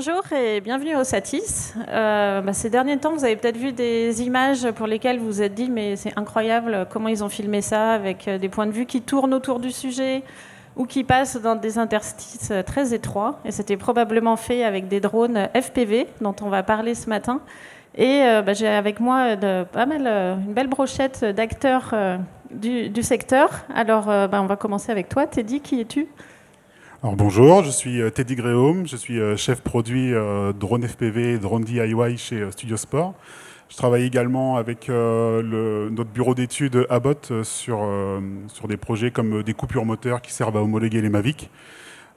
[0.00, 1.74] Bonjour et bienvenue au Satis.
[1.88, 5.42] Euh, bah, ces derniers temps, vous avez peut-être vu des images pour lesquelles vous vous
[5.42, 8.70] êtes dit mais c'est incroyable comment ils ont filmé ça avec euh, des points de
[8.70, 10.22] vue qui tournent autour du sujet
[10.76, 13.40] ou qui passent dans des interstices euh, très étroits.
[13.44, 17.40] Et c'était probablement fait avec des drones FPV dont on va parler ce matin.
[17.96, 19.36] Et bah, j'ai avec moi
[19.72, 21.96] pas mal, une belle brochette d'acteurs
[22.52, 23.50] du, du, secteur.
[23.74, 25.26] Alors bah, on va commencer avec toi.
[25.26, 26.06] Teddy, qui es-tu?
[27.00, 31.38] Alors bonjour, je suis euh, Teddy Gréaume, je suis euh, chef produit euh, drone FPV
[31.38, 33.14] drone DIY chez Studio Sport.
[33.68, 37.86] Je travaille également avec notre bureau d'études Abbott sur,
[38.48, 41.50] sur des projets comme des coupures moteurs qui servent à homologuer les Mavic.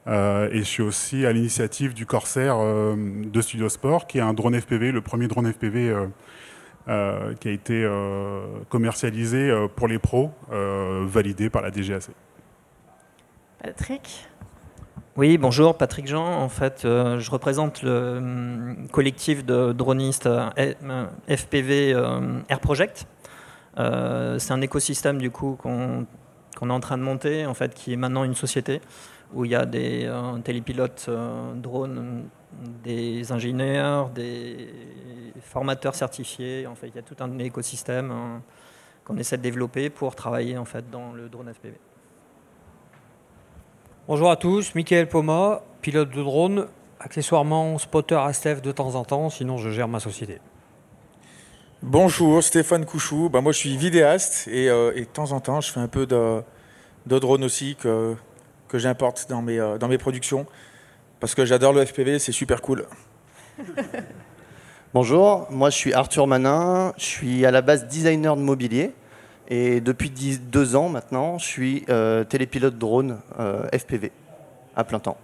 [0.06, 0.10] et
[0.58, 4.92] je suis aussi à l'initiative du Corsair de Studio Sport, qui est un drone FPV,
[4.92, 5.94] le premier drone FPV
[6.86, 7.86] qui a été
[8.70, 12.04] commercialisé pour les pros, validé par la DGAC.
[13.62, 14.31] Patrick?
[15.14, 16.24] Oui, bonjour, Patrick Jean.
[16.24, 23.06] En fait, euh, je représente le hum, collectif de dronistes euh, FPV euh, Air Project.
[23.76, 26.06] c'est un écosystème du coup qu'on
[26.62, 28.80] est en train de monter, qui est maintenant une société
[29.34, 30.10] où il y a des
[30.44, 31.10] télépilotes
[31.56, 32.24] drones,
[32.82, 34.68] des ingénieurs, des
[35.42, 36.66] formateurs certifiés.
[36.66, 38.40] En fait, il y a tout un écosystème
[39.04, 41.91] qu'on essaie de développer pour travailler en fait dans le drone FPV.
[44.08, 46.66] Bonjour à tous, Michael Poma, pilote de drone,
[46.98, 50.40] accessoirement spotter ASTEF de temps en temps, sinon je gère ma société.
[51.82, 55.70] Bonjour, Stéphane Couchou, bah, moi je suis vidéaste euh, et, de temps en temps je
[55.70, 56.42] fais un peu de,
[57.06, 58.16] drone aussi que,
[58.66, 60.46] que j'importe dans mes, euh, dans mes productions
[61.20, 62.86] parce que j'adore le FPV, c'est super cool.
[64.94, 68.94] Bonjour, moi je suis Arthur Manin, je suis à la base designer de mobilier.
[69.54, 70.10] Et depuis
[70.50, 74.10] deux ans maintenant, je suis euh, télépilote drone euh, FPV
[74.74, 75.18] à plein temps.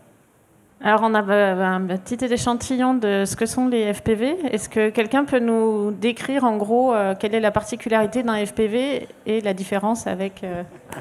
[0.85, 4.37] Alors on a euh, un petit échantillon de ce que sont les FPV.
[4.53, 9.41] Est-ce que quelqu'un peut nous décrire en gros quelle est la particularité d'un FPV et
[9.41, 10.45] la différence avec...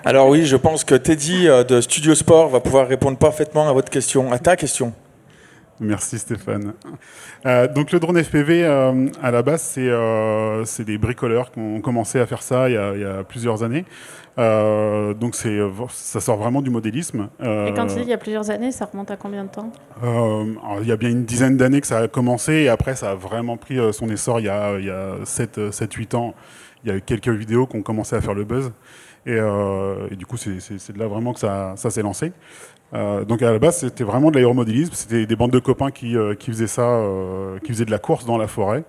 [0.05, 3.89] Alors oui, je pense que Teddy de Studio Sport va pouvoir répondre parfaitement à votre
[3.89, 4.93] question, à ta question.
[5.79, 6.73] Merci Stéphane.
[7.45, 11.81] Euh, donc le drone FPV, euh, à la base, c'est euh, des bricoleurs qui ont
[11.81, 13.85] commencé à faire ça il y a, plusieurs années.
[14.37, 17.29] donc ça sort vraiment du modélisme.
[17.41, 19.71] et quand tu dis il y a plusieurs années, ça remonte à combien de temps?
[20.03, 23.15] Il y a bien une dizaine d'années que ça a commencé et après ça a
[23.15, 24.89] vraiment pris son essor il y a, il
[25.23, 26.33] 7-8 ans.
[26.83, 28.71] Il y a eu quelques vidéos qui ont commencé à faire le buzz.
[29.25, 32.31] Et, du coup, c'est de là vraiment que ça, ça s'est lancé.
[32.93, 34.93] Euh, donc à la base, c'était vraiment de l'aéromodélisme.
[34.93, 37.99] C'était des bandes de copains qui, euh, qui faisaient ça, euh, qui faisaient de la
[37.99, 38.83] course dans la forêt.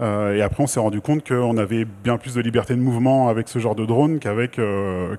[0.00, 3.48] et après, on s'est rendu compte qu'on avait bien plus de liberté de mouvement avec
[3.48, 4.60] ce genre de drone qu'avec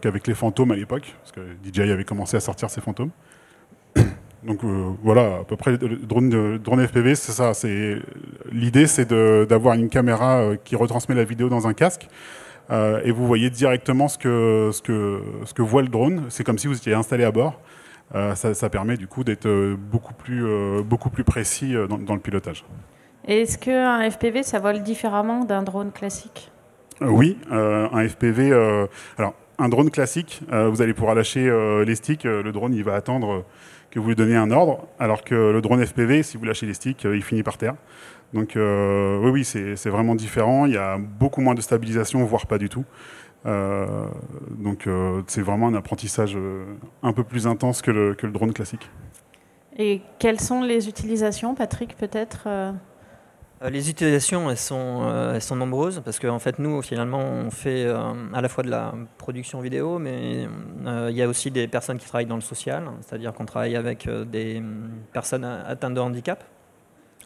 [0.01, 3.09] qu'avec les fantômes à l'époque, parce que DJI avait commencé à sortir ses fantômes.
[4.43, 4.59] Donc
[5.01, 7.55] voilà, à peu près le drone, drone FPV, c'est ça.
[7.55, 7.97] C'est
[8.51, 9.11] l'idée, c'est
[9.47, 12.07] d'avoir une caméra qui retransmet la vidéo dans un casque.
[12.71, 16.25] et vous voyez directement ce que, ce, que, ce que voit le drone.
[16.29, 17.59] C'est comme si vous étiez installé à bord.
[18.15, 22.21] Euh, ça, permet du coup d'être euh, beaucoup plus, euh, beaucoup plus précis dans, le
[22.21, 22.63] pilotage.
[23.27, 26.51] Est-ce qu'un FPV, ça vole différemment d'un drone classique?
[27.01, 28.51] Oui, un FPV.
[29.17, 31.51] alors, un drone classique, vous allez pouvoir lâcher
[31.85, 33.43] les sticks, le drone il va attendre
[33.91, 36.73] que vous lui donniez un ordre, alors que le drone FPV, si vous lâchez les
[36.73, 37.75] sticks, il finit par terre.
[38.33, 40.65] Donc oui, oui, c'est vraiment différent.
[40.65, 42.85] Il y a beaucoup moins de stabilisation, voire pas du tout.
[43.47, 44.07] Euh,
[44.49, 46.65] donc euh, c'est vraiment un apprentissage euh,
[47.01, 48.89] un peu plus intense que le, que le, drone classique.
[49.77, 52.47] Et quelles sont les utilisations, Patrick, peut-être
[53.63, 57.87] les utilisations, elles sont, elles sont nombreuses parce qu'en en fait, nous, finalement, on fait
[57.87, 60.47] à la fois de la production vidéo, mais
[60.85, 64.09] il y a aussi des personnes qui travaillent dans le social, c'est-à-dire qu'on travaille avec
[64.31, 64.63] des
[65.11, 66.43] personnes atteintes de handicap.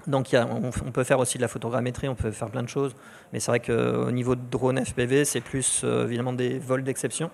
[0.08, 2.96] Donc on, peut faire aussi de la photogrammétrie, on peut faire plein de choses,
[3.32, 7.30] mais c'est vrai qu'au niveau de drone FPV, c'est plus euh, évidemment des vols d'exception,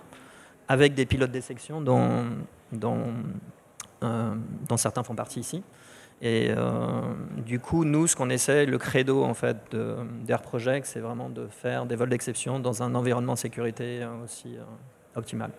[0.68, 2.24] avec des pilotes d'exception euh,
[2.74, 5.64] dont, certains font partie ici.
[6.22, 7.02] Et euh,
[7.46, 9.58] du coup, nous, ce qu'on essaie, le credo en fait
[10.26, 14.58] d'Air Project, c'est vraiment de faire des vols d'exception dans un environnement de sécurité aussi
[15.16, 15.52] optimal.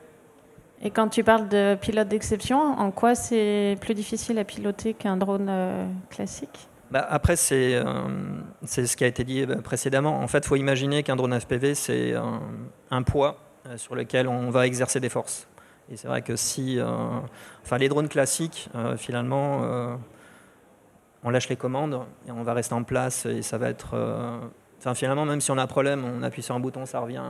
[0.82, 5.16] Et quand tu parles de pilote d'exception, en quoi c'est plus difficile à piloter qu'un
[5.16, 5.50] drone
[6.10, 6.68] classique?
[6.90, 8.08] Bah, après, euh,
[8.64, 10.20] c'est ce qui a été dit euh, précédemment.
[10.20, 12.14] En fait, il faut imaginer qu'un drone FPV, c'est
[12.90, 15.46] un, poids euh, sur lequel on va exercer des forces.
[15.90, 16.78] Et c'est vrai que si.
[17.64, 18.68] enfin, les drones classiques,
[18.98, 19.62] finalement,
[21.24, 23.96] on lâche les commandes et on va rester en place et ça va être.
[24.78, 27.22] Enfin, finalement, même si on a un problème, on appuie sur un bouton, ça revient,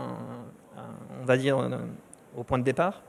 [1.23, 1.57] on va dire,
[2.37, 3.03] au point de départ.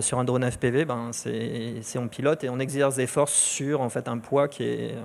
[0.00, 3.88] sur un drone FPV, ben, c'est on pilote et on exerce des forces sur en
[3.88, 4.96] fait, un poids qui est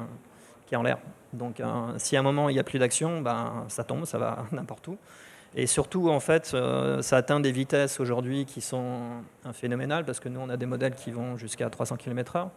[0.70, 1.00] qui est en l'air.
[1.34, 4.18] Donc, euh, si à un moment il n'y a plus d'action, ben, ça tombe, ça
[4.20, 4.98] va n'importe où.
[5.56, 10.30] Et surtout, en fait, euh, ça atteint des vitesses aujourd'hui qui sont phénoménales parce que
[10.30, 12.50] nous, on a des modèles qui vont jusqu'à 300 km/h.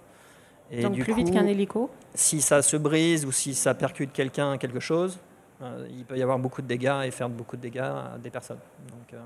[0.70, 4.58] Et Donc plus vite qu'un hélico Si ça se brise ou si ça percute quelqu'un,
[4.58, 5.18] quelque chose,
[5.62, 8.30] euh, il peut y avoir beaucoup de dégâts et faire beaucoup de dégâts à des
[8.30, 8.60] personnes.
[8.90, 9.18] Donc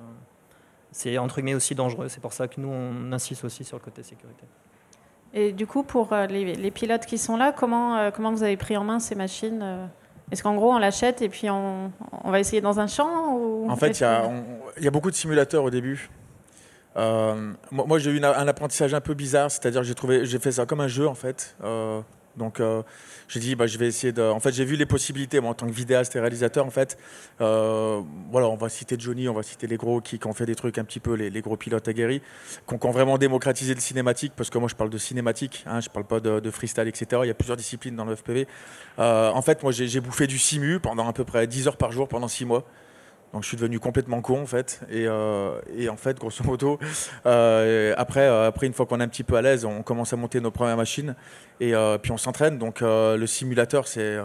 [0.92, 2.08] c'est entre guillemets aussi dangereux.
[2.08, 4.44] C'est pour ça que nous, on insiste aussi sur le côté sécurité.
[5.36, 8.82] Et du coup, pour les, pilotes qui sont là, comment, comment vous avez pris en
[8.82, 9.88] main ces machines
[10.32, 11.92] est-ce qu'en gros, on l'achète et puis on,
[12.24, 15.70] va essayer dans un champ ou En fait, il y, a beaucoup de simulateurs au
[15.70, 16.10] début.
[16.96, 20.80] Euh, moi, j'ai eu un apprentissage un peu bizarre, c'est-à-dire que j'ai fait ça comme
[20.80, 21.54] un jeu en fait.
[21.62, 22.00] Euh,
[22.36, 22.82] donc euh,
[23.28, 24.22] j'ai dit, bah, je vais essayer de.
[24.22, 26.98] En fait, j'ai vu les possibilités, moi, en tant que vidéaste et réalisateur, en fait.
[27.40, 28.00] Euh,
[28.30, 30.78] voilà, on va citer Johnny, on va citer les gros qui, ont fait des trucs
[30.78, 32.20] un petit peu, les, gros pilotes aguerris,
[32.68, 35.88] qui ont, vraiment démocratisé le cinématique, parce que moi, je parle de cinématique, hein, je
[35.88, 37.22] parle pas de, freestyle, etc.
[37.24, 38.46] Il y a plusieurs disciplines dans le FPV.
[38.98, 41.92] Euh, en fait, moi, j'ai bouffé du simu pendant à peu près 10 heures par
[41.92, 42.64] jour pendant 6 mois.
[43.36, 44.80] Donc je suis devenu complètement con en fait.
[44.90, 45.60] Et, euh,
[45.90, 46.78] en fait, grosso modo,
[47.26, 50.14] euh, après, euh, après, une fois qu'on est un petit peu à l'aise, on commence
[50.14, 51.14] à monter nos premières machines
[51.60, 52.56] et puis on s'entraîne.
[52.56, 54.16] Donc le simulateur, c'est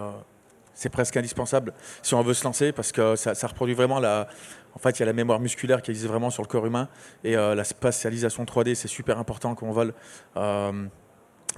[0.73, 4.29] c'est presque indispensable si on veut se lancer parce que ça, reproduit vraiment la.
[4.75, 6.87] En fait, il y a la mémoire musculaire qui existe vraiment sur le corps humain
[7.25, 9.93] et la spatialisation 3D, c'est super important quand on vole.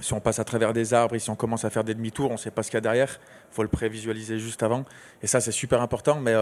[0.00, 2.30] si on passe à travers des arbres et si on commence à faire des demi-tours,
[2.30, 3.20] on ne sait pas ce qu'il y a derrière.
[3.52, 4.84] Il faut le prévisualiser juste avant.
[5.22, 6.18] Et ça, c'est super important.
[6.18, 6.34] Mais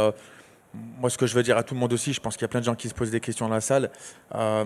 [0.75, 2.45] moi, ce que je veux dire à tout le monde aussi, je pense qu'il y
[2.47, 3.91] a plein de gens qui se posent des questions dans la salle.
[4.35, 4.65] Euh,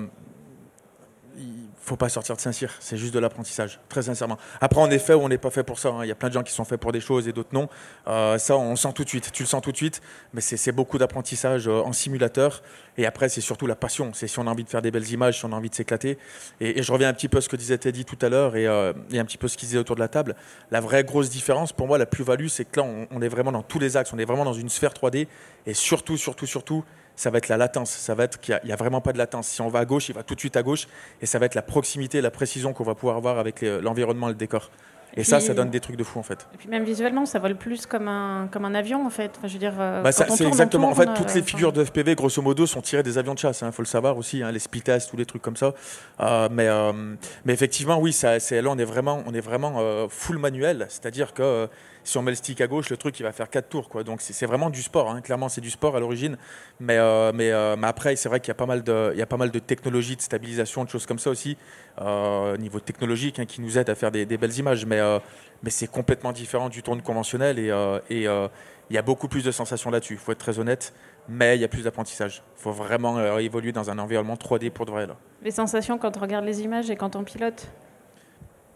[1.87, 4.39] faut pas sortir de Saint-Cyr, c'est juste de l'apprentissage, très sincèrement.
[4.61, 5.91] Après, on est fait ou on n'est pas fait pour ça.
[5.91, 6.05] Hein.
[6.05, 7.69] Il y a plein de gens qui sont faits pour des choses et d'autres non.
[8.09, 9.31] Euh, ça, on sent tout de suite.
[9.33, 10.03] Tu le sens tout de suite,
[10.35, 12.63] mais c'est beaucoup d'apprentissage euh, en simulateur.
[12.99, 14.11] Et après, c'est surtout la passion.
[14.15, 15.75] C'est si on a envie de faire des belles images, si on a envie de
[15.77, 16.19] s'éclater.
[16.61, 18.67] Et, je reviens un petit peu à ce que disait Teddy tout à l'heure et,
[18.67, 20.35] euh, et, un petit peu ce qu'il disait autour de la table.
[20.73, 23.53] La vraie grosse différence, pour moi, la plus-value, c'est que là, on, on est vraiment
[23.53, 24.13] dans tous les axes.
[24.13, 25.29] On est vraiment dans une sphère 3D.
[25.67, 26.85] Et surtout, surtout, surtout,
[27.17, 27.91] ça va être la latence.
[27.91, 29.49] Ça va être qu'il n'y a, vraiment pas de latence.
[29.49, 30.87] Si on va à gauche, il va tout de suite à gauche.
[31.21, 34.33] Et ça va être la proximité, la précision qu'on va pouvoir avoir avec l'environnement et
[34.33, 34.71] le décor.
[35.17, 36.47] Et, ça, ça donne des trucs de fou en fait.
[36.55, 39.33] Et puis même visuellement, ça vole plus comme un, comme un avion en fait.
[39.39, 40.91] Enfin, je veux dire, euh, bah, c'est exactement.
[40.91, 43.39] en fait, toutes les euh, figures de FPV, grosso modo, sont tirées des avions de
[43.39, 43.61] chasse.
[43.63, 45.73] Il hein, faut le savoir aussi, hein, les Spitas, tous les trucs comme ça.
[46.21, 46.69] Euh, mais,
[47.47, 50.87] mais effectivement, oui, ça, là, on est vraiment, on est vraiment full manuel.
[50.91, 51.69] C'est-à-dire que
[52.07, 53.89] si on met le stick à gauche, le truc il va faire 4 tours.
[53.89, 54.05] Quoi.
[54.05, 55.21] Donc c'est vraiment du sport, hein.
[55.21, 56.37] clairement c'est du sport à l'origine.
[56.79, 59.19] Mais, euh, mais, euh, mais, après, c'est vrai qu'il y, a pas mal de, il
[59.19, 61.57] y a pas mal de technologies, de stabilisation, de choses comme ça aussi,
[62.01, 64.87] euh, au niveau technologique, hein, qui nous aident à faire des, belles images.
[64.87, 65.01] Mais,
[65.63, 67.69] mais c'est complètement différent du tourne conventionnel et,
[68.11, 70.95] et il y a beaucoup plus de sensations là-dessus, il faut être très honnête,
[71.29, 72.43] mais il y a plus d'apprentissage.
[72.59, 75.07] Il faut vraiment évoluer dans un environnement 3D pour de vrai.
[75.09, 75.17] Là.
[75.43, 77.69] Les sensations quand on regarde les images et quand on pilote?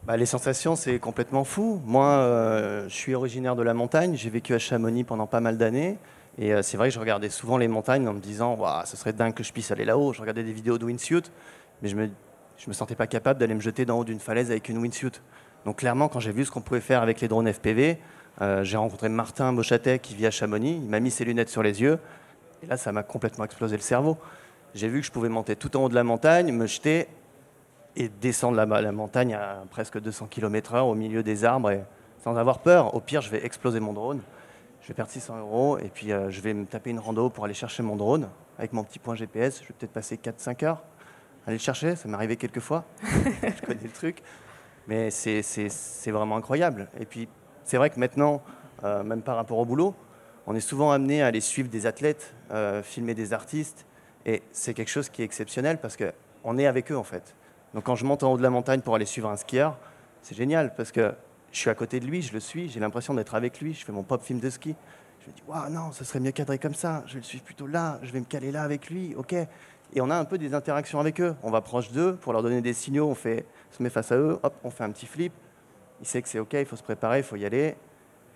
[0.05, 1.81] Bah, les sensations, c'est complètement fou.
[1.85, 4.17] Moi, euh, je suis originaire de la montagne.
[4.17, 5.99] J'ai vécu à Chamonix pendant pas mal d'années.
[6.39, 9.13] Et euh, c'est vrai que je regardais souvent les montagnes en me disant ce serait
[9.13, 10.13] dingue que je puisse aller là-haut.
[10.13, 11.23] Je regardais des vidéos de wingsuit,
[11.83, 12.09] mais je me,
[12.57, 15.21] je me sentais pas capable d'aller me jeter d'en haut d'une falaise avec une wingsuit.
[15.67, 17.99] Donc clairement, quand j'ai vu ce qu'on pouvait faire avec les drones FPV,
[18.41, 20.81] euh, j'ai rencontré Martin Bochatet qui vit à Chamonix.
[20.83, 21.99] Il m'a mis ses lunettes sur les yeux.
[22.63, 24.17] Et là, ça m'a complètement explosé le cerveau.
[24.75, 27.09] J'ai vu que je pouvais monter tout en haut de la montagne, me jeter
[27.97, 31.85] et descendre la, la, montagne à presque 200 km/h au milieu des arbres et,
[32.23, 32.95] sans avoir peur.
[32.95, 34.21] Au pire, je vais exploser mon drone.
[34.83, 37.45] Je vais perdre 600 euros et puis euh, je vais me taper une rando pour
[37.45, 38.29] aller chercher mon drone
[38.59, 39.61] avec mon petit point GPS.
[39.63, 40.83] Je vais peut-être passer 4-5 heures
[41.45, 41.97] à aller le chercher.
[41.97, 42.85] Ça m'est arrivé quelques fois.
[43.03, 44.23] je connais le truc.
[44.89, 46.89] Mais c'est vraiment incroyable.
[46.99, 47.29] Et puis,
[47.65, 48.43] c'est vrai que maintenant,
[48.85, 49.95] euh, même par rapport au boulot,
[50.47, 53.87] on est souvent amené à aller suivre des athlètes, euh, filmer des artistes.
[54.27, 57.35] Et c'est quelque chose qui est exceptionnel parce qu'on est avec eux en fait.
[57.75, 59.77] Donc quand je monte en haut de la montagne pour aller suivre un skieur,
[60.23, 61.15] c'est génial parce que
[61.53, 63.85] je suis à côté de lui, je le suis, j'ai l'impression d'être avec lui, je
[63.85, 64.75] fais mon pop film de ski.
[65.21, 67.67] Je me dis, waouh, non, ce serait mieux cadré comme ça, je le suivre plutôt
[67.67, 69.35] là, je vais me caler là avec lui, ok.
[69.93, 71.35] Et on a un peu des interactions avec eux.
[71.43, 74.17] On va proche d'eux pour leur donner des signaux, on, fait, se met face à
[74.17, 75.33] eux, hop, on fait un petit flip.
[76.01, 77.77] Il sait que c'est ok, il faut se préparer, il faut y aller.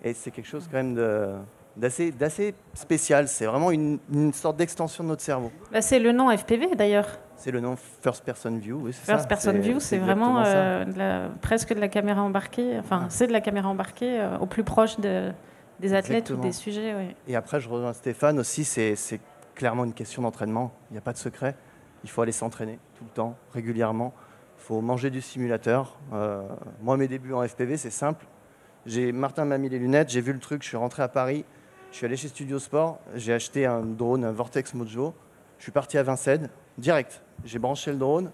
[0.03, 0.95] Et c'est quelque chose quand même
[1.77, 3.27] d'assez spécial.
[3.27, 3.99] C'est vraiment une,
[4.33, 5.51] sorte d'extension de notre cerveau.
[5.71, 7.07] Bah, c'est le nom FPV d'ailleurs.
[7.37, 8.79] C'est le nom First Person View.
[8.83, 12.79] Oui, First Person View, c'est vraiment euh, presque de la caméra embarquée.
[12.79, 13.09] Enfin, ah.
[13.09, 15.31] c'est de la caméra embarquée euh, au plus proche de,
[15.79, 17.15] des athlètes ou des sujets.
[17.27, 18.63] Et après, je rejoins Stéphane aussi.
[18.63, 19.19] C'est
[19.53, 20.71] clairement une question d'entraînement.
[20.89, 21.55] Il n'y a pas de secret.
[22.03, 24.13] Il faut aller s'entraîner tout le temps, régulièrement.
[24.59, 25.97] Il faut manger du simulateur.
[26.13, 26.41] Euh,
[26.81, 28.25] moi, mes débuts en FPV, c'est simple.
[29.13, 31.45] Martin m'a mis les lunettes, j'ai vu le truc, je suis rentré à Paris,
[31.95, 35.13] je suis allé chez Studio Sport, j'ai acheté un drone, un Vortex Mojo.
[35.57, 37.21] Je suis parti à Vincennes, direct.
[37.45, 38.31] J'ai branché le drone.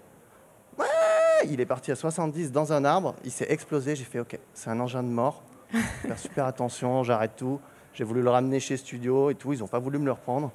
[1.44, 3.14] il est parti à 70 dans un arbre.
[3.24, 3.94] Il s'est explosé.
[3.94, 5.44] J'ai fait OK, c'est un engin de mort.
[5.70, 7.60] faire super attention, j'arrête tout.
[7.94, 10.50] J'ai voulu le ramener chez Studio et tout, ils n'ont pas voulu me le reprendre.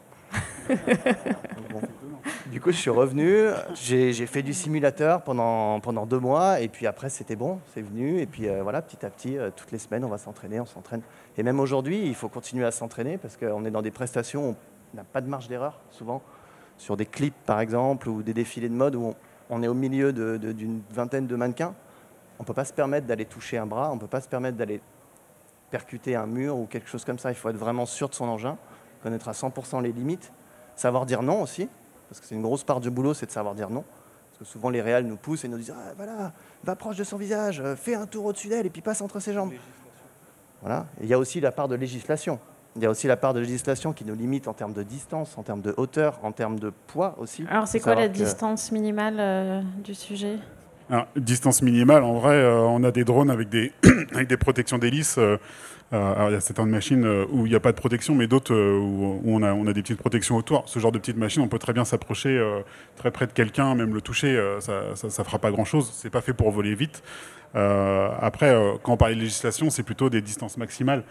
[1.72, 1.82] Bon.
[2.52, 7.10] Du coup, je suis revenu, j'ai fait du simulateur pendant, deux mois, et puis après,
[7.10, 10.06] c'était bon, c'est venu, et puis euh, voilà, petit à petit, euh, toutes les semaines,
[10.06, 11.02] on va s'entraîner, on s'entraîne.
[11.38, 14.56] Et même aujourd'hui, il faut continuer à s'entraîner, parce qu'on est dans des prestations où
[14.94, 16.22] on n'a pas de marge d'erreur, souvent,
[16.78, 19.16] sur des clips, par exemple, ou des défilés de mode, où on,
[19.50, 21.74] on est au milieu d'une vingtaine de mannequins.
[22.40, 24.30] On ne peut pas se permettre d'aller toucher un bras, on ne peut pas se
[24.30, 24.82] permettre d'aller
[25.70, 27.32] percuter un mur ou quelque chose comme ça.
[27.32, 28.58] Il faut être vraiment sûr de son engin,
[29.04, 30.32] connaître à 100% les limites,
[30.76, 31.70] savoir dire non aussi,
[32.10, 33.84] parce que c'est une grosse part du boulot, c'est de savoir dire non.
[34.32, 36.32] Parce que souvent les réals nous poussent et nous disent ah, voilà,
[36.64, 39.20] va proche de son visage, euh, fais un tour au-dessus d'elle et puis passe entre
[39.20, 39.52] ses jambes.
[40.62, 40.86] Voilà.
[41.02, 42.40] Et il y a aussi la part de législation.
[42.76, 45.36] Il y a aussi la part de législation qui nous limite en termes de distance,
[45.38, 47.44] en termes de hauteur, en termes de poids aussi.
[47.50, 50.38] Alors, c'est quoi la que- distance minimale euh, du sujet?
[50.90, 53.74] Alors, distance minimale, en vrai, euh, on a des drones avec des,
[54.14, 55.18] avec des protections d'hélice.
[55.18, 55.38] euh,
[55.92, 58.28] alors, il y a certaines machines euh, où il n'y a pas de protection, mais
[58.28, 60.68] d'autres euh, où, on, a, des petites protections autour.
[60.68, 62.60] Ce genre de petites machines, on peut très bien s'approcher euh,
[62.98, 65.90] très près de quelqu'un, même le toucher, euh, ça ne fera pas grand-chose.
[65.94, 67.04] C'est pas fait pour voler vite.
[67.56, 71.04] Euh, après, euh, quand on parle de législation, c'est plutôt des distances maximales.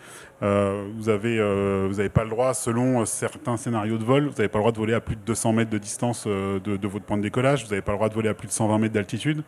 [0.43, 4.49] Euh, vous n'avez euh, pas le droit, selon euh, certains scénarios de vol, vous n'avez
[4.49, 7.05] pas le droit de voler à plus de 200 mètres de distance euh, de votre
[7.05, 7.65] point de décollage.
[7.65, 9.43] Vous n'avez pas le droit de voler à plus de 120 mètres d'altitude.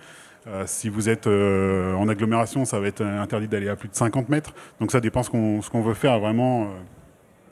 [0.49, 3.95] Euh, si vous êtes euh, en agglomération, ça va être interdit d'aller à plus de
[3.95, 4.55] 50 mètres.
[4.81, 6.67] Donc ça dépend ce qu'on ce qu'on veut faire vraiment euh,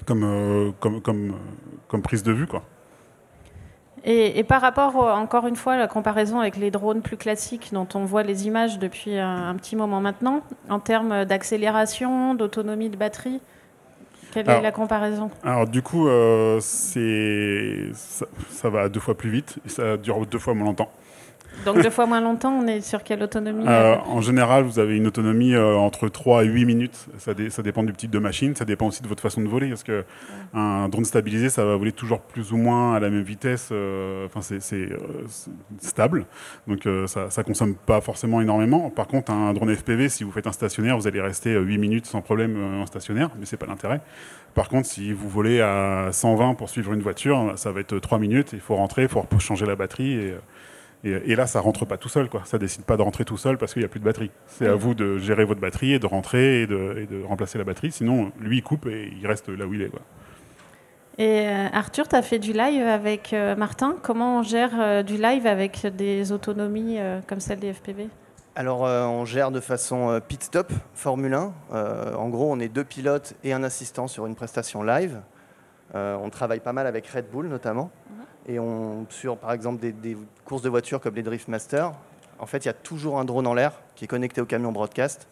[0.07, 1.35] comme, comme, comme,
[1.89, 2.47] comme prise de vue.
[2.47, 2.63] Quoi.
[4.05, 7.71] Et, et par rapport, encore une fois, à la comparaison avec les drones plus classiques
[7.73, 12.89] dont on voit les images depuis un, un petit moment maintenant, en termes d'accélération, d'autonomie
[12.89, 13.41] de batterie,
[14.33, 15.31] quelle est la comparaison?
[15.43, 16.07] Alors du coup,
[16.61, 16.61] ça
[18.71, 20.91] va deux fois plus vite et ça dure deux fois moins longtemps.
[21.65, 24.79] Donc deux fois moins longtemps, on est sur quelle autonomie Euh, euh, en général, vous
[24.79, 27.07] avez une autonomie euh, entre 3 et 8 minutes.
[27.19, 29.49] Ça, dé- ça dépend du type de machine, ça dépend aussi de votre façon de
[29.49, 29.69] voler.
[29.71, 30.05] Parce que
[30.55, 33.73] un drone stabilisé, ça va voler toujours plus ou moins à la même vitesse.
[34.27, 34.61] Enfin, c'est
[35.81, 36.27] stable,
[36.67, 38.91] donc ça, ça consomme pas forcément énormément.
[38.91, 41.79] Par contre, un drone FPV, si vous faites un stationnaire, vous allez rester euh, 8
[41.79, 44.01] minutes sans problème en stationnaire, mais c'est pas l'intérêt.
[44.55, 48.19] Par contre, si vous volez à 120 pour suivre une voiture, ça va être 3
[48.19, 48.51] minutes.
[48.53, 50.35] Il faut rentrer, il faut changer la batterie et
[51.05, 52.43] et, et là, ça rentre pas tout seul, quoi.
[52.45, 54.31] Ça décide pas de rentrer tout seul parce qu'il n'y a plus de batterie.
[54.47, 57.59] C'est à vous de gérer votre batterie et de rentrer et de, et de remplacer
[57.59, 57.93] la batterie.
[57.93, 60.01] Sinon, lui, il coupe et il reste là où il est, quoi.
[61.19, 63.97] Et euh, Arthur, tu as fait du live avec euh, Martin.
[64.03, 68.09] Comment on gère euh, du live avec des autonomies euh, comme celle des FPV
[68.55, 71.55] Alors, euh, on gère de façon euh, pit stop, Formule 1.
[71.73, 75.21] Euh, en gros, on est deux pilotes et un assistant sur une prestation live.
[75.95, 77.91] Euh, on travaille pas mal avec Red Bull notamment.
[78.47, 81.93] Et on, sur, par exemple, des, des courses de voitures comme les Drift Masters,
[82.39, 84.73] en fait, il y a toujours un drone en l'air qui est connecté au camion
[84.73, 85.27] broadcast.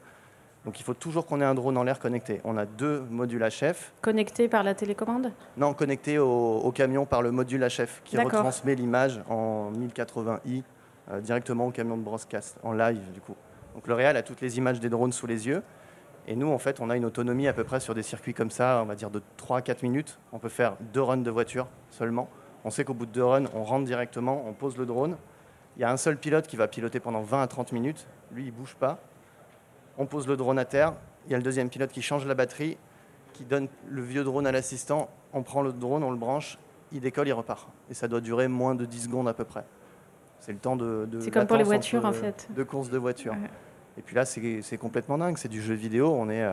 [0.64, 2.40] Donc, il faut toujours qu'on ait un drone en l'air connecté.
[2.44, 3.92] On a deux modules HF.
[4.00, 5.30] Connecté par la télécommande?
[5.56, 10.62] Non, connecté au, au camion par le module HF qui retransmet l'image en 1080i
[11.10, 13.36] euh, directement au camion de broadcast, en live du coup.
[13.74, 15.62] Donc le réal a toutes les images des drones sous les yeux.
[16.26, 18.50] Et nous, en fait, on a une autonomie à peu près sur des circuits comme
[18.50, 20.18] ça, on va dire de 3 à 4 minutes.
[20.32, 22.30] On peut faire deux runs de voiture seulement.
[22.64, 25.16] On sait qu'au bout de deux runs, on rentre directement, on pose le drone.
[25.76, 28.06] Il y a un seul pilote qui va piloter pendant 20 à 30 minutes.
[28.32, 28.98] Lui, il bouge pas.
[29.98, 30.94] On pose le drone à terre.
[31.26, 32.78] Il y a le deuxième pilote qui change la batterie,
[33.32, 35.10] qui donne le vieux drone à l'assistant.
[35.32, 36.58] On prend le drone, on le branche,
[36.92, 37.68] il décolle, il repart.
[37.90, 39.64] Et ça doit durer moins de 10 secondes à peu près.
[40.38, 41.06] C'est le temps de.
[41.10, 42.48] de C'est comme pour les voitures, en fait.
[42.54, 43.32] De course de voiture.
[43.32, 43.50] Ouais.
[43.96, 45.36] Et puis là, c'est complètement dingue.
[45.38, 46.14] C'est du jeu vidéo.
[46.14, 46.46] On est,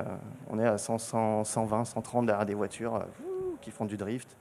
[0.49, 2.99] on est à 100, 100, 120, 130 derrière des voitures euh,
[3.61, 4.37] qui font du drift.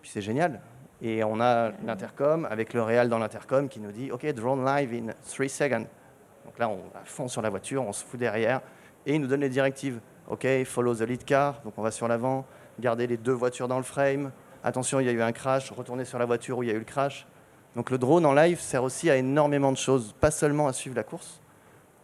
[0.00, 0.60] Puis c'est génial.
[1.06, 4.94] Et on a l'intercom avec le réal dans l'intercom qui nous dit OK, drone live
[4.94, 5.86] in 3 seconds.
[6.46, 8.62] Donc là, on fond sur la voiture, on se fout derrière
[9.04, 10.00] et il nous donne les directives.
[10.28, 11.60] OK, follow the lead car.
[11.62, 12.46] Donc on va sur l'avant,
[12.80, 14.32] garder les deux voitures dans le frame.
[14.62, 16.74] Attention, il y a eu un crash, retourner sur la voiture où il y a
[16.74, 17.26] eu le crash.
[17.76, 20.96] Donc le drone en live sert aussi à énormément de choses, pas seulement à suivre
[20.96, 21.42] la course,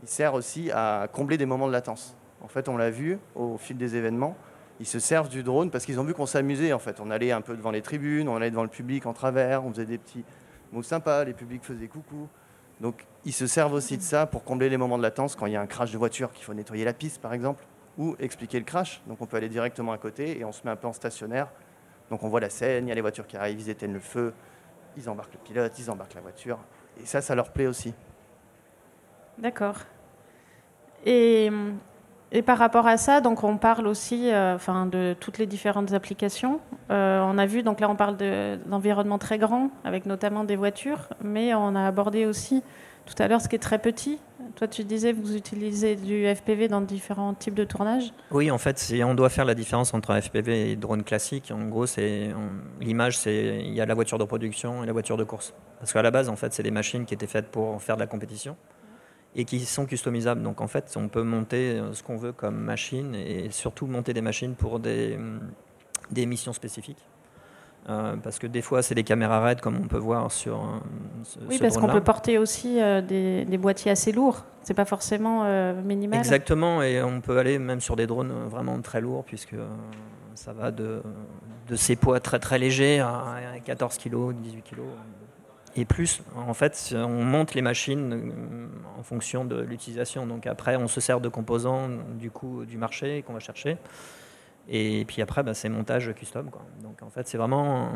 [0.02, 2.14] il sert aussi à combler des moments de latence.
[2.42, 4.37] En fait, on l'a vu au fil des événements,
[4.80, 6.72] ils se servent du drone parce qu'ils ont vu qu'on s'amusait.
[6.72, 9.12] En fait, on allait un peu devant les tribunes, on allait devant le public en
[9.12, 10.25] travers, on faisait des petits
[10.72, 12.28] mots sympas, les publics faisaient coucou.
[12.80, 15.52] Donc, ils se servent aussi de ça pour combler les moments de latence quand il
[15.52, 17.62] y a un crash de voiture, qu'il faut nettoyer la piste, par exemple,
[17.99, 19.02] ou expliquer le crash.
[19.06, 21.49] Donc, on peut aller directement à côté et on se met un peu en stationnaire.
[22.08, 24.00] Donc, on voit la scène, il y a les voitures qui arrivent, ils éteignent le
[24.00, 24.32] feu,
[24.96, 26.58] ils embarquent le pilote, ils embarquent la voiture.
[27.02, 27.92] Et ça, ça leur plaît aussi.
[29.37, 29.76] D'accord.
[31.04, 31.50] Et,
[32.32, 35.92] et par rapport à ça, donc on parle aussi euh, enfin, de toutes les différentes
[35.92, 36.60] applications.
[36.90, 40.56] Euh, on a vu, donc là on parle de- d'environnement très grand, avec notamment des
[40.56, 42.62] voitures, mais on a abordé aussi
[43.06, 44.18] tout à l'heure ce qui est très petit,
[44.56, 48.12] Toi, tu disais vous utilisez du FPV dans différents types de tournages.
[48.30, 51.50] Oui, en fait, on doit faire la différence entre FPV et drone classique.
[51.54, 51.87] En gros,
[52.80, 55.54] l'image, c'est il y a la voiture de production et la voiture de course.
[55.78, 58.00] Parce qu'à la base, en fait, c'est des machines qui étaient faites pour faire de
[58.00, 58.56] la compétition
[59.34, 60.42] et qui sont customisables.
[60.42, 64.12] Donc, en fait, on peut monter euh, ce qu'on veut comme machine et surtout monter
[64.12, 65.18] des machines pour des,
[66.10, 67.04] des missions spécifiques.
[67.88, 70.78] Euh, parce que des fois, c'est des caméras RAID, comme on peut voir sur euh,
[71.25, 74.44] ce, Oui, ce parce qu'on peut porter aussi euh, des, des boîtiers assez lourds.
[74.62, 75.44] C'est pas forcément
[75.82, 76.18] minimal.
[76.18, 79.54] Exactement, et on peut aller même sur des drones vraiment très lourds, puisque
[80.34, 81.02] ça va de,
[81.68, 84.80] de ces poids très très légers à 14 kg, 18 kg
[85.77, 86.23] et plus.
[86.37, 90.27] En fait, on monte les machines euh, en fonction de l'utilisation.
[90.27, 93.77] Donc après, on se sert de composants du coup du marché qu'on va chercher.
[94.69, 96.50] Et puis après, bah, c'est montage custom.
[96.50, 96.62] Quoi.
[96.83, 97.91] Donc en fait, c'est vraiment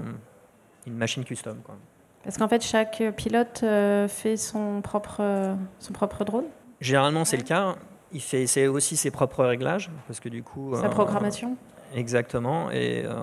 [0.86, 1.58] une machine custom.
[1.62, 1.76] Quoi.
[2.22, 6.46] Parce qu'en fait, chaque pilote euh, fait son propre, son propre drone,
[6.84, 7.76] Généralement, c'est le cas.
[8.12, 10.74] Il fait c'est aussi ses propres réglages, parce que du coup...
[10.74, 11.56] sa euh, programmation.
[11.94, 12.70] Exactement.
[12.70, 13.14] Et, euh,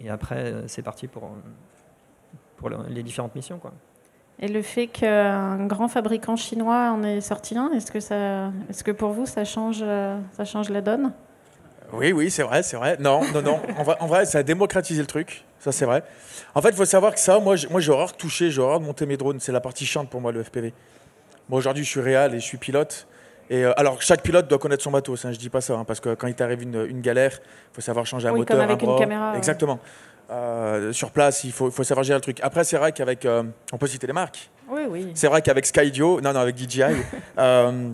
[0.00, 1.30] et après, c'est parti pour,
[2.62, 3.58] pour le- les différentes missions.
[3.58, 3.72] Quoi.
[4.38, 8.84] Et le fait qu'un grand fabricant chinois en ait sorti un, est-ce que, ça, est-ce
[8.84, 11.12] que pour vous, ça change, euh, ça change la donne?
[11.92, 12.96] Oui, oui, c'est vrai, c'est vrai.
[13.00, 13.58] Non, non, non.
[13.76, 15.44] En vrai, en vrai, ça a démocratisé le truc.
[15.58, 16.02] Ça, c'est vrai.
[16.54, 18.60] En fait, il faut savoir que ça, moi, j'ai- moi j'ai horreur de toucher, j'ai
[18.62, 19.40] horreur de monter mes drones.
[19.40, 20.72] C'est la partie chiante pour moi, le FPV.
[21.48, 23.06] Moi, aujourd'hui, je suis réal et je suis pilote.
[23.50, 25.24] Et euh, alors, chaque pilote doit connaître son matos.
[25.26, 27.74] Hein, je dis pas ça, hein, parce que quand il t'arrive une, une galère, il
[27.74, 28.98] faut savoir changer un Oui, moteur, comme avec un une bras.
[29.00, 29.38] caméra, ouais.
[30.32, 32.38] Euh, sur place, il faut, faut savoir gérer le truc.
[32.42, 34.50] Après, c'est vrai qu'avec, euh, on peut citer les marques.
[34.68, 35.12] Oui, oui.
[35.14, 36.82] C'est vrai qu'avec Skydio, non, non, avec DJI,
[37.38, 37.90] euh,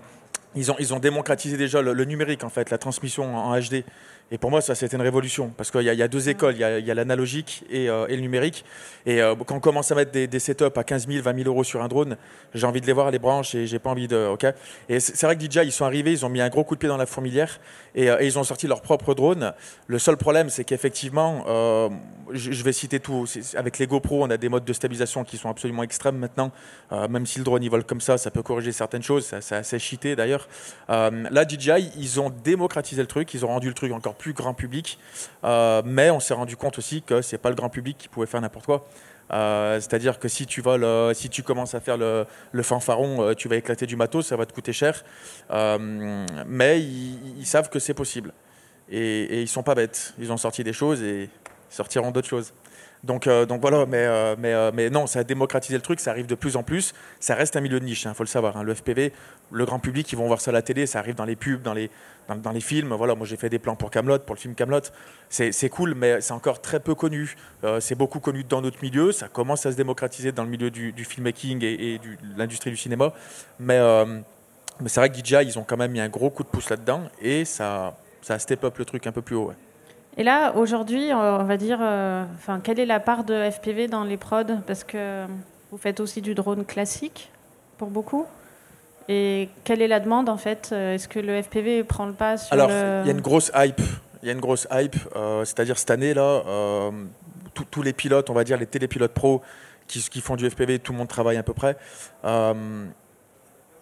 [0.54, 3.58] ils, ont, ils ont démocratisé déjà le, le numérique, en fait, la transmission en, en
[3.58, 3.82] HD.
[4.30, 5.50] Et pour moi, ça, c'était une révolution.
[5.56, 6.54] Parce qu'il y, y a deux écoles.
[6.54, 8.64] Il y a, l'analogique et, euh, et le numérique.
[9.06, 11.48] Et euh, quand on commence à mettre des, des setups à 15 000, 20 000
[11.48, 12.16] euros sur un drone,
[12.52, 14.26] j'ai envie de les voir, les branches, et j'ai pas envie de.
[14.26, 14.46] ok
[14.88, 16.80] et c'est vrai que DJI, ils sont arrivés, ils ont mis un gros coup de
[16.80, 17.58] pied dans la fourmilière.
[17.94, 19.54] Et, euh, et ils ont sorti leur propre drone.
[19.86, 21.44] Le seul problème, c'est qu'effectivement,
[22.32, 23.26] je, vais citer tout.
[23.54, 26.52] Avec les GoPro, on a des modes de stabilisation qui sont absolument extrêmes maintenant.
[26.92, 29.26] Euh, même si le drone il vole comme ça, ça peut corriger certaines choses.
[29.26, 30.48] Ça- C'est assez cheaté d'ailleurs.
[30.90, 33.32] Euh, là, DJI, ils ont démocratisé le truc.
[33.34, 34.98] Ils ont rendu le truc encore plus grand public.
[35.44, 38.26] Euh, mais on s'est rendu compte aussi que c'est pas le grand public qui pouvait
[38.26, 38.86] faire n'importe quoi.
[39.32, 42.26] Euh, C'est-à-dire que si tu voles, si tu commences à faire le,
[42.62, 45.04] fanfaron, tu vas éclater du matos, ça va te coûter cher.
[45.50, 48.32] Mais ils, savent que c'est possible.
[48.90, 50.14] Et, et ils sont pas bêtes.
[50.18, 51.28] Ils ont sorti des choses et
[51.70, 52.52] sortiront d'autres choses.
[53.04, 56.26] Donc, euh, voilà, mais, euh, euh, mais non, ça a démocratisé le truc, ça arrive
[56.26, 56.94] de plus en plus.
[57.20, 58.56] Ça reste un milieu de niche, il faut le savoir.
[58.56, 58.62] hein.
[58.62, 59.12] Le FPV,
[59.52, 61.62] le grand public, ils vont voir ça à la télé, ça arrive dans les pubs,
[61.62, 61.90] dans les,
[62.60, 62.92] films.
[62.94, 64.80] Voilà, moi j'ai fait des plans pour Camelot, pour le film Camelot.
[65.28, 67.36] C'est cool, mais c'est encore très peu connu.
[67.80, 71.04] C'est beaucoup connu dans notre milieu, ça commence à se démocratiser dans le milieu du,
[71.04, 73.12] filmmaking et, de l'industrie du cinéma.
[73.60, 73.78] Mais,
[74.86, 77.04] c'est vrai que DJI, ils ont quand même mis un gros coup de pouce là-dedans
[77.20, 79.52] et ça, ça a step up le truc un peu plus haut.
[80.18, 84.02] Et là, aujourd'hui, on va dire, euh, enfin, quelle est la part de FPV dans
[84.02, 84.56] les prods?
[84.66, 85.24] Parce que
[85.70, 87.30] vous faites aussi du drone classique
[87.78, 88.26] pour beaucoup.
[89.08, 90.70] Et quelle est la demande en fait?
[90.72, 93.02] Euh, Est-ce que le FPV prend le pas sur Alors, le...
[93.04, 93.80] il y a une grosse hype.
[94.22, 94.96] Il y a une grosse hype.
[95.14, 96.90] euh, C'est-à-dire cette année là, euh,
[97.70, 99.40] tous- les pilotes, on va dire les télépilotes pro
[99.86, 101.76] qui, qui font du FPV, tout le monde travaille à peu près.
[102.24, 102.84] Euh,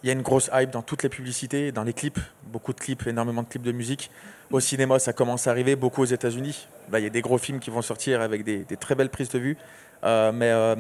[0.03, 2.79] il y a une grosse hype dans toutes les publicités, dans les clips, beaucoup de
[2.79, 4.11] clips, énormément de clips de musique.
[4.53, 6.69] Au cinéma, ça commence à arriver, beaucoup aux États-Unis.
[6.93, 9.31] Là, il y a des gros films qui vont sortir avec des, très belles prises
[9.31, 9.57] de vue.
[10.05, 10.77] Euh, mais euh,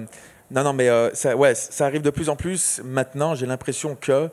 [0.50, 2.80] non, non, mais euh, ça, ouais, ça arrive de plus en plus.
[2.84, 4.30] Maintenant, j'ai l'impression que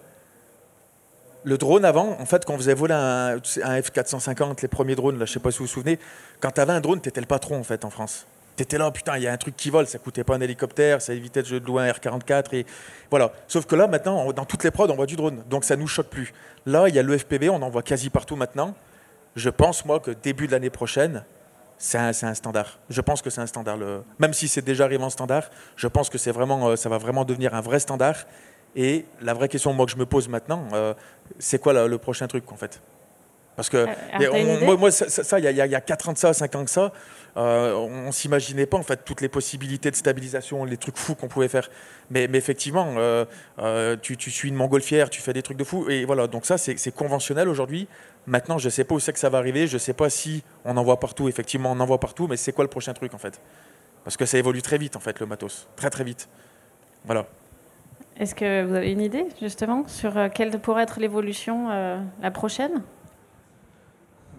[1.43, 5.17] le drone avant, en fait, quand on faisait voler un, un F450, les premiers drones,
[5.17, 5.99] là, je sais pas si vous vous souvenez,
[6.39, 8.27] quand tu avais un drone, tu étais le patron en fait en France.
[8.55, 10.41] Tu étais là, putain, il y a un truc qui vole, ça coûtait pas un
[10.41, 12.65] hélicoptère, ça évitait de louer un R44 et
[13.09, 13.33] voilà.
[13.47, 15.87] Sauf que là, maintenant, dans toutes les prods, on voit du drone, donc ça nous
[15.87, 16.33] choque plus.
[16.67, 18.75] Là, il y a le FPV, on en voit quasi partout maintenant.
[19.35, 21.23] Je pense moi que début de l'année prochaine,
[21.77, 22.79] c'est un, standard.
[22.89, 23.77] Je pense que c'est un standard.
[23.77, 24.03] Le...
[24.19, 26.97] Même si c'est déjà arrivé en standard, je pense que c'est vraiment, euh, ça va
[26.97, 28.15] vraiment devenir un vrai standard.
[28.75, 30.93] Et la vraie question moi, que je me pose maintenant, euh,
[31.39, 32.81] c'est quoi la- le prochain truc en fait?
[33.55, 35.75] Parce que Euh, on- moi, moi, ça, il y, a- il y a- il y
[35.75, 36.91] a 4 ans de ça, 5 ans que ça,
[37.37, 41.13] euh, on, on s'imaginait pas en fait toutes les possibilités de stabilisation, les trucs fous
[41.13, 41.69] qu'on pouvait faire.
[42.09, 43.25] Mais, mais effectivement, euh,
[44.01, 45.87] tu, tu suis une montgolfière, tu fais des trucs de fou.
[45.89, 47.87] Et voilà, donc ça, c'est conventionnel aujourd'hui.
[48.25, 49.67] Maintenant, je sais pas où c'est que ça va arriver.
[49.67, 51.27] Je sais pas si on en voit partout.
[51.27, 52.27] Effectivement, on en voit partout.
[52.27, 53.41] Mais c'est quoi le prochain truc en fait?
[54.03, 55.67] Parce que ça évolue très vite en fait, le matos.
[55.75, 56.29] Très très vite.
[57.05, 57.25] Voilà.
[58.17, 62.31] Est-ce que vous avez une idée justement sur euh, quelle pourrait être l'évolution euh, la
[62.31, 62.83] prochaine?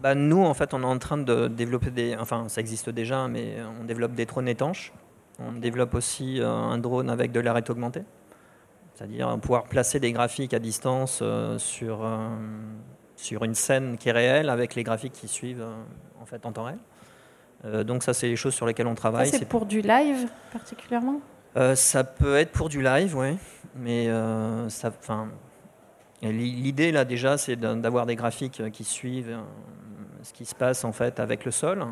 [0.01, 2.15] Bah, nous, en fait, on est en train de développer des.
[2.21, 4.93] Enfin, ça existe déjà, mais on développe des drones étanches.
[5.39, 8.03] On développe aussi euh, un drone avec de la réalité augmentée
[8.95, 12.29] C'est-à-dire pouvoir placer des graphiques à distance euh, sur, euh,
[13.17, 15.75] sur une scène qui est réelle avec les graphiques qui suivent euh,
[16.21, 16.79] en fait en temps réel.
[17.65, 19.29] Euh, donc ça, c'est les choses sur lesquelles on travaille.
[19.29, 21.21] c'est pour du live particulièrement?
[21.57, 23.39] Euh, ça peut être pour du live, oui.
[23.77, 24.09] Mais
[24.69, 25.29] ça, enfin,
[26.23, 29.37] l'idée là déjà, c'est d'avoir des graphiques qui suivent
[30.23, 31.85] ce qui se passe en fait avec le sol.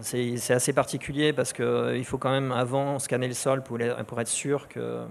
[0.00, 4.66] C'est assez particulier parce qu'il faut quand même avant scanner le sol pour, être sûr
[4.68, 5.06] que,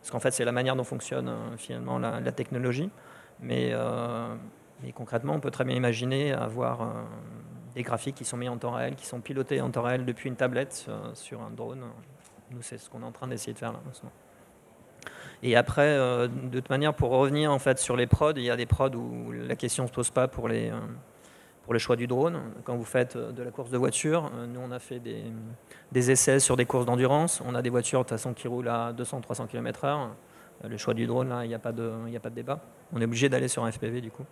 [0.00, 2.90] parce qu'en fait c'est la manière dont fonctionne finalement la, la technologie.
[3.40, 4.34] Mais, euh,
[4.82, 6.86] mais concrètement, on peut très bien imaginer avoir euh,
[7.74, 10.28] des graphiques qui sont mis en temps réel, qui sont pilotés en temps réel depuis
[10.28, 11.84] une tablette euh, sur un drone.
[12.50, 13.80] Nous, c'est ce qu'on est en train d'essayer de faire là.
[15.42, 18.56] Et après, de toute manière, pour revenir en fait sur les prods, il y a
[18.56, 20.72] des prods où la question ne se pose pas pour les,
[21.64, 22.40] pour le choix du drone.
[22.62, 25.24] Quand vous faites de la course de voiture, nous on a fait des,
[25.92, 27.42] des essais sur des courses d'endurance.
[27.44, 30.08] On a des voitures de toute façon qui roulent à 200-300 km/h.
[30.62, 32.60] Euh, Le choix du drone, là, il n'y a, pas de- a pas de débat.
[32.92, 34.24] On est obligé d'aller sur un FPV du coup.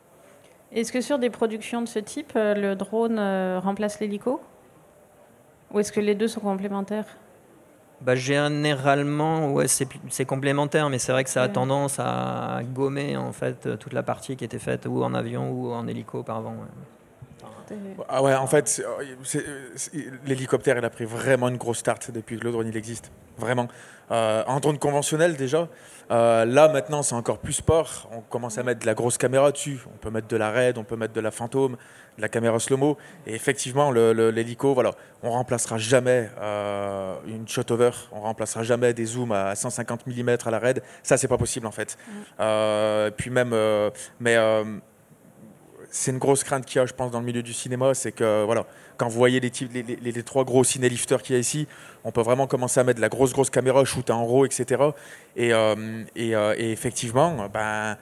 [0.72, 4.40] Est-ce que sur des productions de ce type, euh, le drone euh, remplace l'hélico?
[5.72, 7.06] Ou est-ce que les deux sont complémentaires?
[8.00, 13.32] Bah, généralement, ouais, c'est, complémentaire, mais c'est vrai que ça a tendance à gommer en
[13.32, 16.50] fait toute la partie qui était faite ou en avion ou en hélico auparavant.
[16.52, 16.56] ouais.
[18.09, 19.94] Ah ouais, en fait, c'est-
[20.26, 23.11] l'hélicoptère, il a pris vraiment une grosse start depuis que le drone il existe.
[23.38, 23.68] Vraiment.
[24.11, 25.68] Euh, en drone conventionnel déjà.
[26.11, 28.11] Euh, là maintenant, c'est encore plus sport.
[28.12, 29.81] On commence à mettre de la grosse caméra dessus.
[29.87, 31.76] On peut mettre de la RAID, on peut mettre de la fantôme,
[32.18, 32.98] de la caméra slow-mo.
[33.26, 34.90] Et effectivement, l'hélico, voilà,
[35.22, 37.90] on remplacera jamais euh, une shot-over.
[38.12, 40.83] On remplacera jamais des zooms à 150 mm à la RAID.
[41.02, 41.96] Ça, c'est pas possible en fait.
[42.38, 43.55] Euh, puis même,
[44.20, 44.37] mais
[45.94, 48.12] c'est une grosse crainte qu'il y a, je pense, dans le milieu du cinéma, c'est
[48.12, 48.64] que voilà,
[48.96, 51.68] quand vous voyez les, types- les, les- les trois gros ciné-lifters qu'il y a ici,
[52.02, 54.83] on peut vraiment commencer à mettre de la grosse grosse caméra, shooter en RAW, etc.
[55.37, 57.96] Et, euh, et, euh, et effectivement, ben,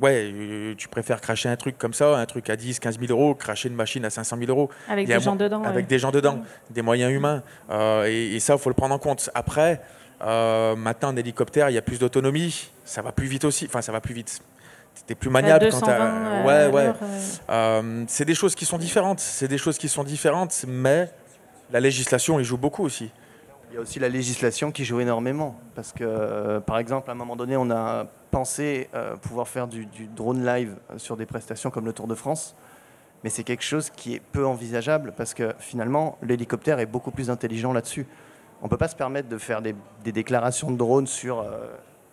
[0.00, 3.10] ouais, euh, tu préfères cracher un truc comme ça, un truc à 10, 15 000
[3.12, 5.82] euros, cracher une machine à 500 000 euros Avec des gens dedans avec ouais.
[5.88, 7.42] des gens dedans, des moyens humains.
[7.70, 9.30] Euh, et, et ça, il faut le prendre en compte.
[9.34, 9.80] Après,
[10.22, 13.66] euh, maintenant, un hélicoptère, il y a plus d'autonomie, ça va plus vite aussi.
[13.66, 14.40] Enfin, ça va plus vite.
[15.06, 16.04] T'es plus maniable quand 220 t'as.
[16.06, 16.84] euh, Ouais, à ouais.
[16.84, 17.20] l'heure, euh,
[17.82, 19.20] Euh, c'est des choses qui sont différentes.
[19.20, 21.10] C'est des choses qui sont différentes, mais
[21.70, 23.10] la législation, il joue beaucoup aussi.
[23.70, 25.56] Il y a aussi la législation qui joue énormément.
[25.74, 29.66] Parce que, euh, par exemple, à un moment donné, on a pensé euh, pouvoir faire
[29.66, 32.54] du, du drone live sur des prestations comme le Tour de France.
[33.24, 37.30] Mais c'est quelque chose qui est peu envisageable parce que finalement, l'hélicoptère est beaucoup plus
[37.30, 38.06] intelligent là-dessus.
[38.62, 41.66] On ne peut pas se permettre de faire des, des déclarations de drone sur euh,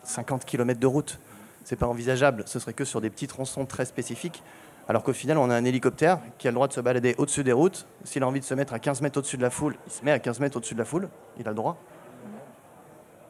[0.04, 1.20] 50 km de route.
[1.64, 2.44] C'est pas envisageable.
[2.48, 4.44] Ce serait que sur des petits tronçons très spécifiques.
[4.88, 7.44] Alors qu'au final, on a un hélicoptère qui a le droit de se balader au-dessus
[7.44, 7.88] des routes.
[8.04, 10.04] S'il a envie de se mettre à 15 mètres au-dessus de la foule, il se
[10.04, 11.08] met à 15 mètres au-dessus de la foule.
[11.38, 11.78] Il a le droit.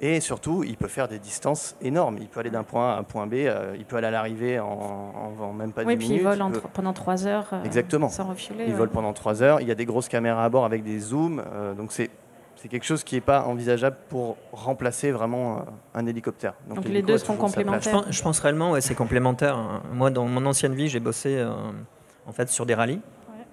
[0.03, 2.17] Et surtout, il peut faire des distances énormes.
[2.19, 3.33] Il peut aller d'un point A à un point B.
[3.35, 6.23] euh, il peut aller à l'arrivée en, en- en même pas Oui, 10 puis il
[6.23, 8.09] vole il peut- pendant 3 heures euh, Exactement.
[8.09, 8.63] sans refiler.
[8.65, 8.77] il ouais.
[8.77, 9.61] vole pendant 3 heures.
[9.61, 11.43] Il y a des grosses caméras à bord avec des zooms.
[11.53, 12.09] euh, donc c'est
[12.61, 15.61] c'est quelque chose qui n'est pas envisageable pour remplacer vraiment euh,
[15.95, 16.53] un hélicoptère.
[16.69, 17.17] Donc les deux.
[17.17, 17.91] Je complémentaires.
[17.91, 19.57] pense, je pense réellement, ouais, c'est complémentaire.
[19.57, 19.81] hein.
[19.91, 21.49] Moi, dans mon ancienne vie, j'ai bossé euh,
[22.27, 23.01] en fait sur des rallyes.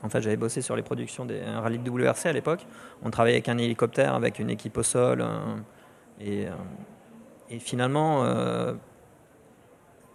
[0.03, 2.67] En fait, j'avais bossé sur les productions des un rallyes de WRC à l'époque.
[3.03, 5.57] On travaillait avec un hélicoptère, avec une équipe au sol, euh,
[6.21, 6.51] et, euh,
[7.49, 8.75] et finalement, euh,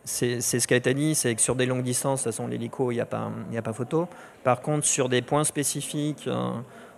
[0.04, 2.48] c'est ce qui a été dit, c'est que sur des longues distances, de toute façon,
[2.48, 4.08] l'hélico, il n'y a pas, il y a pas photo.
[4.44, 6.30] Par contre, sur des points spécifiques.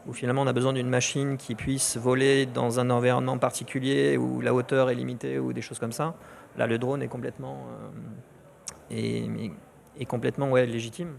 [0.08, 4.42] Où finalement on a besoin d'une machine qui puisse voler dans un environnement particulier où
[4.42, 6.16] la hauteur est limitée ou des choses comme ça.
[6.58, 7.66] Là, le drone est complètement,
[8.92, 9.50] euh,
[10.00, 11.16] est complètement ouais, légitime.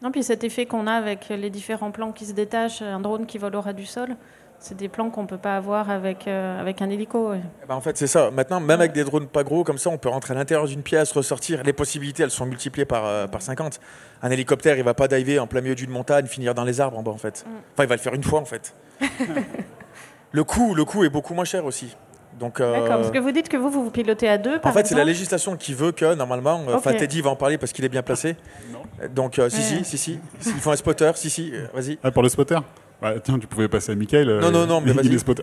[0.00, 3.26] Non, puis cet effet qu'on a avec les différents plans qui se détachent, un drone
[3.26, 4.16] qui vole au ras du sol,
[4.60, 7.30] c'est des plans qu'on ne peut pas avoir avec, euh, avec un hélico.
[7.30, 7.40] ouais.
[7.62, 8.30] Eh ben, en fait, c'est ça.
[8.30, 10.82] Maintenant, même avec des drones pas gros, comme ça, on peut rentrer à l'intérieur d'une
[10.82, 11.62] pièce, ressortir.
[11.62, 13.80] Les possibilités, elles sont multipliées par, euh, par 50.
[14.22, 16.98] Un hélicoptère, il va pas diver en plein milieu d'une montagne, finir dans les arbres
[16.98, 17.44] en bas, en fait.
[17.46, 17.50] Mm.
[17.74, 18.74] Enfin, il va le faire une fois, en fait.
[20.32, 21.96] le coût, le coût est beaucoup moins cher aussi.
[22.38, 24.70] Donc, euh, D'accord, parce que vous dites que vous, vous vous pilotez à deux, par
[24.70, 26.92] en fait, c'est la législation qui veut que, normalement, euh, enfin.
[26.92, 28.36] Teddy va en parler parce qu'il est bien placé.
[29.14, 29.82] Donc, euh, si, Ouais.
[29.82, 30.20] si, si, si.
[30.46, 31.98] Il faut un spotter, si, si, euh, vas-y.
[32.02, 32.58] Ah, pour le spotter?
[33.00, 34.28] Bah, Tiens, tu pouvais passer à Michael.
[34.28, 35.14] euh, Non, non, non, mais il vas-y.
[35.14, 35.42] est.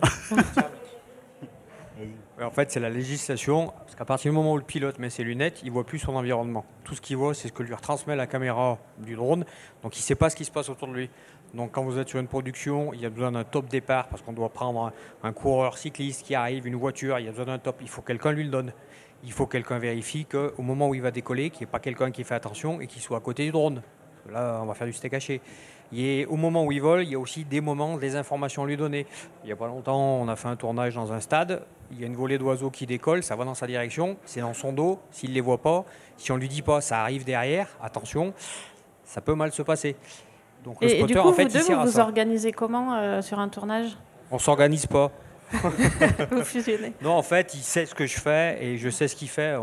[2.38, 5.08] Ouais, En fait, c'est la législation, parce qu'à partir du moment où le pilote met
[5.08, 6.66] ses lunettes, il voit plus son environnement.
[6.84, 9.46] Tout ce qu'il voit, c'est ce que lui retransmet la caméra du drone,
[9.82, 11.10] donc il ne sait pas ce qui se passe autour de lui.
[11.54, 14.20] Donc quand vous êtes sur une production, il y a besoin d'un top départ, parce
[14.20, 14.92] qu'on doit prendre un,
[15.28, 18.02] un coureur cycliste qui arrive, une voiture, il y a besoin d'un top, il faut
[18.02, 18.72] que quelqu'un lui le donne.
[19.24, 21.78] Il faut que quelqu'un vérifie qu'au moment où il va décoller, qu'il n'y ait pas
[21.80, 23.80] quelqu'un qui fait attention et qu'il soit à côté du drone.
[24.30, 25.40] Là, on va faire du steak haché.
[25.94, 28.66] Et au moment où il vole, il y a aussi des moments, des informations à
[28.66, 29.06] lui donner.
[29.42, 31.62] Il n'y a pas longtemps, on a fait un tournage dans un stade.
[31.92, 34.54] Il y a une volée d'oiseaux qui décolle, ça va dans sa direction, c'est dans
[34.54, 34.98] son dos.
[35.10, 35.84] S'il ne les voit pas,
[36.16, 38.34] si on ne lui dit pas, ça arrive derrière, attention,
[39.04, 39.96] ça peut mal se passer.
[40.64, 43.22] Donc, le et, spotter, du coup, en fait, vous deux, vous vous organisez comment euh,
[43.22, 43.96] sur un tournage?
[44.32, 45.12] On s'organise pas.
[46.32, 46.92] vous fusionnez.
[47.00, 49.54] Non, en fait, il sait ce que je fais et je sais ce qu'il fait.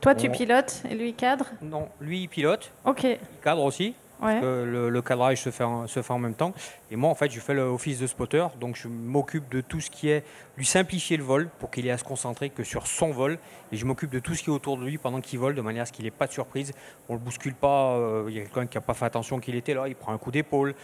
[0.00, 1.46] Toi, tu pilotes et lui cadre?
[1.62, 2.72] Non, lui, il pilote.
[2.84, 3.04] Ok.
[3.04, 6.52] Il cadre aussi le, cadrage se fait, en, se fait en même temps.
[6.90, 9.90] Et moi, en fait, je fais l'office de spotter, donc je m'occupe de tout ce
[9.90, 10.24] qui est
[10.56, 13.38] lui simplifier le vol pour qu'il ait à se concentrer que sur son vol.
[13.72, 15.60] Et je m'occupe de tout ce qui est autour de lui pendant qu'il vole, de
[15.60, 16.72] manière à ce qu'il n'ait pas de surprise.
[17.08, 17.96] On le bouscule pas.
[17.96, 20.12] Euh, il y a quelqu'un qui n'a pas fait attention qu'il était là, il prend
[20.12, 20.74] un coup d'épaule.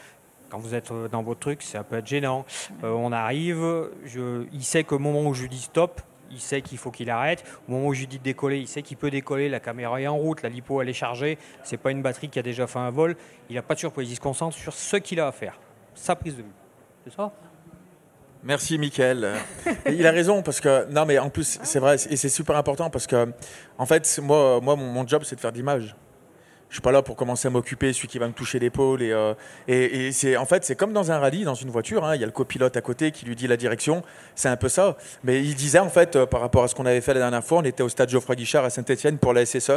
[0.50, 2.44] Quand vous êtes euh, dans votre truc, ça peut être gênant.
[2.84, 6.78] Euh, on arrive, je, il sait qu'au moment où je dis stop, il sait qu'il
[6.78, 7.44] faut qu'il arrête.
[7.68, 9.48] Au moment où je lui dis de décoller, il sait qu'il peut décoller.
[9.48, 11.38] La caméra est en route, la lipo elle est chargée.
[11.62, 13.16] C'est pas une batterie qui a déjà fait un vol.
[13.48, 14.10] Il n'a pas de surprise.
[14.10, 15.58] Il se concentre sur ce qu'il a à faire,
[15.94, 16.52] sa prise de vue.
[17.04, 17.32] C'est ça?
[18.42, 19.36] Merci, Mickaël.
[19.86, 22.90] il a raison parce que non, mais en plus c'est vrai et c'est super important
[22.90, 23.32] parce que
[23.78, 25.96] en fait moi, moi mon job c'est de faire d'image
[26.74, 29.12] je suis pas là pour commencer à m'occuper celui qui va me toucher l'épaule et,
[29.12, 29.34] euh,
[29.68, 32.16] et, c'est en fait c'est comme dans un rallye dans une voiture hein.
[32.16, 34.02] il y a le copilote à côté qui lui dit la direction.
[34.34, 34.96] C'est un peu ça.
[35.22, 37.44] Mais il disait en fait euh, par rapport à ce qu'on avait fait la dernière
[37.44, 39.70] fois on était au stade Geoffroy Guichard à Saint-Etienne pour la SSE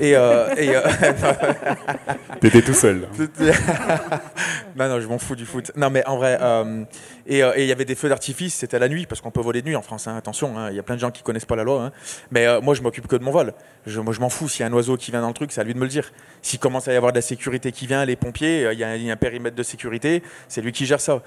[0.00, 0.80] et, euh, euh
[2.40, 3.08] T'étais tout seul.
[4.76, 5.72] non, non, je m'en fous du foot.
[5.76, 6.84] Non, mais en vrai, euh,
[7.26, 9.66] et il y avait des feux d'artifice, c'était la nuit, parce qu'on peut voler de
[9.66, 11.56] nuit en France, hein, attention, hein, il y a plein de gens qui connaissent pas
[11.56, 11.84] la loi.
[11.84, 11.92] Hein.
[12.30, 13.52] Mais moi, je m'occupe que de mon vol.
[13.86, 14.48] Je, moi, je m'en fous.
[14.48, 15.84] S'il y a un oiseau qui vient dans le truc, c'est à lui de me
[15.84, 16.10] le dire.
[16.42, 18.90] S'il commence à y avoir de la sécurité qui vient, les pompiers, il y, a
[18.90, 21.22] un périmètre de sécurité, c'est lui qui gère ça.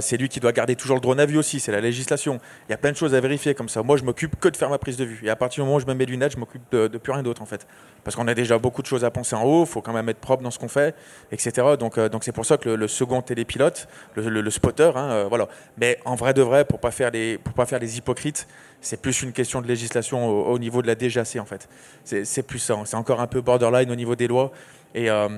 [0.00, 2.40] c'est lui qui doit garder toujours le drone à vue aussi, c'est la législation.
[2.68, 3.82] Il y a plein de choses à vérifier comme ça.
[3.82, 5.20] Moi, je m'occupe que de faire ma prise de vue.
[5.24, 7.12] Et à partir du moment où je me mets lunettes, je m'occupe de, de plus
[7.12, 7.66] rien d'autre en fait
[8.04, 10.08] parce qu'on a déjà beaucoup de choses à penser en haut, il faut quand même
[10.08, 10.94] être propre dans ce qu'on fait,
[11.32, 11.76] etc.
[11.78, 15.48] Donc, euh, donc c'est pour ça que le, second télépilote, le, spotter, hein, euh, voilà.
[15.78, 18.46] Mais en vrai de vrai, pour pas faire des, pour pas faire des hypocrites,
[18.80, 21.68] c'est plus une question de législation au, niveau de la DGAC en fait.
[22.04, 22.76] C'est plus ça.
[22.84, 24.52] C'est encore un peu borderline au niveau des lois
[24.94, 25.28] et euh,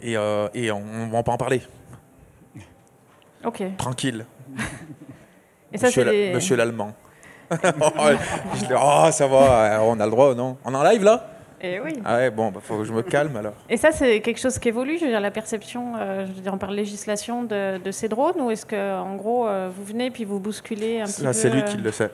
[0.00, 0.12] et,
[0.54, 1.60] et on, va pas en parler.
[3.44, 3.62] Ok.
[3.76, 4.24] Tranquille.
[5.72, 6.94] Et ça, Monsieur l'Allemand.
[7.52, 10.56] oh, ça va, on a le droit, non?
[10.64, 11.37] On est en live là?
[11.60, 11.92] Et eh oui.
[12.04, 13.54] Ah ouais, bon, bah, faut que je me calme alors.
[13.68, 16.40] Et ça, c'est quelque chose qui évolue, je veux dire, la perception, euh, je veux
[16.40, 19.84] dire, on parle législation de, de, ces drones, ou est-ce que, en gros, euh, vous
[19.84, 22.10] venez puis vous bousculez un petit peu C'est lui qui le sait.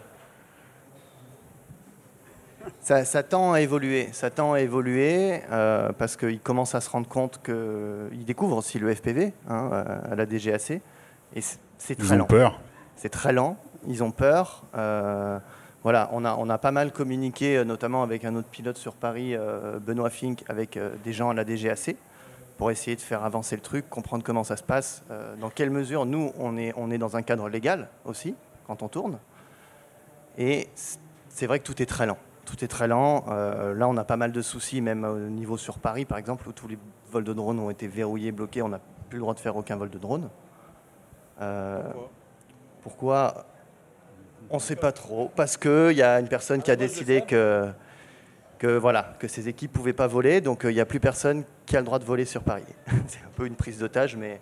[2.81, 6.91] Ça, ça, tend à évoluer, ça tend à évoluer euh, parce qu'il commence à se
[6.91, 10.71] rendre compte qu'il découvre aussi le FPV hein, à la DGAC.
[11.35, 11.41] Et
[11.79, 12.61] c'est très Ils ont peur.
[12.97, 14.65] C'est très lent ils ont peur.
[15.85, 18.77] Euh, voilà, on a, on a pas mal communiqué, euh, notamment avec un autre pilote
[18.79, 21.97] sur Paris, euh, Benoît Fink, avec des gens à la DGAC,
[22.57, 25.03] pour essayer de faire avancer le truc, comprendre comment ça se passe,
[25.41, 28.37] dans quelle mesure nous, on est, on est dans un cadre légal aussi,
[28.69, 29.19] quand on tourne.
[30.39, 30.69] Et
[31.29, 32.17] c'est vrai que tout est très lent.
[32.45, 33.25] Tout est très lent.
[33.27, 36.53] là, on a pas mal de soucis, même au niveau sur Paris, par exemple, où
[36.53, 36.79] tous les
[37.11, 38.63] vols de drones ont été verrouillés, bloqués.
[38.63, 40.31] On n'a plus le droit de faire aucun vol de drone.
[41.37, 41.97] pourquoi,
[42.83, 43.47] pourquoi?
[44.51, 47.69] On ne sait pas trop, parce qu'il y a une personne qui a décidé que,
[48.59, 51.01] que, voilà, que ces équipes ne pouvaient pas voler, donc euh, il n'y a plus
[51.01, 52.65] personne qui a le droit de voler sur Paris.
[53.07, 54.41] C'est un peu une prise d'otage, mais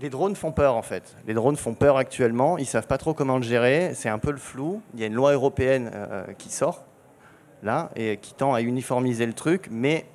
[0.00, 1.16] les drones font peur en fait.
[1.26, 4.18] Les drones font peur actuellement, ils ne savent pas trop comment le gérer, c'est un
[4.18, 4.82] peu le flou.
[4.94, 6.84] Il y a une loi européenne euh, qui sort,
[7.62, 10.06] là, et qui tend à uniformiser le truc, mais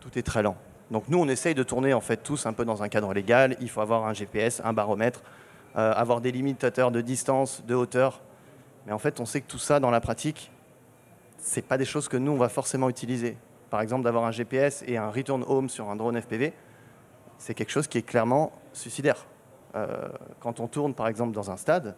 [0.00, 0.56] tout est très lent.
[0.90, 3.56] Donc nous, on essaye de tourner en fait tous un peu dans un cadre légal.
[3.60, 5.22] Il faut avoir un GPS, un baromètre,
[5.76, 8.20] euh, avoir des limitateurs de distance, de hauteur.
[8.86, 10.50] Mais en fait, on sait que tout ça, dans la pratique,
[11.38, 13.36] ce pas des choses que nous, on va forcément utiliser.
[13.70, 16.52] Par exemple, d'avoir un GPS et un return home sur un drone FPV,
[17.38, 19.26] c'est quelque chose qui est clairement suicidaire.
[19.74, 20.08] Euh,
[20.40, 21.96] quand on tourne, par exemple, dans un stade,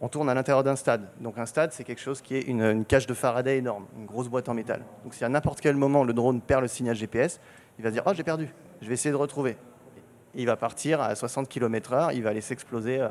[0.00, 1.08] on tourne à l'intérieur d'un stade.
[1.20, 4.28] Donc un stade, c'est quelque chose qui est une, cage de Faraday énorme, une grosse
[4.28, 4.82] boîte en métal.
[5.02, 7.40] Donc si à n'importe quel moment le drone perd le signal GPS,
[7.78, 8.48] il va se dire «Oh, j'ai perdu,
[8.82, 9.56] je vais essayer de retrouver».
[10.34, 13.08] Il va partir à 60 km/h, il va aller s'exploser euh,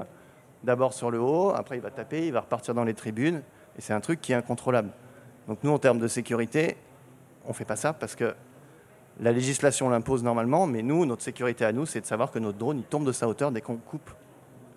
[0.63, 3.41] d'abord sur le haut, après il va taper, il va repartir dans les tribunes,
[3.78, 4.91] et c'est un truc qui est incontrôlable.
[5.47, 6.78] Donc nous, en termes de sécurité,
[7.45, 8.34] on ne fait pas ça parce que
[9.19, 12.58] la législation l'impose normalement, mais nous, notre sécurité à nous, c'est de savoir que notre
[12.58, 14.10] drone, il tombe de sa hauteur dès qu'on coupe.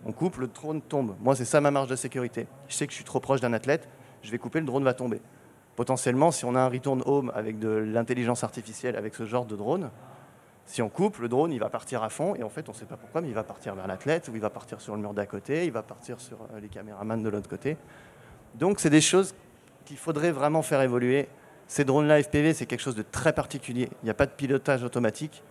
[0.05, 1.17] On coupe, le drone tombe.
[1.21, 2.47] Moi, c'est ça ma marge de sécurité.
[2.69, 3.89] Je sais que je suis trop proche d'un athlète,
[4.23, 5.21] je vais couper, le drone va tomber.
[5.75, 9.57] Potentiellement, si on a un return home avec de l'intelligence artificielle, avec ce genre de
[9.57, 9.91] drone,
[10.67, 12.77] si on coupe, le drone, il va partir à fond, et en fait, on ne
[12.77, 15.01] sait pas pourquoi, mais il va partir vers l'athlète, ou il va partir sur le
[15.01, 17.77] mur d'à côté, il va partir sur euh, les caméramans de l'autre côté.
[18.57, 19.35] Donc, c'est des choses
[19.85, 21.29] qu'il faudrait vraiment faire évoluer.
[21.69, 23.89] Ces drones-là FPV, c'est quelque chose de très particulier.
[24.03, 25.43] Il n'y a pas de pilotage automatique.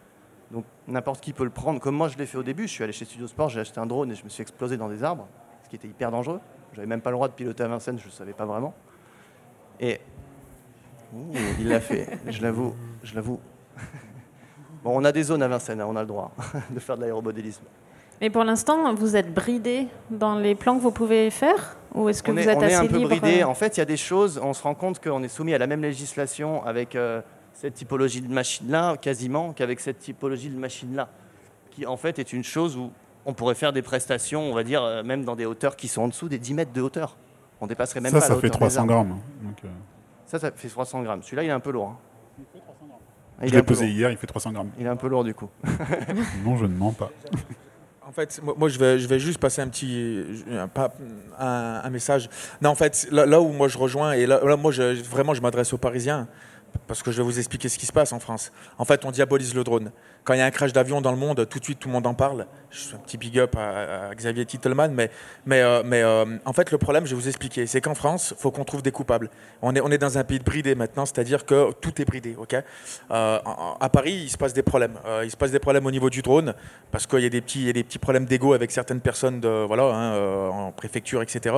[0.52, 1.80] Donc n'importe qui peut le prendre.
[1.80, 2.64] Comme moi, je l'ai fait au début.
[2.64, 4.78] Je suis allé chez Studio Sport, j'ai acheté un drone et je me suis explosé
[4.78, 5.28] dans des arbres,
[5.64, 6.40] ce qui était hyper dangereux.
[6.74, 8.74] J'avais même pas le droit de piloter à Vincennes, je ne savais pas vraiment.
[9.80, 10.00] Et
[11.60, 13.40] il l'a fait, je l'avoue, je l'avoue.
[14.86, 16.32] Bon, on a des zones à Vincennes, hein, on a le droit
[16.70, 17.64] de faire de l'aéromodélisme.
[18.22, 22.24] Mais pour l'instant, vous êtes bridé dans les plans que vous pouvez faire Ou est-ce
[22.24, 23.42] que on vous est, êtes on est un peu bridé.
[23.42, 25.54] euh, En fait, il y a des choses, on se rend compte qu'on est soumis
[25.54, 27.22] à la même législation avec euh,
[27.52, 31.10] cette typologie de machine-là, quasiment, qu'avec cette typologie de machine-là,
[31.72, 32.90] qui en fait est une chose où
[33.26, 36.04] on pourrait faire des prestations, on va dire, euh, même dans des hauteurs qui sont
[36.04, 37.18] en dessous des 10 mètres de hauteur.
[37.60, 38.92] On dépasserait même ça, pas ça la fait hauteur des 300 arbres.
[38.94, 39.18] grammes.
[39.42, 39.68] Donc, euh,
[40.28, 41.24] Ça, ça fait 300 grammes.
[41.24, 41.88] Celui-là, il est un peu lourd.
[41.90, 41.98] hein.
[43.44, 44.70] Il je l'ai pesé hier, il fait 300 grammes.
[44.80, 45.50] Il est un peu lourd du coup.
[46.46, 47.12] Non, je ne mens pas.
[48.08, 50.94] En fait, moi, moi, je, vais, je vais juste passer un petit un, pas-
[51.40, 52.30] un- un message.
[52.62, 55.34] Non, en fait, là, là où moi je rejoins, et là, là, moi je, vraiment
[55.34, 56.28] je m'adresse aux Parisiens,
[56.88, 58.52] parce que je vais vous expliquer ce qui se passe en France.
[58.78, 59.92] En fait, on diabolise le drone.
[60.24, 61.94] Quand il y a un crash d'avion dans le monde, tout de suite tout le
[61.94, 62.46] monde en parle.
[62.76, 65.10] Je fais un petit big up à, Xavier Titelman, mais,
[65.46, 68.34] mais, euh, mais euh, en fait, le problème, je vais vous expliquer, c'est qu'en France,
[68.36, 69.30] il faut qu'on trouve des coupables.
[69.62, 72.36] On est, on est dans un pays de bridé maintenant, c'est-à-dire que tout est bridé.
[72.38, 72.54] ok?
[72.54, 73.40] Euh,
[73.80, 74.96] à Paris, il se passe des problèmes.
[75.24, 76.54] Il se passe des problèmes au niveau du drone,
[76.92, 79.40] parce qu'il y a des petits, y a des petits problèmes d'ego avec certaines personnes
[79.40, 81.56] de, voilà, hein, en préfecture, etc.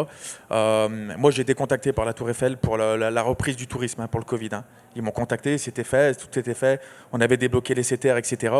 [0.52, 4.20] Moi, j'ai été contacté par la Tour Eiffel pour la reprise du tourisme, hein, pour
[4.20, 4.50] le Covid.
[4.54, 4.64] hein.
[4.96, 6.82] Ils m'ont contacté, c'était fait, tout était fait.
[7.12, 8.54] On avait débloqué les CTR, etc.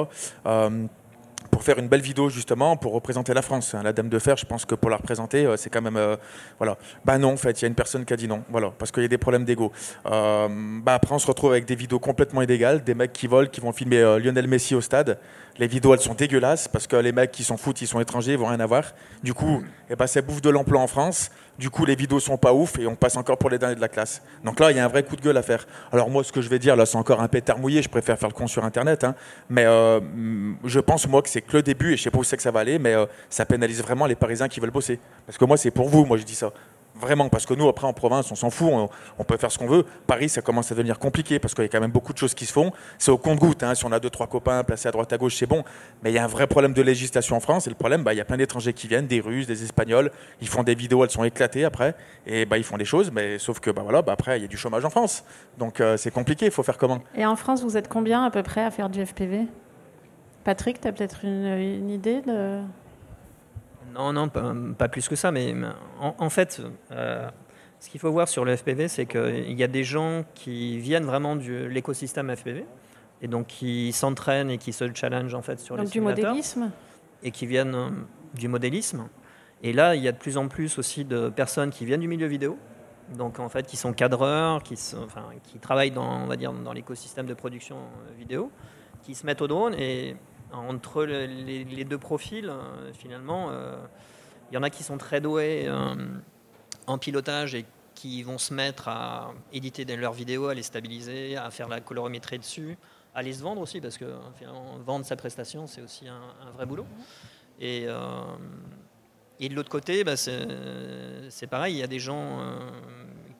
[1.58, 3.74] Pour faire une belle vidéo justement pour représenter la France.
[3.74, 3.82] hein.
[3.82, 6.16] La Dame de Fer, je pense que pour la représenter, euh, c'est quand même euh,
[6.60, 6.78] voilà.
[7.04, 8.92] Bah non, en fait, il y a une personne qui a dit non, voilà, parce
[8.92, 9.72] qu'il y a des problèmes d'ego.
[10.06, 10.48] Euh,
[10.84, 13.60] bah après, on se retrouve avec des vidéos complètement illégales, des mecs qui volent, qui
[13.60, 15.18] vont filmer Lionel Messi au stade.
[15.58, 18.34] Les vidéos, elles sont dégueulasses parce que les mecs qui s'en foutent, ils sont étrangers,
[18.34, 18.94] ils vont rien avoir.
[19.24, 21.32] Du coup, eh ben, ça bouffe de l'emploi en France.
[21.58, 23.82] Du coup, les vidéos sont pas ouf et on passe encore pour les derniers de
[23.82, 24.22] la classe.
[24.44, 25.66] Donc là, il y a un vrai coup de gueule à faire.
[25.92, 27.82] Alors moi, ce que je vais dire là, c'est encore un pétard mouillé.
[27.82, 29.16] Je préfère faire le con sur Internet, hein.
[29.50, 30.00] mais euh,
[30.64, 32.44] je pense moi que c'est que le début et je sais pas où c'est que
[32.44, 35.00] ça va aller, mais euh, ça pénalise vraiment les Parisiens qui veulent bosser.
[35.26, 36.06] Parce que moi, c'est pour vous.
[36.06, 36.52] Moi, je dis ça.
[37.00, 38.72] Vraiment, parce que nous, après, en province, on s'en fout,
[39.18, 39.86] on, peut faire ce qu'on veut.
[40.08, 42.34] Paris, ça commence à devenir compliqué parce qu'il y a quand même beaucoup de choses
[42.34, 42.72] qui se font.
[42.98, 43.64] C'est au compte-goutte.
[43.64, 43.76] hein.
[43.76, 45.64] Si on a deux, trois copains placés à droite à gauche, c'est bon.
[46.04, 47.68] Mais il y a un vrai problème de législation en France.
[47.68, 50.12] Et le problème, bah, il y a plein d'étrangers qui viennent, des Russes, des Espagnols.
[50.42, 51.96] Ils font des vidéos, elles sont éclatées après.
[52.26, 54.46] Et bah, ils font des choses, mais sauf que bah, voilà, bah, après, il y
[54.46, 55.24] a du chômage en France.
[55.58, 57.00] Donc euh, c'est compliqué, il faut faire comment?
[57.16, 59.48] Et en France, vous êtes combien à peu près à faire du FPV
[60.44, 62.62] Patrick, tu as peut-être une, une idée de...
[63.94, 65.54] Non, non, pas, pas plus que ça, mais
[66.00, 67.30] en, en fait, euh,
[67.80, 71.06] ce qu'il faut voir sur le FPV, c'est qu'il y a des gens qui viennent
[71.06, 72.66] vraiment de l'écosystème FPV,
[73.22, 76.72] et donc qui s'entraînent et qui se challenge en fait sur Donc les du modélisme
[77.24, 77.90] et qui viennent euh,
[78.36, 79.08] du modélisme.
[79.64, 82.08] Et là, il y a de plus en plus aussi de personnes qui viennent du
[82.08, 82.58] milieu vidéo,
[83.18, 86.54] donc en fait qui sont cadreurs, qui, sont- enfin, qui travaillent dans, on va dire,
[86.54, 88.52] dans l'écosystème de production euh, vidéo,
[89.02, 90.16] qui se mettent au drone et
[90.52, 93.76] entre le- les, deux profils, euh, finalement, euh,
[94.52, 95.96] il y en a qui sont très doués euh,
[96.88, 101.50] en pilotage et qui vont se mettre à éditer leurs vidéos, à les stabiliser, à
[101.50, 102.78] faire la colorimétrie dessus,
[103.16, 104.06] à les se vendre aussi, parce que
[104.86, 106.86] vendre sa prestation, c'est aussi un, vrai boulot.
[107.60, 112.40] Et, de l'autre côté, bah, c'est pareil, il y a des gens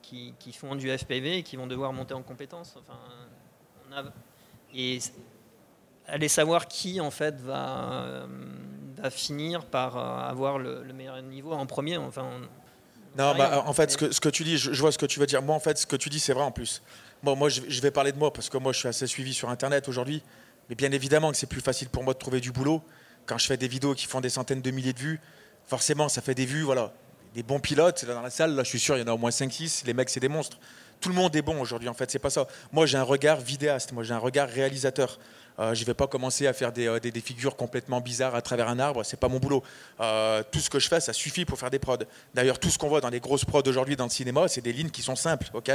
[0.02, 2.76] qui, font du FPV et qui vont devoir monter en compétences.
[6.08, 8.26] Aller savoir qui en fait va, euh,
[8.96, 11.96] va finir par euh, avoir le, le meilleur niveau en premier.
[11.98, 14.92] Enfin, on- Non, bah, en fait, ce que, ce que tu dis, je, je vois
[14.92, 15.42] ce que tu veux dire.
[15.42, 16.82] Moi, en fait, ce que tu dis, c'est vrai en plus.
[17.22, 19.34] Moi, moi je, je vais parler de moi parce que moi, je suis assez suivi
[19.34, 20.22] sur Internet aujourd'hui.
[20.68, 22.82] Mais bien évidemment que c'est plus facile pour moi de trouver du boulot.
[23.26, 25.20] Quand je fais des vidéos qui font des centaines de milliers de vues,
[25.66, 26.92] forcément, ça fait des vues, voilà.
[27.34, 29.12] Des bons pilotes, là, dans la salle, là, je suis sûr, il y en a
[29.12, 29.84] au moins 5-6.
[29.86, 30.58] Les mecs, c'est des monstres.
[31.00, 32.46] Tout le monde est bon aujourd'hui, en fait, c'est pas ça.
[32.72, 35.18] Moi, j'ai un regard vidéaste, moi, j'ai un regard réalisateur.
[35.58, 38.42] Euh, je vais pas commencer à faire des, euh, des- des figures complètement bizarres à
[38.42, 39.62] travers un arbre, c'est pas mon boulot.
[40.00, 41.96] Euh, tout ce que je fais, ça suffit pour faire des prods.
[42.34, 44.72] D'ailleurs, tout ce qu'on voit dans les grosses prods aujourd'hui dans le cinéma, c'est des
[44.72, 45.70] lignes qui sont simples, ok?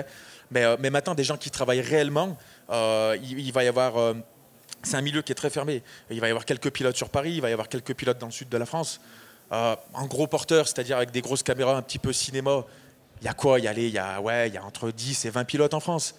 [0.51, 2.37] Mais, mais maintenant, des gens qui travaillent réellement,
[2.71, 4.15] il, va y avoir.
[4.83, 5.83] c'est un milieu qui est très fermé.
[6.09, 8.27] Il va y avoir quelques pilotes sur Paris, il va y avoir quelques pilotes dans
[8.27, 9.01] le sud de la France.
[9.51, 12.63] Euh, en gros porteur, c'est-à-dire avec des grosses caméras un petit peu cinéma,
[13.21, 13.59] il y a quoi?
[13.59, 16.15] Il y a, les- y ouais, y a entre 10 et 20 pilotes en France.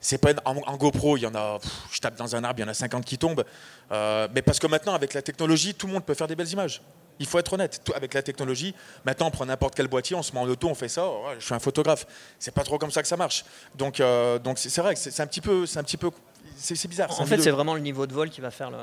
[0.00, 1.58] C'est pas en, GoPro, il y en a.
[1.92, 3.44] je tape dans un arbre, il y en a 50 qui tombent.
[3.92, 6.50] Euh, mais parce que maintenant, avec la technologie, tout le monde peut faire des belles
[6.50, 6.80] images.
[7.20, 7.80] Il faut être honnête.
[7.84, 10.68] Tout- avec la technologie, maintenant, on prend n'importe quel boîtier, on se met en auto,
[10.68, 11.06] on fait ça.
[11.06, 12.06] ouais, je suis un photographe.
[12.38, 13.44] C'est pas trop comme ça que ça marche.
[13.76, 16.10] Donc, euh, donc c'est vrai que c'est un petit peu, c'est un petit peu
[16.56, 17.08] c'est bizarre.
[17.20, 18.76] En fait, c'est vraiment le niveau de vol qui va faire le-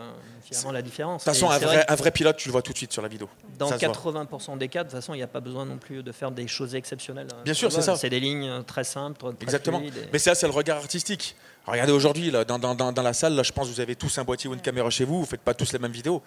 [0.44, 1.26] finalement la différence.
[1.26, 2.78] De toute façon, un vrai, vrai que un vrai pilote, tu le vois tout de
[2.78, 3.30] suite sur la vidéo.
[3.58, 3.94] Dans Ça se voit.
[3.94, 6.32] 80% des cas, de toute façon, il n'y a pas besoin non plus de faire
[6.32, 7.28] des choses exceptionnelles.
[7.34, 7.96] euh, Bien sûr, c'est ça.
[7.96, 9.80] C'est des lignes euh, très simples, très Exactement.
[9.80, 11.36] fluides et- Mais ça, c'est le regard artistique.
[11.66, 13.96] Regardez aujourd'hui, là, dans, dans- dans- dans la salle, là, je pense que vous avez
[13.96, 16.22] tous un boîtier ou une caméra chez vous, vous faites pas tous les mêmes vidéos.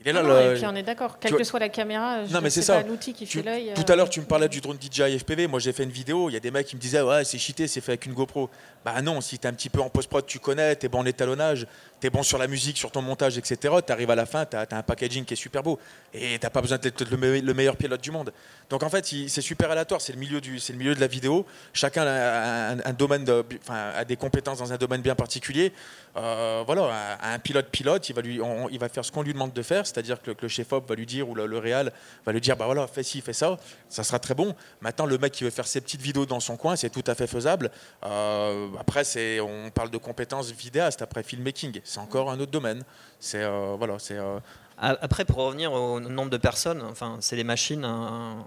[0.00, 1.58] Il est là, Ah non, le- Et puis on est d'accord, quelle vois- que soit
[1.58, 2.80] la caméra, je Non, mais c'est ça.
[2.82, 3.72] pas l'outil qui Tu- fait l'œil.
[3.74, 5.48] Tout euh, à l'heure, tu me parlais du drone DJI FPV.
[5.48, 6.30] Moi, j'ai fait une vidéo.
[6.30, 8.12] Il y a des mecs qui me disaient Ouais, c'est cheaté, c'est fait avec une
[8.14, 8.48] GoPro.
[8.84, 11.00] Bah non, si tu es un petit peu en post-prod, tu connais, tu es bon
[11.00, 11.66] en étalonnage,
[12.00, 13.74] tu es bon sur la musique, sur ton montage, etc.
[13.86, 15.78] Tu arrives à la fin, tu as, un packaging qui est super beau.
[16.12, 18.32] Et tu pas besoin d'être le, me- le meilleur pilote du monde.
[18.70, 20.00] Donc en fait, c'est super aléatoire.
[20.00, 21.46] C'est le, milieu de la vidéo.
[21.72, 25.72] Chacun a des compétences dans un domaine bien particulier.
[26.16, 28.22] Euh, voilà, un, pilote pilote, il va,
[28.70, 30.88] il va faire ce qu'on lui demande de faire, c'est-à-dire que le, que le chef-op
[30.88, 31.92] va lui dire ou le, le réal
[32.26, 33.56] va lui dire bah voilà, fais ci, fais ça,
[33.88, 34.54] ça sera très bon.
[34.80, 37.14] Maintenant, le mec qui veut faire ses petites vidéos dans son coin, c'est tout à
[37.14, 37.70] fait faisable.
[38.04, 39.04] Euh, après,
[39.40, 41.02] on parle de compétences vidéastes.
[41.02, 42.82] Après, filmmaking, c'est encore un autre domaine.
[43.18, 44.38] C'est euh, voilà, c'est euh,
[44.76, 47.84] Après, pour revenir au nombre de personnes, enfin, c'est des machines.
[47.84, 48.46] hein,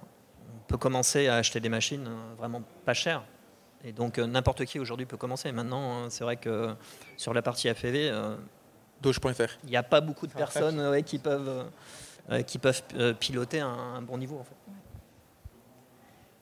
[0.53, 3.23] on peut commencer à acheter des machines euh, vraiment pas chères.
[3.83, 5.51] Et donc, euh, n'importe qui aujourd'hui peut commencer.
[5.51, 6.75] Maintenant, euh, c'est vrai que
[7.17, 8.35] sur la partie AFV, euh,
[9.01, 9.57] doge.fr.
[9.63, 11.63] il n'y a pas beaucoup de personnes euh, ouais, qui peuvent, euh,
[12.29, 13.67] euh, qui peuvent euh, piloter un,
[13.97, 14.37] un bon niveau.
[14.37, 14.55] En fait.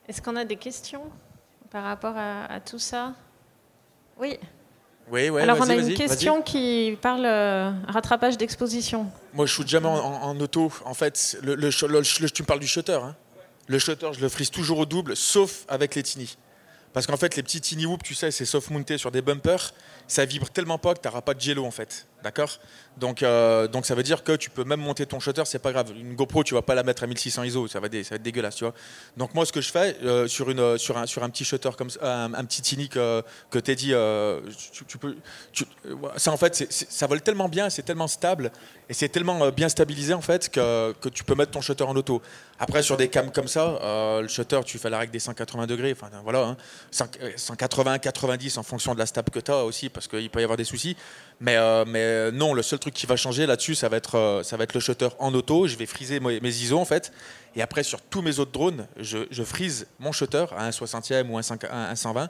[0.09, 1.09] Est-ce qu'on a des questions
[1.71, 3.13] par rapport à, à tout ça?
[4.17, 4.37] Oui.
[5.11, 9.07] Oui, ouais, Alors on a une question qui parle euh, rattrapage d'exposition.
[9.33, 10.71] Moi, je shoot jamais en, en- en auto.
[10.85, 12.93] En fait, le, le, le- tu me parles du shutter.
[12.93, 13.15] hein.
[13.67, 16.37] Le shutter, je le frise toujours au double, sauf avec les tiny.
[16.93, 19.73] Parce qu'en fait, les petits tiny whoop, tu sais, c'est soft mounté sur des bumpers.
[20.07, 22.07] Ça vibre tellement pas que tu n'auras pas de jello, en fait.
[22.23, 22.59] D'accord
[22.99, 25.71] donc, euh, donc, ça veut dire que tu peux même monter ton shutter, c'est pas
[25.71, 25.93] grave.
[25.95, 28.65] Une GoPro, tu vas pas la mettre à 1600 ISO, ça va, être dégueulasse, tu
[28.65, 28.73] vois.
[29.15, 31.69] Donc, moi, ce que je fais euh, sur, une, sur, un, sur un petit shutter
[31.77, 34.41] comme ça, un, petit tiny que, que Teddy, euh,
[34.73, 35.15] tu, tu peux.
[35.85, 38.51] euh, ça, en fait, ça vole tellement bien, c'est tellement stable
[38.89, 41.83] et c'est tellement euh, bien stabilisé, en fait, que, que tu peux mettre ton shutter
[41.83, 42.21] en auto.
[42.57, 45.67] Après, sur des cams comme ça, euh, le shutter, tu fais la règle des 180
[45.67, 46.57] degrés, enfin voilà, hein,
[46.91, 50.29] 100 euh, 180, 90 en fonction de la stab que tu as aussi, parce qu'il
[50.31, 50.97] peut y avoir des soucis.
[51.41, 54.15] Mais, euh, mais euh, non, le seul truc qui va changer là-dessus, ça, va être,
[54.15, 55.67] euh, ça va être le shutter en auto.
[55.67, 57.13] Je vais friser mes, mes ISO en fait.
[57.55, 61.29] Et après, sur tous mes autres drones, je, je frise mon shutter à un 60e
[61.29, 62.29] ou un, 5 un 120.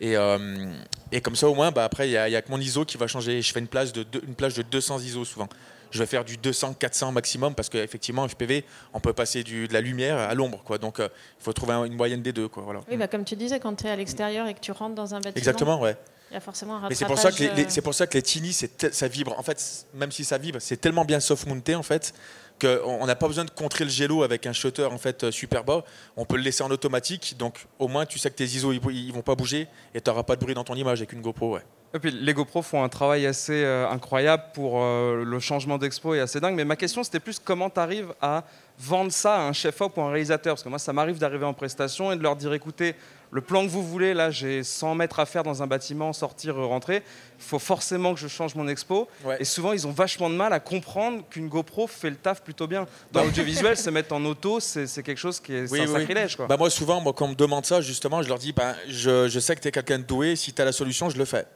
[0.00, 0.72] Et, euh,
[1.12, 3.06] et comme ça, au moins, bah, après, il n'y a, que mon ISO qui va
[3.06, 3.40] changer.
[3.42, 5.48] Je fais une plage de, une plage de 200 ISO souvent.
[5.90, 9.72] Je vais faire du 200, 400 maximum parce qu'effectivement, FPV, on peut passer du, de
[9.72, 10.62] la lumière à l'ombre.
[10.64, 10.78] quoi.
[10.78, 11.08] Donc, euh,
[11.40, 12.48] il faut trouver un- une moyenne des deux.
[12.48, 12.80] Quoi, voilà.
[12.90, 15.14] Oui, bah, comme tu disais, quand tu es à l'extérieur et que tu rentres dans
[15.14, 15.96] un bâtiment, Exactement, ouais.
[16.30, 18.06] Il y a forcément un Mais c'est pour ça que les, les- c'est pour ça
[18.06, 19.38] que les tiny, c'est tel- ça vibre.
[19.38, 22.12] En fait, même si ça vibre, c'est tellement bien soft mounté en fait
[22.60, 25.30] qu'on on n'a pas besoin de contrer le gélo avec un shutter en fait euh,
[25.30, 25.84] super bas.
[26.16, 28.80] On peut le laisser en automatique, donc au moins tu sais que tes ISO ils,
[28.92, 31.20] ils vont pas bouger et tu n'auras pas de bruit dans ton image avec une
[31.20, 31.54] GoPro.
[31.54, 31.62] Ouais.
[31.94, 36.14] Et puis les GoPro font un travail assez euh, incroyable pour euh, le changement d'expo
[36.14, 36.54] et assez dingue.
[36.56, 38.44] Mais ma question c'était plus comment tu arrives à
[38.78, 40.54] vendre ça à un chef-op ou un réalisateur?
[40.54, 42.96] Parce que moi ça m'arrive d'arriver en prestation et de leur dire écoutez,
[43.30, 46.56] le plan que vous voulez, là j'ai 100 mètres à faire dans un bâtiment, sortir,
[46.56, 47.02] rentrer.
[47.38, 49.08] Il faut forcément que je change mon expo.
[49.24, 49.36] Ouais.
[49.40, 52.66] Et souvent ils ont vachement de mal à comprendre qu'une GoPro fait le taf plutôt
[52.66, 52.86] bien.
[53.12, 55.88] Dans l'audiovisuel, se mettre en auto, c'est quelque chose qui est, un oui.
[55.88, 56.36] sacrilège.
[56.36, 56.46] Quoi.
[56.46, 59.28] Bah moi souvent, moi, quand on me demande ça, justement, je leur dis ben, je,
[59.28, 61.24] je sais que tu es quelqu'un de doué, si tu as la solution, je le
[61.24, 61.46] fais.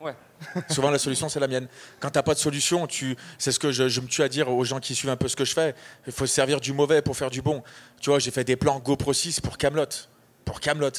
[0.00, 0.14] Ouais.
[0.68, 1.68] Souvent, la solution, c'est la mienne.
[2.00, 3.16] Quand tu n'as pas de solution, tu...
[3.38, 5.28] c'est ce que je, je me tue à dire aux gens qui suivent un peu
[5.28, 5.74] ce que je fais.
[6.06, 7.62] Il faut se servir du mauvais pour faire du bon.
[8.00, 9.86] Tu vois, j'ai fait des plans GoPro 6 pour Camelot.
[10.46, 10.90] Pour Camelot.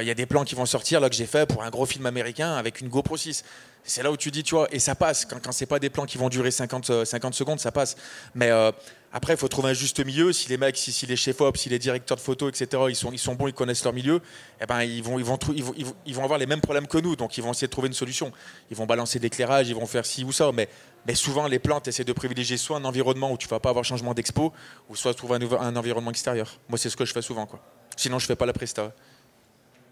[0.00, 1.86] Il y a des plans qui vont sortir là que j'ai fait pour un gros
[1.86, 3.44] film américain avec une GoPro 6.
[3.84, 5.24] C'est là où tu dis, tu vois, et ça passe.
[5.24, 7.96] Quand, quand c'est pas des plans qui vont durer 50, euh, 50 secondes, ça passe.
[8.34, 8.70] Mais euh,
[9.12, 10.32] après, il faut trouver un juste milieu.
[10.32, 13.18] Si les mecs, si, les chefs-op, si les directeurs de photos, etc., ils sont, ils
[13.18, 14.20] sont bons, ils connaissent leur milieu,
[14.60, 15.74] eh ben, ils, vont, ils, vont, ils, vont,
[16.06, 17.16] ils, vont, avoir les mêmes problèmes que nous.
[17.16, 18.32] Donc, ils vont essayer de trouver une solution.
[18.70, 20.52] Ils vont balancer l'éclairage, ils vont faire ci ou ça.
[20.52, 20.68] Mais,
[21.06, 23.70] mais souvent, les plans, tu essaies de privilégier soit un environnement où tu vas pas
[23.70, 24.52] avoir changement d'expo,
[24.88, 26.60] ou soit trouver un, un environnement extérieur.
[26.68, 27.46] Moi, c'est ce que je fais souvent.
[27.46, 27.60] Quoi.
[28.00, 28.92] Sinon, je fais pas la presta.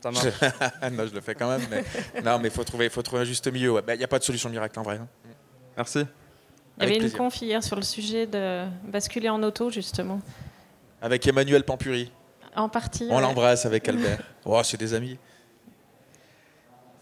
[0.00, 0.24] Ça marche.
[0.92, 1.60] non, je le fais quand même.
[1.70, 1.84] Mais,
[2.24, 3.82] non, mais il faut trouver, faut trouver un juste milieu.
[3.86, 4.96] Il n'y a pas de solution miracle en vrai.
[4.96, 5.06] hein.
[5.76, 5.98] Merci.
[5.98, 10.22] Il y Avec avait une conf hier sur le sujet de basculer en auto, justement.
[11.02, 12.10] Avec Emmanuel Pampuri.
[12.56, 13.06] En partie.
[13.10, 14.20] On ouais, l'embrasse avec Albert.
[14.46, 15.18] Oh, c'est des amis.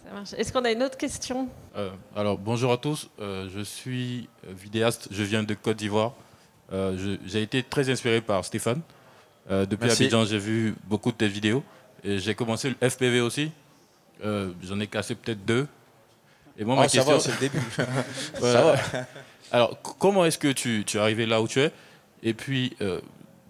[0.05, 0.33] ça marche.
[0.37, 1.49] Est-ce qu'on a une autre question?
[1.77, 6.15] Euh, alors bonjour à tous, Euh, je suis vidéaste, je viens de Côte d'Ivoire.
[6.73, 8.81] Euh, j'ai été très inspiré par Stéphane.
[9.51, 10.03] Euh, depuis Merci.
[10.05, 11.62] Abidjan, j'ai vu beaucoup de tes vidéos.
[12.05, 13.51] Et j'ai commencé le FPV aussi.
[14.24, 15.66] Euh, J'en ai cassé peut-être deux.
[16.59, 17.14] Et moi, Oh, ma ça question.
[17.14, 17.61] va, c'est le début.
[18.40, 18.76] Voilà.
[18.76, 19.07] Ça va.
[19.53, 21.70] Alors, comment est-ce que tu, tu es arrivé là où tu es?
[22.22, 23.01] Et puis, euh,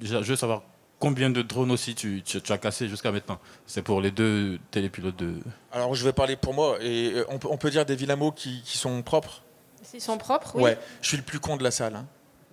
[0.03, 0.63] je veux savoir
[0.99, 4.59] combien de drones aussi tu, tu- tu as cassé jusqu'à maintenant C'est pour les deux
[4.71, 5.35] télépilotes de.
[5.73, 8.33] Alors je vais parler pour moi et on peut, on peut dire des vilains mots
[8.33, 9.43] qui, qui sont propres?
[9.83, 10.63] S'ils sont propres, oui.
[10.63, 11.95] Ouais, je suis le plus con de la salle.
[11.97, 12.07] hein.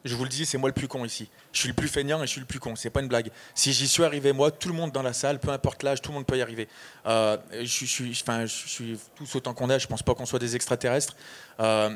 [0.06, 1.30] Je vous le dis, c'est moi le plus con ici.
[1.54, 2.76] Je suis le plus feignant et je suis le plus con.
[2.76, 3.32] C'est pas une blague.
[3.56, 6.12] Si j'y suis arrivé, moi, tout le monde dans la salle, peu importe l'âge, tout
[6.12, 6.68] le monde peut y arriver.
[7.06, 9.80] Euh, je, suis- enfin, je suis tous autant qu'on est.
[9.80, 11.16] Je pense pas qu'on soit des extraterrestres.
[11.62, 11.96] Euh,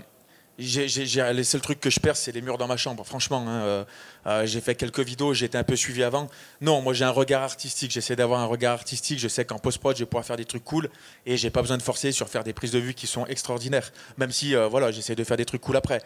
[0.57, 3.05] j'ai- j'ai- seuls trucs que je perds, c'est les murs dans ma chambre.
[3.05, 3.85] Franchement, hein, euh,
[4.25, 6.29] euh, j'ai fait quelques vidéos, été un peu suivi avant.
[6.61, 7.91] Non, moi j'ai un regard artistique.
[7.91, 9.19] J'essaie d'avoir un regard artistique.
[9.19, 10.89] Je sais qu'en post-prod, je vais pouvoir faire des trucs cool
[11.25, 13.91] et j'ai pas besoin de forcer sur faire des prises de vue qui sont extraordinaires.
[14.17, 16.01] Même si, euh, voilà, j'essaie de faire des trucs cool après.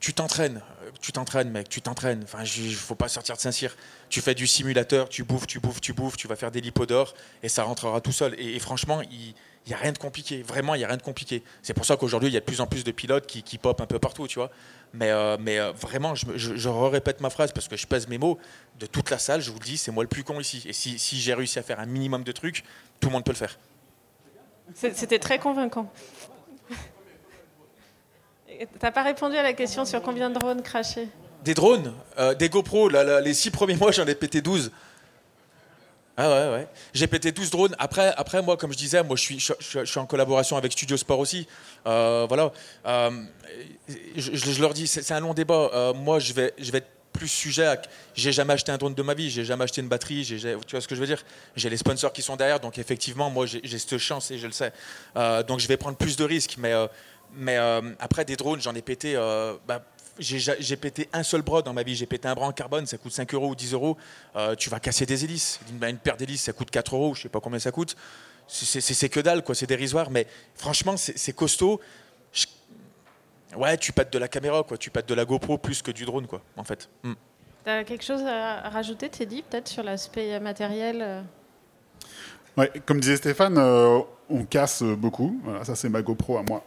[0.00, 0.60] Tu t'entraînes,
[1.00, 2.22] tu t'entraînes, mec, tu t'entraînes.
[2.24, 3.76] Enfin, il faut pas sortir de Saint-Cyr.
[4.08, 7.14] Tu fais du simulateur, tu bouffes, tu bouffes, tu bouffes, tu vas faire des lipodors
[7.42, 8.34] et ça rentrera tout seul.
[8.38, 9.34] Et, et franchement, il
[9.70, 10.42] n'y a rien de compliqué.
[10.42, 11.42] Vraiment, il n'y a rien de compliqué.
[11.62, 13.58] C'est pour ça qu'aujourd'hui, il y a de plus en plus de pilotes qui, qui
[13.58, 14.50] pop un peu partout, tu vois.
[14.92, 17.86] Mais, euh, mais euh, vraiment, je, me- je, je répète ma phrase parce que je
[17.86, 18.38] pèse mes mots.
[18.80, 20.62] De toute la salle, je vous le dis, c'est moi le plus con ici.
[20.66, 22.64] Et si, si j'ai réussi à faire un minimum de trucs,
[23.00, 23.58] tout le monde peut le faire.
[24.74, 25.90] C'était très convaincant.
[28.78, 31.08] T'as pas répondu à la question sur combien de drones crachés
[31.44, 34.70] Des drones, euh, des GoPro, là, là, les six premiers mois, j'en ai pété 12.
[36.16, 36.68] Ah ouais, ouais.
[36.92, 37.76] J'ai pété 12 drones.
[37.78, 40.96] Après, après, moi, comme je disais, moi, je suis, je, suis en collaboration avec Studio
[40.96, 41.46] Sport aussi.
[41.86, 42.52] Euh, voilà.
[42.86, 43.10] Euh,
[44.16, 45.70] je, leur dis, c'est un long débat.
[45.72, 47.80] Euh, moi, je vais, je vais être plus sujet à.
[48.14, 49.30] J'ai jamais acheté un drone de ma vie.
[49.30, 50.24] J'ai jamais acheté une batterie.
[50.26, 51.24] tu vois ce que je veux dire?
[51.56, 52.60] J'ai les sponsors qui sont derrière.
[52.60, 54.72] Donc, effectivement, moi, j'ai cette chance et je le sais.
[55.46, 56.56] Donc, je vais prendre plus de risques.
[56.58, 56.74] Mais,
[57.34, 57.56] mais
[57.98, 59.14] après, des drones, j'en ai pété.
[59.66, 59.82] bah,
[60.18, 61.94] j'ai ja- j'ai pété un seul bras dans ma vie.
[61.94, 63.96] J'ai pété un bras en carbone, ça coûte 5 euros ou 10 euros.
[64.36, 65.60] Euh, tu vas casser des hélices.
[65.70, 67.96] Une, une paire d'hélices, ça coûte 4 euros, je sais pas combien ça coûte.
[68.48, 69.54] C'est- que dalle, quoi.
[69.54, 70.10] C'est dérisoire.
[70.10, 71.80] Mais franchement, c'est costaud.
[72.32, 72.46] Je-
[73.56, 74.78] Ouais, tu pètes de la caméra, quoi.
[74.78, 76.88] Tu pètes de la GoPro plus que du drone, quoi, en fait.
[77.02, 77.12] Hmm.
[77.64, 81.22] T'as quelque chose à rajouter, Teddy, peut-être sur l'aspect matériel euh?
[82.56, 85.38] Ouais, comme disait Stéphane, euh, on casse beaucoup.
[85.44, 86.64] Voilà, ça, c'est ma GoPro à moi.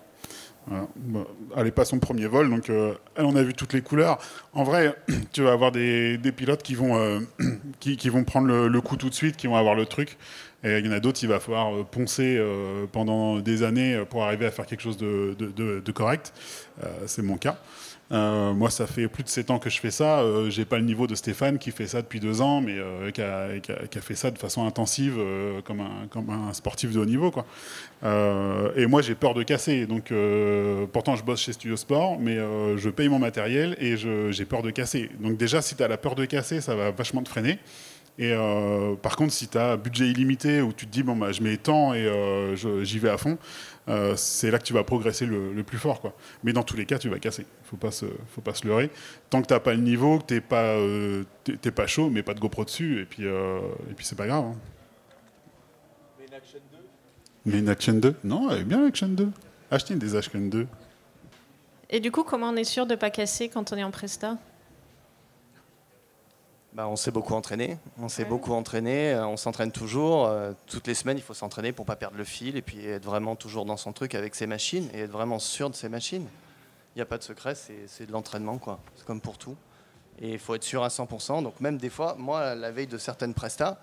[1.56, 4.18] Elle n'est pas son premier vol, donc euh, elle en a vu toutes les couleurs.
[4.54, 4.96] En vrai,
[5.32, 7.20] tu vas avoir des, pilotes qui vont, euh,
[7.80, 10.18] qui, vont prendre le, coup tout de suite, qui vont avoir le truc.
[10.66, 13.94] Et il y en a d'autres, il va falloir euh, poncer euh, pendant des années
[13.94, 16.34] euh, pour arriver à faire quelque chose de, correct.
[16.84, 17.60] Euh, c'est mon cas.
[18.12, 20.20] Euh, moi, ça fait plus de 7 ans que je fais ça.
[20.20, 23.10] Euh, j'ai pas le niveau de Stéphane qui fait ça depuis deux ans, mais euh,
[23.12, 27.32] qui, a, fait ça de façon intensive, euh, comme, un, sportif de haut niveau.
[27.32, 27.46] Quoi.
[28.76, 29.88] Et moi, j'ai peur de casser.
[29.88, 30.14] Donc,
[30.92, 32.38] pourtant, je bosse chez Studio Sport, mais
[32.78, 35.10] je paye mon matériel et j'ai peur de casser.
[35.20, 37.58] Donc, déjà, si tu as la peur de casser, ça va vachement te freiner.
[38.20, 38.34] Et
[39.02, 41.58] par contre, si tu as budget illimité où tu te dis, bon, bah, je mets
[41.58, 42.08] tant et
[42.84, 43.38] j'y vais à fond,
[43.88, 46.02] euh, c'est là que tu vas progresser le, le plus fort.
[46.02, 46.16] Quoi.
[46.44, 47.44] Mais dans tous les cas, tu vas casser.
[47.64, 48.90] Il faut pas se, faut pas se leurrer.
[49.30, 51.86] Tant que tu n'as pas le niveau, que tu n'es pas, euh, t'es- t'es pas
[51.88, 53.60] chaud, mais pas de GoPro dessus, et puis, euh,
[53.90, 54.46] et puis c'est pas grave.
[54.46, 54.56] hein.
[57.46, 59.30] Mais une Action 2 Non, elle est bien l'Action 2.
[59.70, 60.68] Achetez une des Action 2.
[61.92, 63.92] Et du coup, comment on est sûr de ne pas casser quand on est en
[63.92, 64.38] presta?
[66.76, 67.78] Bah, on s'est beaucoup entraîné.
[68.00, 68.30] On s'est Ouais.
[68.30, 69.14] beaucoup entraîné.
[69.14, 70.26] euh, On s'entraîne toujours.
[70.26, 73.06] euh, Toutes les semaines, il faut s'entraîner pour pas perdre le fil et puis être
[73.06, 76.28] vraiment toujours dans son truc avec ses machines et être vraiment sûr de ses machines.
[76.94, 78.80] Il n'y a pas de secret, c'est c'est de l'entraînement, quoi.
[78.98, 79.56] C'est comme pour tout.
[80.20, 81.42] Et il faut être sûr à 100%.
[81.44, 83.78] Donc même des fois, moi, la veille de certaines prestas,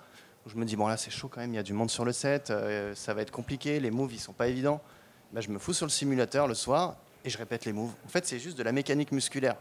[0.47, 1.91] où je me dis bon là c'est chaud quand même, il y a du monde
[1.91, 4.81] sur le set, euh, ça va être compliqué, les moves ils sont pas évidents.
[5.33, 7.93] Bah, je me fous sur le simulateur le soir et je répète les moves.
[8.05, 9.57] En fait, c'est juste de la mécanique musculaire.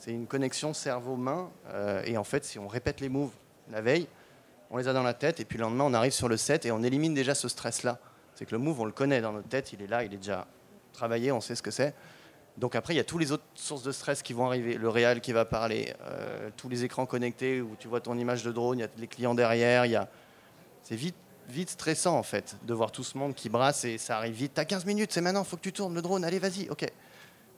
[0.00, 1.50] C'est une connexion cerveau-main.
[1.68, 3.30] euh, et en fait, si on répète les moves
[3.70, 4.08] la veille,
[4.70, 5.40] on les a dans la tête.
[5.40, 7.98] Et puis le lendemain, on arrive sur le set et on élimine déjà ce stress-là.
[8.34, 9.72] C'est que le move, on le connaît dans notre tête.
[9.72, 10.46] Il est là, il est déjà
[10.92, 11.94] travaillé, on sait ce que c'est.
[12.56, 14.74] Donc après, il y a toutes les autres sources de stress qui vont arriver.
[14.74, 18.42] Le réal qui va parler, euh, tous les écrans connectés où tu vois ton image
[18.42, 19.82] de drone, il y a les clients derrière.
[20.00, 20.08] A...
[20.82, 21.16] C'est vite,
[21.48, 24.52] vite stressant en fait de voir tout ce monde qui brasse et ça arrive vite.
[24.54, 26.24] T'as 15 minutes, c'est maintenant, faut que tu tournes le drone.
[26.24, 26.86] Allez, vas-y, ok.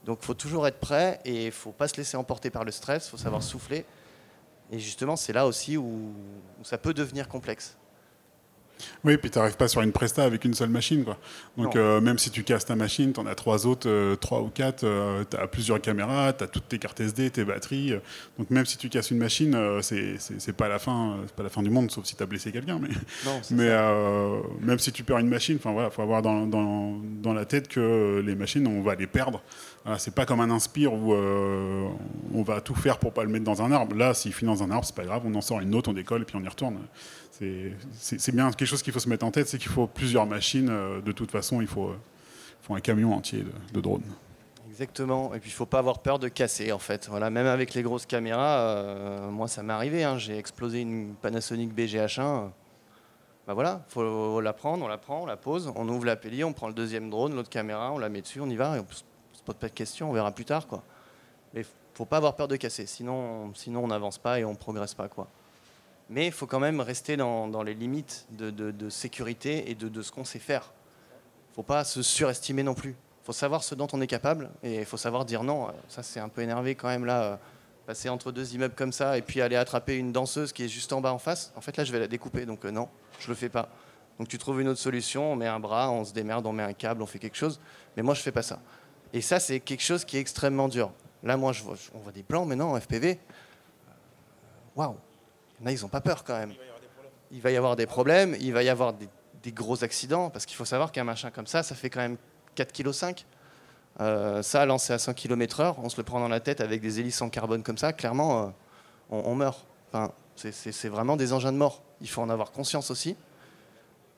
[0.05, 2.73] Donc il faut toujours être prêt et il faut pas se laisser emporter par le
[2.73, 3.85] stress, il faut savoir souffler.
[4.73, 5.85] Et justement, c'est là aussi où,
[6.61, 7.77] où ça peut devenir complexe.
[9.05, 11.05] Oui, puis tu n'arrives pas sur une presta avec une seule machine.
[11.05, 11.17] Quoi.
[11.57, 14.41] Donc, euh, même si tu casses ta machine, tu en as trois autres, euh, trois
[14.41, 14.85] ou quatre,
[15.31, 17.93] tu as plusieurs caméras, tu as toutes tes cartes SD, tes batteries.
[17.93, 18.01] euh,
[18.39, 21.45] donc, même si tu casses une machine, euh, c'est c'est- pas, la fin, euh, pas
[21.45, 22.81] la fin du monde, sauf si tu as blessé quelqu'un.
[22.81, 22.89] Mais,
[23.25, 27.35] Non, euh, même si tu perds une machine, il voilà, faut avoir dans, dans, dans
[27.35, 29.43] la tête que les machines, on va les perdre.
[29.99, 31.89] C'est pas comme un inspire où euh,
[32.33, 33.97] on va tout faire pour pas le mettre dans un arbre.
[33.97, 35.93] Là, s'il finit dans un arbre, c'est pas grave, on en sort une autre, on
[35.93, 36.79] décolle et puis on y retourne.
[37.31, 40.69] C'est- bien quelque chose qu'il faut se mettre en tête, c'est qu'il faut plusieurs machines.
[40.71, 41.91] euh, De toute façon, il faut,
[42.71, 44.03] un camion entier de, drones.
[44.71, 45.35] Exactement.
[45.35, 47.09] Et puis il faut pas avoir peur de casser en fait.
[47.11, 50.05] Voilà, même avec les grosses caméras, euh, moi ça m'est arrivé.
[50.05, 50.17] hein.
[50.17, 52.51] J'ai explosé une Panasonic BGH1.
[53.47, 56.53] Bah voilà, faut la prendre, on la prend, on la pose, on ouvre l'appli, on
[56.53, 58.77] prend le deuxième drone, l'autre caméra, on la met dessus, on y va.
[58.77, 58.85] Et on
[59.43, 60.83] se pose pas de questions, on verra plus tard quoi.
[61.55, 61.65] Mais
[61.95, 65.09] faut pas avoir peur de casser, sinon, sinon on n'avance pas et on progresse pas
[65.09, 65.29] quoi.
[66.09, 70.25] Mais il faut quand même rester dans, les limites de, sécurité et de, ce qu'on
[70.25, 70.73] sait faire.
[71.55, 72.97] faut pas se surestimer non plus.
[73.25, 75.69] Faut savoir ce dont on est capable et il faut savoir dire non.
[75.89, 77.23] Ça, c'est un peu énervé quand même là.
[77.23, 77.37] euh,
[77.87, 80.93] Passer entre deux immeubles comme ça et puis aller attraper une danseuse qui est juste
[80.93, 81.53] en bas en face.
[81.57, 82.47] En fait, là, je vais la découper.
[82.47, 82.89] Donc, euh, non,
[83.19, 83.69] je le fais pas.
[84.21, 85.33] Donc, tu trouves une autre solution.
[85.33, 87.59] On met un bras, on se démerde, on met un câble, on fait quelque chose.
[87.97, 88.61] Mais moi, je fais pas ça.
[89.13, 90.91] Et ça, c'est quelque chose qui est extrêmement dur.
[91.23, 91.53] Là, moi,
[91.95, 93.19] on voit des plans maintenant en FPV.
[94.75, 94.97] Waouh!
[95.65, 96.55] Il ils ont pas peur quand même.
[97.31, 99.09] Il va y avoir des problèmes, il va y avoir des,
[99.43, 102.17] des gros accidents, parce qu'il faut savoir qu'un machin comme ça, ça fait quand même
[102.57, 103.25] 4,5 kg.
[104.01, 107.01] Euh, ça, lancé à 100 km/h, on se le prend dans la tête avec des
[107.01, 108.51] hélices en carbone comme ça, clairement, euh,
[109.11, 109.67] on, on meurt.
[109.93, 111.83] Enfin, c'est vraiment des engins de mort.
[112.01, 113.17] Il faut en avoir conscience aussi.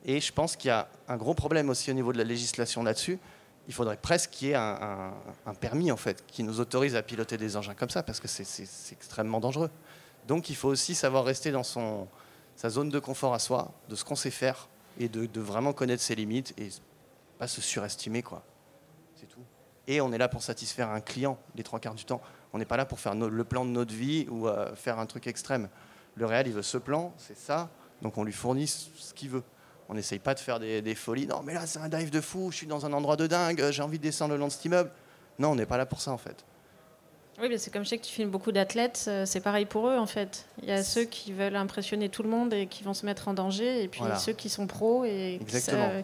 [0.05, 2.83] Et je pense qu'il y a un gros problème aussi au niveau de la législation
[2.83, 3.19] là-dessus.
[3.67, 5.15] Il faudrait presque qu'il y ait un,
[5.59, 8.93] permis en fait qui nous autorise à piloter des engins comme ça parce que c'est-
[8.93, 9.71] extrêmement dangereux.
[10.29, 12.07] Donc il faut aussi savoir rester dans son,
[12.57, 16.03] sa zone de confort à soi, de ce qu'on sait faire et de, vraiment connaître
[16.03, 16.69] ses limites et
[17.39, 18.43] pas se surestimer quoi.
[19.17, 19.41] C'est tout.
[19.87, 22.21] Et on est là pour satisfaire un client les trois quarts du temps.
[22.53, 25.07] On n'est pas là pour faire le plan de notre vie ou euh, faire un
[25.07, 25.69] truc extrême.
[26.17, 29.43] Le réel, il veut ce plan, c'est ça, donc on lui fournit ce qu'il veut.
[29.89, 31.27] On n'essaye pas de faire des, des folies.
[31.27, 33.71] Non, mais là, c'est un dive de fou, je suis dans un endroit de dingue,
[33.71, 34.91] j'ai envie de descendre le long de cet immeuble.
[35.39, 36.45] Non, on n'est pas là pour ça, en fait.
[37.41, 39.89] Oui, mais c'est comme je sais que tu filmes beaucoup d'athlètes, euh, c'est pareil pour
[39.89, 40.47] eux en fait.
[40.63, 43.27] Il y a ceux qui veulent impressionner tout le monde et qui vont se mettre
[43.27, 44.19] en danger, et puis Voilà.
[44.21, 45.41] ceux qui sont pros et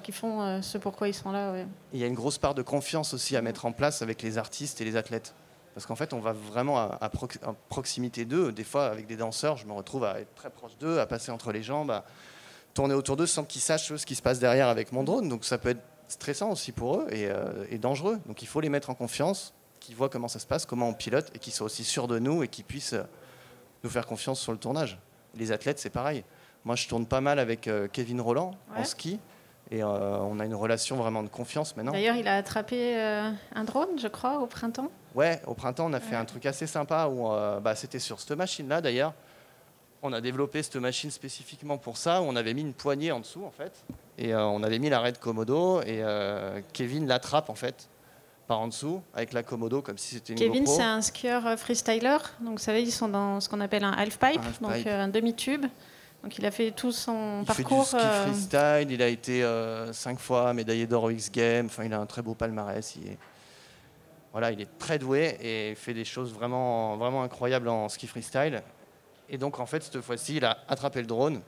[0.03, 1.53] qui, font euh, ce pourquoi ils sont là.
[1.53, 1.67] ouais.
[1.93, 4.39] Il y a une grosse part de confiance aussi à mettre en place avec les
[4.39, 5.33] artistes et les athlètes.
[5.73, 8.51] Parce qu'en fait, on va vraiment à, à prox- à proximité d'eux.
[8.51, 11.31] Des fois, avec des danseurs, je me retrouve à être très proche d'eux, à passer
[11.31, 12.05] entre les jambes, à
[12.75, 15.29] tourner autour d'eux sans qu'ils sachent ce qui se passe derrière avec mon drone.
[15.29, 18.19] Donc ça peut être stressant aussi pour eux et, euh, et dangereux.
[18.27, 20.95] Donc il faut les mettre en confiance, qu'ils voient comment ça se passe, comment on
[20.95, 23.03] pilote, et qu'ils soient aussi sûrs de nous et qu'ils puissent euh,
[23.85, 24.99] nous faire confiance sur le tournage.
[25.37, 26.25] Les athlètes, c'est pareil.
[26.65, 29.19] Moi, je tourne pas mal avec euh, Kevin Roland en ski.
[29.73, 29.87] Et euh,
[30.19, 31.93] on a une relation vraiment de confiance maintenant.
[31.93, 34.91] D'ailleurs, il a attrapé un drone, je crois, au printemps.
[35.15, 36.21] Ouais, au printemps, on a fait Ouais.
[36.21, 37.29] un truc assez sympa où
[37.61, 39.15] bah, c'était sur cette machine-là d'ailleurs.
[40.03, 43.21] On a développé cette machine spécifiquement pour ça, où on avait mis une poignée en
[43.21, 43.85] dessous en fait.
[44.17, 47.89] Et euh, on avait mis l'arrêt de Komodo et euh, Kevin l'attrape en fait
[48.47, 51.57] par en dessous avec la Komodo comme si c'était une Kevin, c'est un skieur euh,
[51.57, 52.17] freestyler.
[52.41, 55.67] Donc, vous savez, ils sont dans ce qu'on appelle un half-pipe, donc euh, un demi-tube.
[56.23, 57.87] Donc, il a fait tout son Il parcours.
[57.87, 59.45] fait du ski freestyle, il a été
[59.93, 62.97] cinq fois médaillé d'or au X Games, enfin il a un très beau palmarès.
[62.97, 63.19] Il est,
[64.33, 68.63] voilà, il est très doué et fait des choses vraiment, vraiment incroyables en ski freestyle.
[69.31, 71.41] Et donc en fait cette fois-ci, il a attrapé le drone,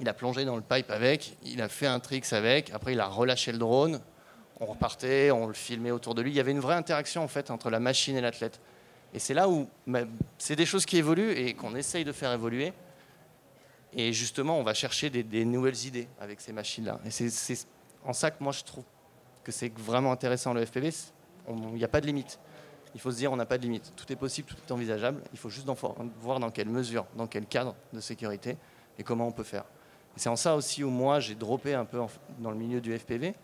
[0.00, 3.00] il a plongé dans le pipe avec, il a fait un tricks avec, après il
[3.00, 4.00] a relâché le drone,
[4.60, 6.30] on repartait, on le filmait autour de lui.
[6.30, 8.60] Il y avait une vraie interaction en fait entre la machine et l'athlète.
[9.12, 10.02] Et c'est là où bah,
[10.38, 12.72] c'est des choses qui évoluent et qu'on essaye de faire évoluer.
[13.96, 17.00] Et justement, on va chercher des, des nouvelles idées avec ces machines-là.
[17.04, 17.66] Et c'est
[18.04, 18.84] en ça que moi je trouve
[19.44, 20.90] que c'est vraiment intéressant le FPV.
[21.48, 22.38] Il n'y a pas de limite.
[22.94, 23.92] Il faut se dire, on n'a pas de limite.
[23.96, 25.20] Tout est possible, tout est envisageable.
[25.32, 28.56] Il faut juste voir- dans quelle mesure, dans quel cadre de sécurité
[28.98, 29.64] et comment on peut faire.
[30.16, 32.00] C'est en ça aussi où moi j'ai droppé un peu
[32.38, 33.34] dans le milieu du FPV.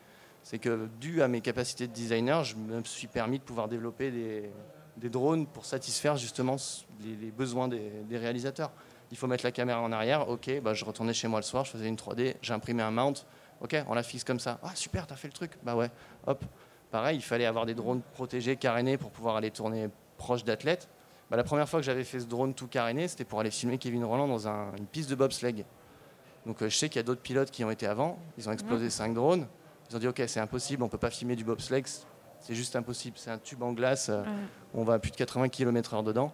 [0.43, 4.11] C'est que dû à mes capacités de designer, je me suis permis de pouvoir développer
[4.11, 6.57] des, drones pour satisfaire justement
[7.05, 8.71] les, besoins des, réalisateurs.
[9.11, 11.65] Il faut mettre la caméra en arrière, ok, bah, je retournais chez moi le soir,
[11.65, 13.15] je faisais une 3D, j'ai imprimé un mount,
[13.61, 14.61] ok, on la fixe comme ça.
[14.63, 15.91] Ah super, t'as fait le truc, bah ouais,
[16.27, 16.45] hop.
[16.91, 20.89] Pareil, il fallait avoir des drones protégés, carénés pour pouvoir aller tourner proche d'athlètes.
[21.31, 23.79] Bah, la première fois que j'avais fait ce drone tout caréné, c'était pour aller filmer
[23.79, 25.65] Kevin Roland dans un- une piste de bobsleigh.
[26.47, 28.53] Donc euh, je sais qu'il y a d'autres pilotes qui ont été avant, ils ont
[28.53, 29.47] explosé cinq drones,
[29.91, 31.85] ils ont dit ok c'est impossible, on peut pas filmer du bobsleigh,
[32.41, 34.23] c'est juste impossible, c'est un tube en glace, euh,
[34.75, 36.33] on va à plus de 80 km/h dedans.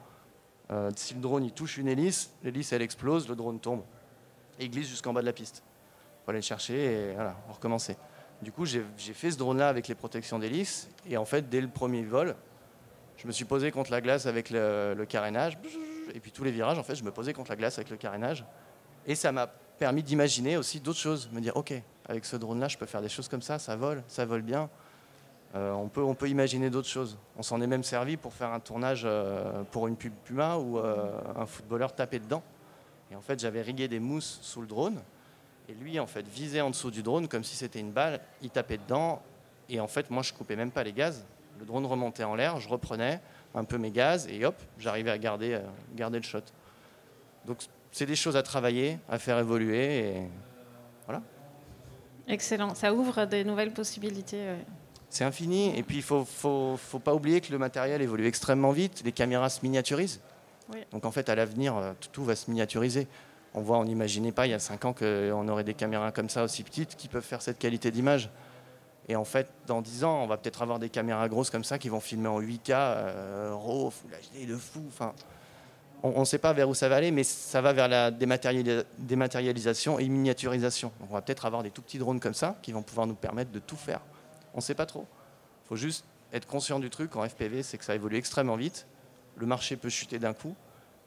[0.71, 3.83] Euh, si le drone il touche une hélice, l'hélice elle explose, le drone tombe
[4.59, 5.63] et il glisse jusqu'en bas de la piste.
[6.25, 7.97] faut aller le chercher et voilà, on recommencer.
[8.43, 8.83] Du coup, j'ai
[9.15, 12.35] fait ce drone-là avec les protections d'hélice et en fait, dès le premier vol,
[13.17, 15.59] je me suis posé contre la glace avec le, le carénage
[16.15, 17.97] et puis tous les virages, en fait, je me posais contre la glace avec le
[17.97, 18.45] carénage
[19.07, 21.73] et ça m'a permis d'imaginer aussi d'autres choses, me dire ok,
[22.09, 24.69] avec ce drone-là, je peux faire des choses comme ça, ça vole, ça vole bien.
[25.55, 27.19] Euh, on, peut, on peut imaginer d'autres choses.
[27.37, 30.79] On s'en est même servi pour faire un tournage euh, pour une pub Puma où
[30.79, 32.43] euh, un footballeur tapait dedans.
[33.11, 35.01] Et en fait, j'avais rigué des mousses sous le drone.
[35.69, 38.21] Et lui, en fait, visait en dessous du drone comme si c'était une balle.
[38.43, 39.23] Il tapait dedans.
[39.69, 41.25] Et en fait, moi, je coupais même pas les gaz.
[41.59, 43.21] Le drone remontait en l'air, je reprenais
[43.55, 45.61] un peu mes gaz et hop, j'arrivais à garder, euh,
[45.95, 46.41] garder le shot.
[47.47, 47.59] Donc
[47.91, 50.23] c'est des choses à travailler, à faire évoluer et
[51.07, 51.23] voilà.
[52.29, 54.37] Excellent, ça ouvre des nouvelles possibilités.
[54.37, 54.65] ouais.
[55.09, 58.73] C'est infini et puis il faut, faut, faut pas oublier que le matériel évolue extrêmement
[58.73, 60.21] vite, les caméras se miniaturisent.
[60.75, 60.81] Oui.
[60.91, 63.07] Donc en fait à l'avenir euh, tout va se miniaturiser.
[63.57, 66.29] On voit, on n'imaginait pas il y a 5 ans qu'on aurait des caméras comme
[66.29, 68.31] ça aussi petites qui peuvent faire cette qualité d'image.
[69.09, 71.79] Et en fait, dans 10 ans, on va peut-être avoir des caméras grosses comme ça
[71.79, 74.83] qui vont filmer en 8K, euh, RAW, Full HD, de fou.
[74.89, 75.15] Enfin,
[76.03, 78.85] on ne sait pas vers où ça va aller, mais ça va vers la dématériali-
[78.99, 80.93] dématérialisation et miniaturisation.
[81.01, 83.53] On va peut-être avoir des tout petits drones comme ça qui vont pouvoir nous permettre
[83.53, 84.01] de tout faire.
[84.53, 85.07] On ne sait pas trop.
[85.65, 88.87] Il faut juste être conscient du truc en FPV, c'est que ça évolue extrêmement vite.
[89.37, 90.55] Le marché peut chuter d'un coup,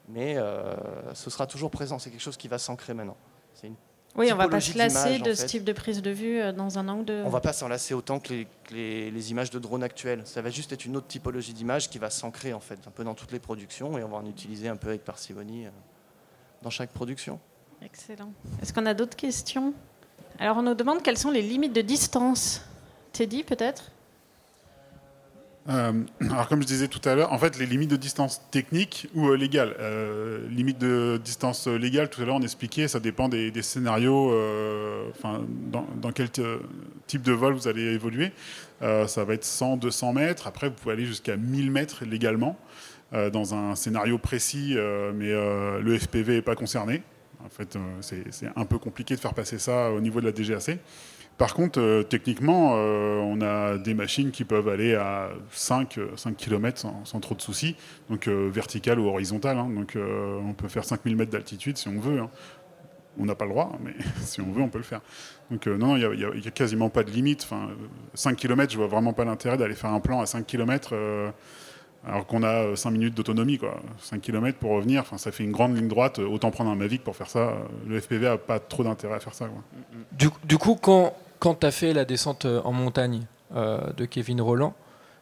[0.10, 0.76] mais euh,
[1.14, 1.99] ce sera toujours présent.
[1.99, 3.16] C'est quelque chose qui va s'ancrer maintenant.
[3.53, 3.76] C'est une
[4.16, 5.36] Oui, on va pas se lasser de fait.
[5.36, 7.22] ce type de prise de vue euh, dans un an ou deux.
[7.26, 10.22] On va pas s'en lasser autant que, les, que les- les images de drones actuelles.
[10.26, 13.03] Ça va juste être une autre typologie d'image qui va s'ancrer en fait, un peu
[13.03, 15.70] dans toutes les productions et on va en utiliser un peu avec parcimonie euh,
[16.64, 17.39] dans chaque production.
[17.82, 18.32] Excellent.
[18.62, 19.74] Est-ce qu'on a d'autres questions?
[20.39, 22.62] Alors, on nous demande quelles sont les limites de distance.
[23.14, 23.91] Teddy, peut-être?
[25.70, 25.93] Euh,
[26.32, 29.30] alors comme je disais tout à l'heure, en fait les limites de distance technique ou
[29.30, 29.76] euh, légales.
[29.80, 34.34] Euh, limite de distance euh, légale, tout à l'heure on expliquait, ça dépend des, scénarios,
[35.11, 36.30] enfin dans, quel
[37.07, 38.32] type de vol vous allez évoluer.
[38.82, 40.47] Ça va être 100, 200 mètres.
[40.47, 42.57] Après vous pouvez aller jusqu'à 1000 mètres légalement
[43.11, 44.76] dans un scénario précis,
[45.15, 47.03] mais le FPV n'est pas concerné.
[47.45, 50.80] En fait, c'est un peu compliqué de faire passer ça au niveau de la DGAC.
[51.40, 56.10] Par contre, euh, techniquement, euh, on a des machines qui peuvent aller à 5, euh,
[56.18, 57.78] 5 km sans, trop de soucis,
[58.10, 59.58] donc euh, vertical ou horizontal.
[59.58, 59.70] hein.
[59.74, 62.20] donc euh, on peut faire 5000 mètres d'altitude si on veut.
[62.20, 62.30] hein.
[63.18, 65.00] On n'a pas le droit, mais si on veut, on peut le faire.
[65.50, 66.10] Donc non, il
[66.42, 67.44] n'y a, quasiment pas de limite.
[67.44, 70.46] Enfin, euh, 5 km, je vois vraiment pas l'intérêt d'aller faire un plan à 5
[70.46, 70.94] km
[72.06, 73.58] alors qu'on a 5 minutes d'autonomie.
[73.58, 73.80] quoi.
[74.00, 76.20] 5 km pour revenir, enfin, ça fait une grande ligne droite.
[76.20, 77.54] Autant prendre un Mavic pour faire ça.
[77.88, 79.48] Le FPV a pas trop d'intérêt à faire ça.
[80.44, 83.26] du coup, quand, quand tu as fait la descente euh, en montagne
[83.56, 84.74] euh, de Kevin Roland,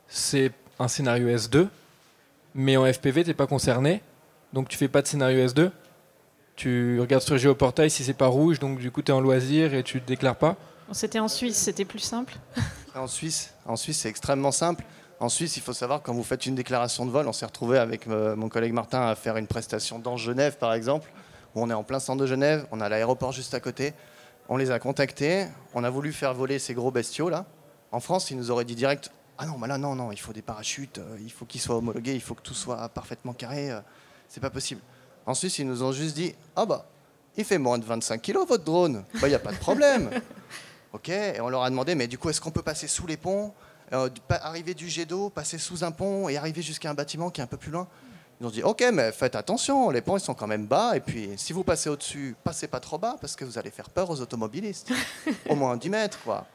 [0.08, 1.68] c'est un scénario S2,
[2.56, 4.02] mais en FPV, tu pas concerné,
[4.54, 5.72] donc tu fais pas de scénario S2.
[6.56, 9.76] Tu regardes sur Géoportail si c'est pas rouge, donc du coup tu es en loisir
[9.76, 10.56] et tu te déclares pas.
[10.92, 12.34] C'était en Suisse, c'était plus simple.
[12.96, 14.84] En Suisse, en Suisse, c'est extrêmement simple.
[15.20, 17.78] En Suisse, il faut savoir quand vous faites une déclaration de vol, on s'est retrouvé
[17.78, 21.12] avec euh, mon collègue Martin à faire une prestation dans Genève, par exemple,
[21.54, 23.94] où on est en plein centre de Genève, on a l'aéroport juste à côté.
[24.50, 27.46] On les a contactés, on a voulu faire voler ces gros bestiaux là.
[27.92, 30.34] En France, ils nous auraient dit direct Ah non, bah là, non, non, il faut
[30.34, 33.72] des parachutes, euh, il faut qu'ils soient homologués, il faut que tout soit parfaitement carré,
[33.72, 33.80] euh,
[34.30, 34.82] c'est pas possible.
[35.26, 36.86] En Suisse, ils nous ont juste dit Ah bah,
[37.36, 40.10] il fait moins de 25 kilos votre drone, bah il n'y a pas de problème.
[40.94, 43.18] Ok, et on leur a demandé, mais du coup, est-ce qu'on peut passer sous les
[43.18, 43.54] ponts,
[43.92, 47.42] euh, arriver du jet d'eau, passer sous un pont et arriver jusqu'à un bâtiment qui
[47.42, 47.88] est un peu plus loin?
[48.40, 51.00] Ils ont dit, ok, mais faites attention, les ponts ils sont quand même bas, et
[51.00, 54.10] puis si vous passez au-dessus, passez pas trop bas parce que vous allez faire peur
[54.12, 54.92] aux automobilistes.
[55.50, 56.46] Au moins 10 mètres, quoi.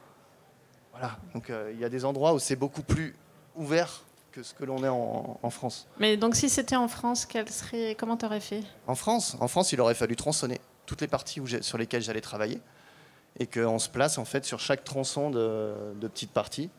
[0.93, 3.17] Voilà, donc euh, il y a des endroits où c'est beaucoup plus
[3.57, 5.89] ouvert que ce que l'on est en, en France.
[5.99, 7.97] Mais donc, si c'était en France, quel serait...
[7.99, 8.63] comment t'aurais fait?
[8.87, 12.21] En France, en France, il aurait fallu tronçonner toutes les parties où sur lesquelles j'allais
[12.21, 12.61] travailler
[13.39, 16.71] et qu'on se place en fait sur chaque tronçon de, de petites parties.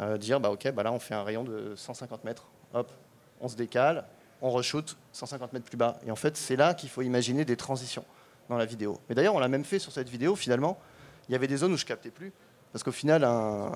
[0.00, 2.46] Euh, dire bah ok, bah là on fait un rayon de 150 mètres.
[2.74, 2.90] Hop,
[3.40, 4.04] on se décale,
[4.42, 5.98] on reshoot 150 mètres plus bas.
[6.06, 8.04] Et en fait, c'est là qu'il faut imaginer des transitions
[8.48, 8.98] dans la vidéo.
[9.08, 10.36] Mais d'ailleurs, on l'a même fait sur cette vidéo.
[10.36, 10.78] Finalement,
[11.28, 12.32] il y avait des zones où je captais plus
[12.72, 13.72] parce qu'au final, un-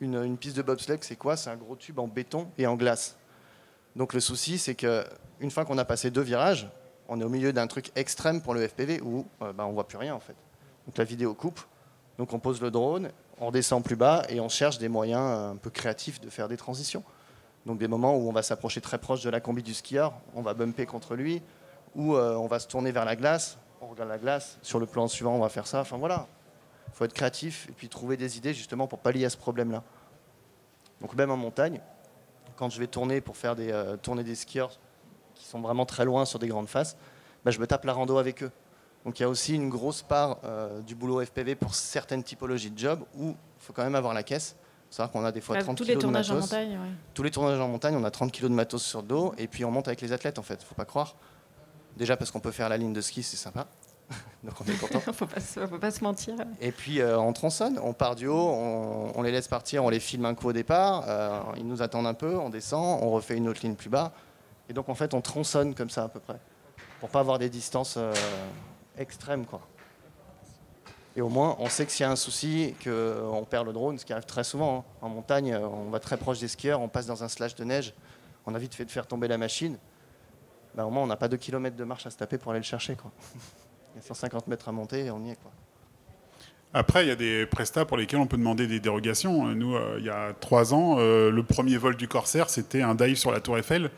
[0.00, 1.36] une, piste de bobsleigh, c'est quoi?
[1.36, 3.16] C'est un gros tube en béton et en glace.
[3.96, 5.04] Donc le souci, c'est que
[5.40, 6.68] une fois qu'on a passé deux virages,
[7.08, 9.86] on est au milieu d'un truc extrême pour le FPV où euh, bah, on voit
[9.86, 10.34] plus rien en fait.
[10.86, 11.60] Donc la vidéo coupe,
[12.18, 15.50] donc on pose le drone, on redescend plus bas et on cherche des moyens euh,
[15.52, 17.04] un peu créatifs de faire des transitions.
[17.66, 20.42] Donc des moments où on va s'approcher très proche de la combi du skieur, on
[20.42, 21.42] va bumper contre lui,
[21.94, 24.86] ou euh, on va se tourner vers la glace, on regarde la glace, sur le
[24.86, 26.26] plan suivant on va faire ça, enfin voilà.
[26.88, 29.82] Il faut être créatif et puis trouver des idées justement pour pallier à ce problème-là.
[31.00, 31.80] Donc même en montagne,
[32.56, 34.78] quand je vais tourner pour faire des, euh, tourner des skieurs
[35.34, 36.96] qui sont vraiment très loin sur des grandes faces,
[37.44, 38.50] bah, je me tape la rando avec eux.
[39.04, 42.70] Donc il y a aussi une grosse part euh, du boulot FPV pour certaines typologies
[42.70, 44.56] de jobs où il faut quand même avoir la caisse.
[44.92, 46.50] Savoir qu'on a des fois Bah, 30 Tous kg les de tournages en matos.
[46.50, 46.90] montagne, ouais.
[47.14, 49.48] Tous les tournages en montagne, on a 30 kg de matos sur le dos et
[49.48, 51.16] puis on monte avec les athlètes en fait, faut pas croire.
[51.96, 53.66] Déjà parce qu'on peut faire la ligne de ski, c'est sympa.
[54.44, 55.00] Donc on est content.
[55.12, 56.34] faut, pas, se- faut pas se mentir.
[56.60, 59.88] Et puis euh, on tronçonne, on part du haut, on, on les laisse partir, on
[59.88, 63.10] les filme un coup au départ, euh, ils nous attendent un peu, on descend, on
[63.12, 64.12] refait une autre ligne plus bas.
[64.68, 66.38] Et donc en fait on tronçonne comme ça à peu près,
[67.00, 68.12] pour pas avoir des distances euh,
[68.98, 69.60] extrêmes quoi.
[71.14, 73.98] Et au moins, on sait que s'il y a un souci, qu'on perd le drone,
[73.98, 74.78] ce qui arrive très souvent.
[74.78, 74.84] hein.
[75.02, 77.92] En montagne, on va très proche des skieurs, on passe dans un slash de neige,
[78.46, 79.76] on a vite fait de faire tomber la machine.
[80.74, 82.60] Bah, au moins, on n'a pas 2 km de marche à se taper pour aller
[82.60, 82.94] le chercher.
[82.94, 83.10] Quoi.
[83.94, 85.36] Il y a 150 mètres à monter et on y est.
[85.36, 85.50] Quoi.
[86.74, 89.48] Après, il y a des prestats pour lesquels on peut demander des dérogations.
[89.48, 92.80] Euh, Nous, euh, il y a trois ans, euh, le premier vol du Corsair, c'était
[92.80, 93.90] un dive sur la Tour Eiffel.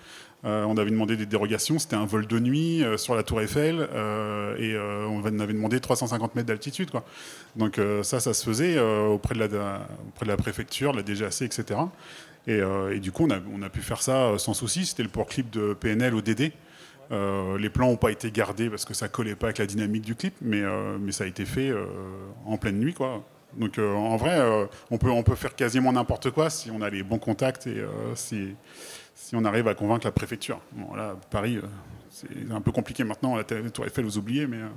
[0.44, 1.78] Euh, on avait demandé des dérogations.
[1.78, 4.76] C'était un vol de nuit euh, sur la Tour Eiffel euh, et
[5.08, 6.90] on avait demandé 350 mètres d'altitude.
[7.56, 9.58] Donc ça, ça se faisait auprès, de
[10.26, 11.80] la, préfecture, de la DGAC, etc.
[12.46, 12.60] Et,
[13.00, 14.86] du coup, on a, pu faire ça sans souci.
[14.86, 16.52] C'était le port clip de PNL au DD.
[17.10, 20.14] Les plans n'ont pas été gardés parce que ça collait pas avec la dynamique du
[20.14, 20.62] clip, mais,
[21.10, 21.72] ça a été fait
[22.44, 22.94] en pleine nuit.
[23.56, 24.40] Donc en vrai,
[24.90, 27.84] on, peut, on peut faire quasiment n'importe quoi si on a les bons contacts et
[28.14, 28.54] si,
[29.14, 30.60] si on arrive à convaincre la préfecture.
[30.72, 31.66] Bon, là, Paris, euh,
[32.10, 34.68] c'est un peu compliqué maintenant, la Tour Eiffel, vous oubliez, mais, euh,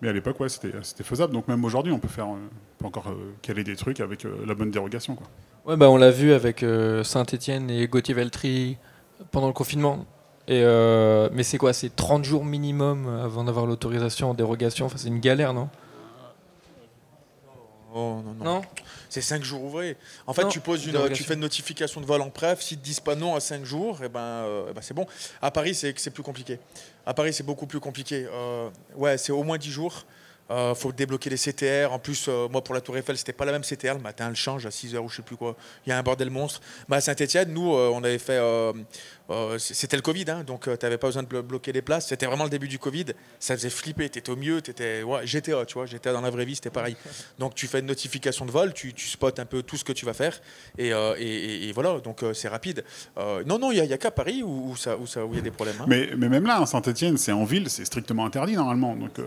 [0.00, 1.32] mais à l'époque, ouais, c'était faisable.
[1.32, 2.38] Donc même aujourd'hui, on peut, faire, euh,
[2.78, 5.16] peut encore caler des trucs avec la bonne dérogation.
[5.66, 6.64] Ouais, bah, on l'a vu avec
[7.04, 8.78] Saint-Etienne et Gauthier Veltri
[9.30, 10.06] pendant le confinement.
[10.48, 10.62] Et
[11.32, 11.72] mais c'est quoi?
[11.72, 14.86] C'est 30 jours minimum avant d'avoir l'autorisation en dérogation?
[14.86, 15.68] Enfin, C'est une galère, non?
[17.96, 18.44] Oh, non, non.
[18.44, 18.62] Non
[19.08, 19.96] C'est 5 jours ouvrés.
[20.26, 22.60] En fait, Non, tu, poses une, tu fais une notification de vol en préf.
[22.60, 25.06] S'ils te disent pas non à 5 jours, eh ben, euh, eh ben, c'est bon.
[25.40, 26.58] À Paris, c'est c'est plus compliqué.
[27.06, 28.26] À Paris, c'est beaucoup plus compliqué.
[28.28, 30.04] Euh, ouais, c'est au moins 10 jours.
[30.50, 31.92] Il faut débloquer les CTR.
[31.92, 33.94] En plus, euh, moi, pour la Tour Eiffel, c'était pas la même CTR.
[33.94, 35.56] Le matin, elle change à 6 heures ou je sais plus quoi.
[35.86, 36.60] Il y a un bordel monstre.
[36.88, 38.36] Mais à Saint-Etienne, nous, euh, on avait fait.
[38.38, 38.72] euh,
[39.30, 42.08] euh, c'était le Covid, hein, donc tu n'avais pas besoin de blo- bloquer les places.
[42.08, 43.06] C'était vraiment le début du Covid.
[43.40, 44.10] Ça faisait flipper.
[44.10, 44.58] Tu étais au mieux.
[44.58, 45.86] Étais, ouais, GTA, tu vois.
[45.86, 46.94] GTA dans la vraie vie, c'était pareil.
[47.38, 49.92] Donc tu fais une notification de vol, tu, tu spots un peu tout ce que
[49.94, 50.38] tu vas faire.
[50.76, 52.84] Et, euh, et- et- et voilà, donc euh, c'est rapide.
[53.16, 55.36] Euh, non, non, il n'y a, qu'à Paris où où ça- où ça- où il
[55.36, 55.76] y a des problèmes.
[55.80, 55.86] hein.
[55.88, 58.94] Mais, mais même là, hein, Saint-Etienne, c'est en ville, c'est strictement interdit normalement.
[58.94, 59.24] Donc, euh,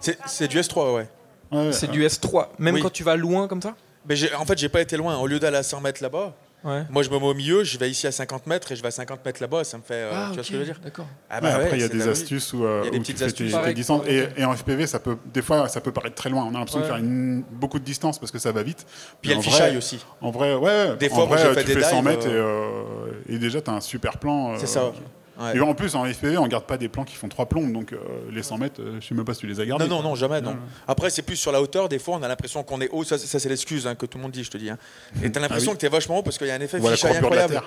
[0.00, 1.08] C'est c'est du S3, ouais.
[1.52, 2.48] ouais, C'est euh, du S3.
[2.58, 2.80] Même Oui.
[2.82, 3.74] quand tu vas loin comme ça?
[4.08, 5.16] Mais j'ai- en fait, j'ai pas été loin.
[5.18, 6.82] Au lieu d'aller à 100 mètres là-bas, Ouais.
[6.90, 8.88] moi je me mets au milieu, je vais ici à 50 mètres et je vais
[8.88, 9.64] à 50 mètres là-bas.
[9.64, 9.94] Ça me fait.
[9.94, 10.80] euh, Ah, tu vois ce que je veux dire?
[10.82, 11.06] D'accord.
[11.30, 12.96] Ah Ouais, bah après, il y a des astuces où, euh, Il y a des
[12.98, 13.46] où petites tu fais astuces.
[13.48, 14.02] tes- Pareil, tes distances.
[14.06, 16.44] Et, en FPV, ça peut, des fois, ça peut paraître très loin.
[16.44, 16.84] On a l'impression Ouais.
[16.84, 18.86] de faire une- beaucoup de distance parce que ça va vite.
[19.20, 20.04] Puis il y a Mais le en fichaille aussi.
[20.20, 20.96] En vrai, ouais.
[20.98, 23.12] Des en fois, moi, vrai, fait tu des fais 100 dives, mètres et, euh, euh,
[23.34, 24.52] et déjà, tu as un super plan.
[24.52, 24.92] euh, C'est ça.
[25.40, 25.56] Ouais.
[25.56, 27.72] Et en plus, en FPV, on garde pas des plans qui font trois plombes.
[27.72, 27.98] Donc, euh,
[28.30, 29.88] les 100 mètres, euh, je sais même pas si tu les as gardés.
[29.88, 30.56] Non, non, non, jamais, non.
[30.86, 31.88] Après, c'est plus sur la hauteur.
[31.88, 33.04] Des fois, on a l'impression qu'on est haut.
[33.04, 34.68] Ça, ça, c'est l'excuse hein, que tout le monde dit, je te dis.
[34.70, 34.78] hein.
[35.22, 35.76] Et t'as l'impression Ah oui.
[35.78, 37.60] que t'es vachement haut parce qu'il y a un effet la incroyable.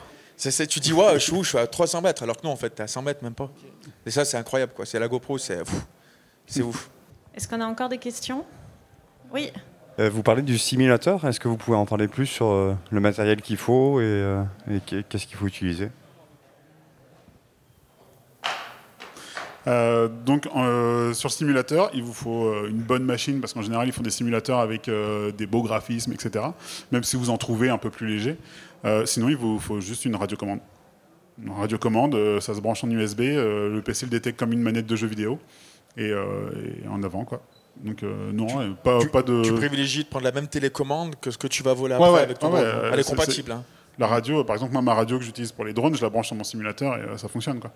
[0.69, 1.43] Tu dis, ouais, je suis où?
[1.43, 2.23] Je suis à 300 mètres.
[2.23, 3.49] Alors que non, en fait, t'es à 100 mètres, même pas.
[4.05, 4.85] Et ça, c'est incroyable, quoi.
[4.85, 5.61] C'est la GoPro, c'est
[6.61, 6.89] ouf.
[7.35, 8.45] Est-ce qu'on a encore des questions?
[9.31, 9.51] Oui.
[9.99, 12.99] Euh, vous parlez du simulateur, est-ce que vous pouvez en parler plus sur euh, le
[12.99, 15.89] matériel qu'il faut et, euh, et qu'est- qu'est-ce qu'il faut utiliser?
[19.65, 23.87] Euh, donc euh, sur simulateur, il vous faut euh, une bonne machine parce qu'en général
[23.87, 26.45] ils font des simulateurs avec euh, des beaux graphismes, etc.
[26.91, 28.37] Même si vous en trouvez un peu plus léger.
[29.05, 30.59] Sinon, il vous faut juste une radiocommande.
[31.41, 34.95] Une radiocommande, ça se branche en USB, le PC le détecte comme une manette de
[34.97, 35.39] jeu vidéo
[35.95, 37.41] et, et en avant quoi.
[37.77, 39.41] Donc euh, non, euh, pas, tu, pas de.
[39.41, 42.19] tu privilégies de prendre la même télécommande que ce que tu vas voler après ouais,
[42.19, 42.61] avec ton ouais,
[42.91, 43.51] Elle est compatible.
[43.51, 43.63] hein.
[43.99, 46.27] La radio, par exemple, moi, ma radio que j'utilise pour les drones, je la branche
[46.27, 47.59] sur mon simulateur et euh, ça fonctionne.
[47.59, 47.71] Quoi.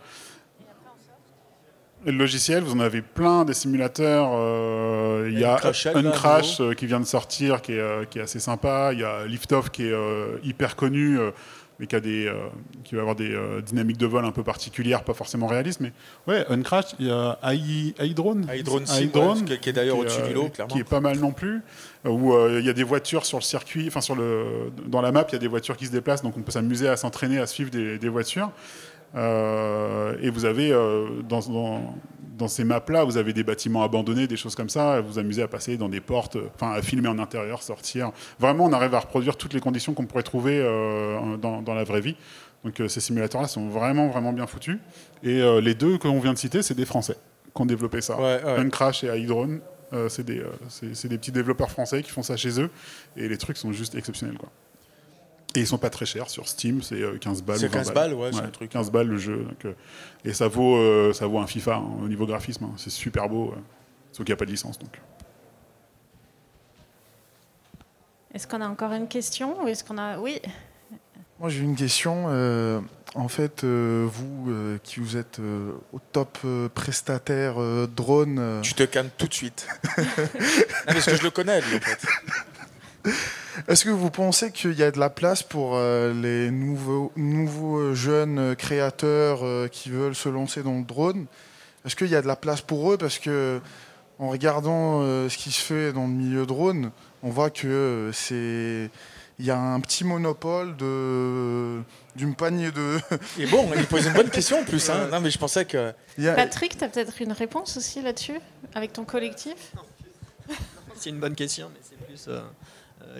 [2.05, 4.29] Et le logiciel, vous en avez plein des simulateurs.
[4.33, 5.55] euh, Il y a
[5.97, 8.91] Uncrash euh, qui vient de sortir, qui est, euh, qui est assez sympa.
[8.93, 9.93] Il y a Liftoff qui est
[10.43, 11.17] hyper connu,
[11.79, 12.31] mais qui, a des,
[12.83, 13.35] qui va avoir des
[13.65, 15.79] dynamiques de vol un peu particulières, pas forcément réalistes.
[15.81, 15.91] Mais
[16.27, 18.47] ouais, Uncrash, il y a AI, AI Drone.
[18.51, 20.73] AI Drone AI Drone, qui est- qui est d'ailleurs au-dessus du lot, clairement.
[20.73, 21.61] Qui est pas mal non plus.
[22.05, 25.25] Où il y a des voitures sur le circuit, enfin sur le, dans la map,
[25.29, 27.47] il y a des voitures qui se déplacent, donc on peut s'amuser à s'entraîner à
[27.47, 28.51] suivre des, des voitures.
[29.15, 31.95] Euh, et vous avez euh, dans, dans,
[32.37, 35.01] dans ces maps-là, vous avez des bâtiments abandonnés, des choses comme ça.
[35.01, 38.11] Vous vous amusez à passer dans des portes, enfin à filmer en intérieur, sortir.
[38.39, 41.83] Vraiment, on arrive à reproduire toutes les conditions qu'on pourrait trouver euh, dans, dans la
[41.83, 42.15] vraie vie.
[42.63, 44.77] Donc euh, ces simulateurs-là sont vraiment, vraiment bien foutus.
[45.23, 47.15] Et euh, les deux qu'on vient de citer, c'est des Français
[47.55, 48.17] qui ont développé ça.
[48.17, 48.59] Ouais, ouais.
[48.59, 49.61] Uncrash et iDrone,
[49.93, 50.43] euh, c'est des,
[50.81, 52.69] des petits développeurs français qui font ça chez eux.
[53.15, 54.37] Et les trucs sont juste exceptionnels.
[54.37, 54.49] Quoi.
[55.55, 57.57] Et ils sont pas très chers sur Steam, c'est euh, 15 balles.
[57.59, 58.69] C'est ou 20 15 balles, ouais, c'est un truc.
[58.69, 59.37] 15 balles le jeu.
[59.37, 59.73] donc, euh,
[60.25, 62.65] et ça vaut, euh, ça vaut un FIFA hein, au niveau graphisme.
[62.65, 62.73] hein.
[62.77, 63.51] c'est super beau.
[63.51, 63.59] euh,
[64.11, 64.77] sauf qu'il n'y a pas de licence.
[64.77, 64.89] Donc.
[68.33, 70.39] Est-ce qu'on a encore une question ou est-ce qu'on a Oui.
[71.39, 72.25] Moi, j'ai une question.
[72.29, 72.79] euh,
[73.15, 78.37] en fait, euh, vous euh, qui vous êtes euh, au top euh, prestataire euh, drone.
[78.39, 79.67] euh, Tu te calmes tout de suite.
[79.97, 80.03] non,
[80.87, 82.07] parce que je le connais, lui, en fait.
[83.67, 87.93] Est-ce que vous pensez qu'il y a de la place pour euh, les nouveaux, nouveaux
[87.93, 91.25] jeunes créateurs euh, qui veulent se lancer dans le drone?
[91.85, 92.97] Est-ce qu'il y a de la place pour eux?
[92.97, 93.61] Parce que
[94.19, 96.91] en regardant euh, ce qui se fait dans le milieu drone,
[97.23, 98.89] on voit que euh, c'est
[99.39, 101.81] il y a un petit monopole de
[102.15, 102.99] d'une panier de.
[103.37, 104.89] Et bon, il pose une bonne question en plus.
[104.89, 105.09] Hein.
[105.11, 105.93] Non, mais je pensais que.
[106.35, 108.39] Patrick, tu as peut-être une réponse aussi là-dessus,
[108.73, 109.73] avec ton collectif?
[110.95, 112.27] C'est une bonne question, mais c'est plus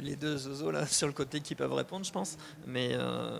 [0.01, 2.37] les deux zozos là sur le côté qui peuvent répondre, je pense.
[2.65, 3.39] Mais euh,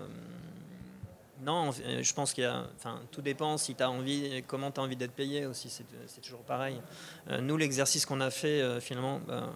[1.40, 2.64] non, je pense qu'il y a.
[2.76, 6.20] Enfin, tout dépend si tu as envie, comment tu as envie d'être payé aussi, c'est
[6.20, 6.80] toujours pareil.
[7.40, 9.48] nous, l'exercice qu'on a fait finalement, ben,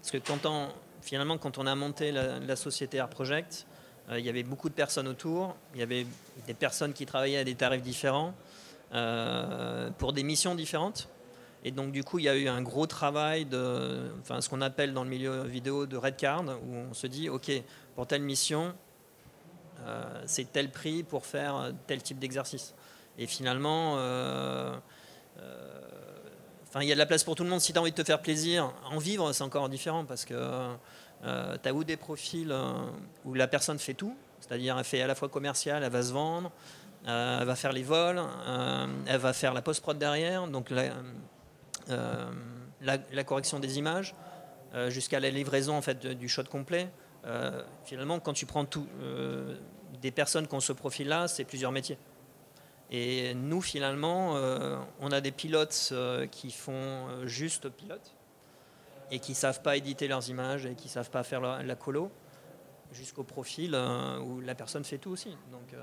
[0.00, 0.68] parce que quand on,
[1.02, 3.66] finalement, quand on a monté la, la société Art Project,
[4.10, 6.06] euh, il y avait beaucoup de personnes autour, il y avait
[6.46, 8.34] des personnes qui travaillaient à des tarifs différents,
[8.92, 11.08] euh, pour des missions différentes.
[11.64, 14.60] Et donc du coup, il y a eu un gros travail de, enfin, ce qu'on
[14.60, 17.50] appelle dans le milieu vidéo de red card, où on se dit, ok,
[17.94, 18.74] pour telle mission,
[19.86, 22.74] euh, c'est tel prix pour faire tel type d'exercice.
[23.18, 23.94] Et finalement,
[26.68, 27.60] enfin, il y a de la place pour tout le monde.
[27.60, 30.34] Si tu as envie de te faire plaisir, en vivre, c'est encore différent parce que
[31.24, 32.72] euh, tu as ou des profils euh,
[33.24, 36.12] où la personne fait tout, c'est-à-dire elle fait à la fois commercial, elle va se
[36.12, 36.50] vendre,
[37.06, 38.22] euh, elle va faire les vols,
[39.06, 40.70] elle va faire la post-prod derrière, donc
[42.80, 44.14] la, correction des images,
[44.88, 46.88] jusqu'à la livraison fait, du shot complet.
[47.84, 48.86] finalement, quand tu prends tout,
[50.00, 51.98] des personnes qui ont ce profil-là, c'est plusieurs métiers.
[52.90, 54.34] Et nous, finalement,
[55.00, 55.92] on a des pilotes
[56.30, 58.14] qui font juste pilote
[59.10, 61.74] et qui ne savent pas éditer leurs images et qui ne savent pas faire la,
[61.74, 62.10] colo,
[62.92, 65.36] jusqu'au profil euh, où la personne fait tout aussi.
[65.50, 65.74] Donc,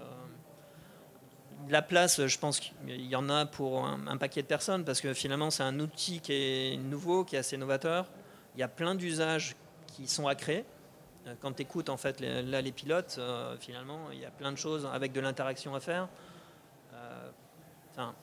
[1.65, 5.01] euh, la place, je pense qu'il y en a pour un, paquet de personnes parce
[5.01, 8.07] que finalement, c'est un outil qui est nouveau, qui est assez novateur.
[8.55, 9.55] Il y a plein d'usages
[9.87, 10.65] qui sont à créer.
[11.25, 13.19] Euh, quand tu écoutes en fait les, là les pilotes,
[13.59, 16.07] finalement, il y a plein de choses avec de l'interaction à faire.
[17.91, 18.13] Enfin,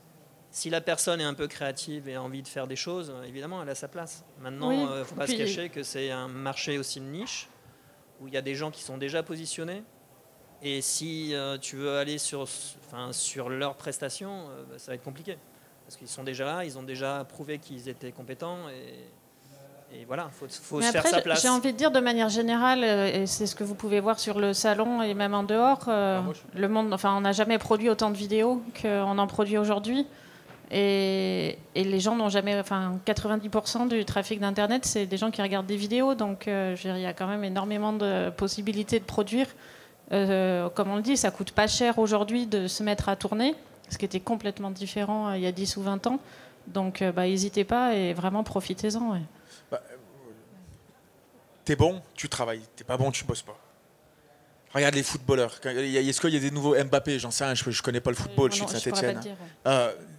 [0.55, 3.61] si la personne est un peu créative et a envie de faire des choses, évidemment,
[3.61, 4.24] elle a sa place.
[4.41, 7.49] Maintenant, il ne faut pas se cacher que c'est un marché aussi de niche,
[8.20, 9.82] où il y a des gens qui sont déjà positionnés.
[10.64, 14.94] Et si euh, tu veux aller sur, enfin, sur leurs prestations, euh, bah, ça va
[14.94, 15.36] être compliqué.
[15.84, 18.58] Parce qu'ils sont déjà là, ils ont déjà prouvé qu'ils étaient compétents.
[18.70, 21.42] Et, voilà, il faut, se faire sa place.
[21.42, 24.18] J'ai envie de dire de manière générale, euh, et c'est ce que vous pouvez voir
[24.18, 27.88] sur le salon et même en dehors, ah, le monde, enfin, on n'a jamais produit
[27.88, 30.04] autant de vidéos qu'on en produit aujourd'hui.
[30.70, 32.58] Et, les gens n'ont jamais.
[32.58, 36.14] Enfin, 90% du trafic d'Internet, c'est des gens qui regardent des vidéos.
[36.14, 39.46] Donc, euh, il y a quand même énormément de possibilités de produire.
[40.12, 43.55] Euh, comme on le dit, ça coûte pas cher aujourd'hui de se mettre à tourner,
[43.88, 46.20] ce qui était complètement différent euh, il y a 10 ou 20 ans.
[46.66, 49.12] Donc, bah, n'hésitez pas et vraiment profitez-en.
[49.12, 49.20] Ouais.
[49.70, 49.82] Bah,
[51.64, 52.62] t'es bon, tu travailles.
[52.74, 53.59] T'es pas bon, tu bosses pas.
[54.72, 55.61] Regarde les footballeurs.
[55.64, 57.18] Est-ce qu'il y a des nouveaux Mbappé?
[57.18, 59.20] J'en sais rien, je, ne connais pas le football, je suis de Saint-Etienne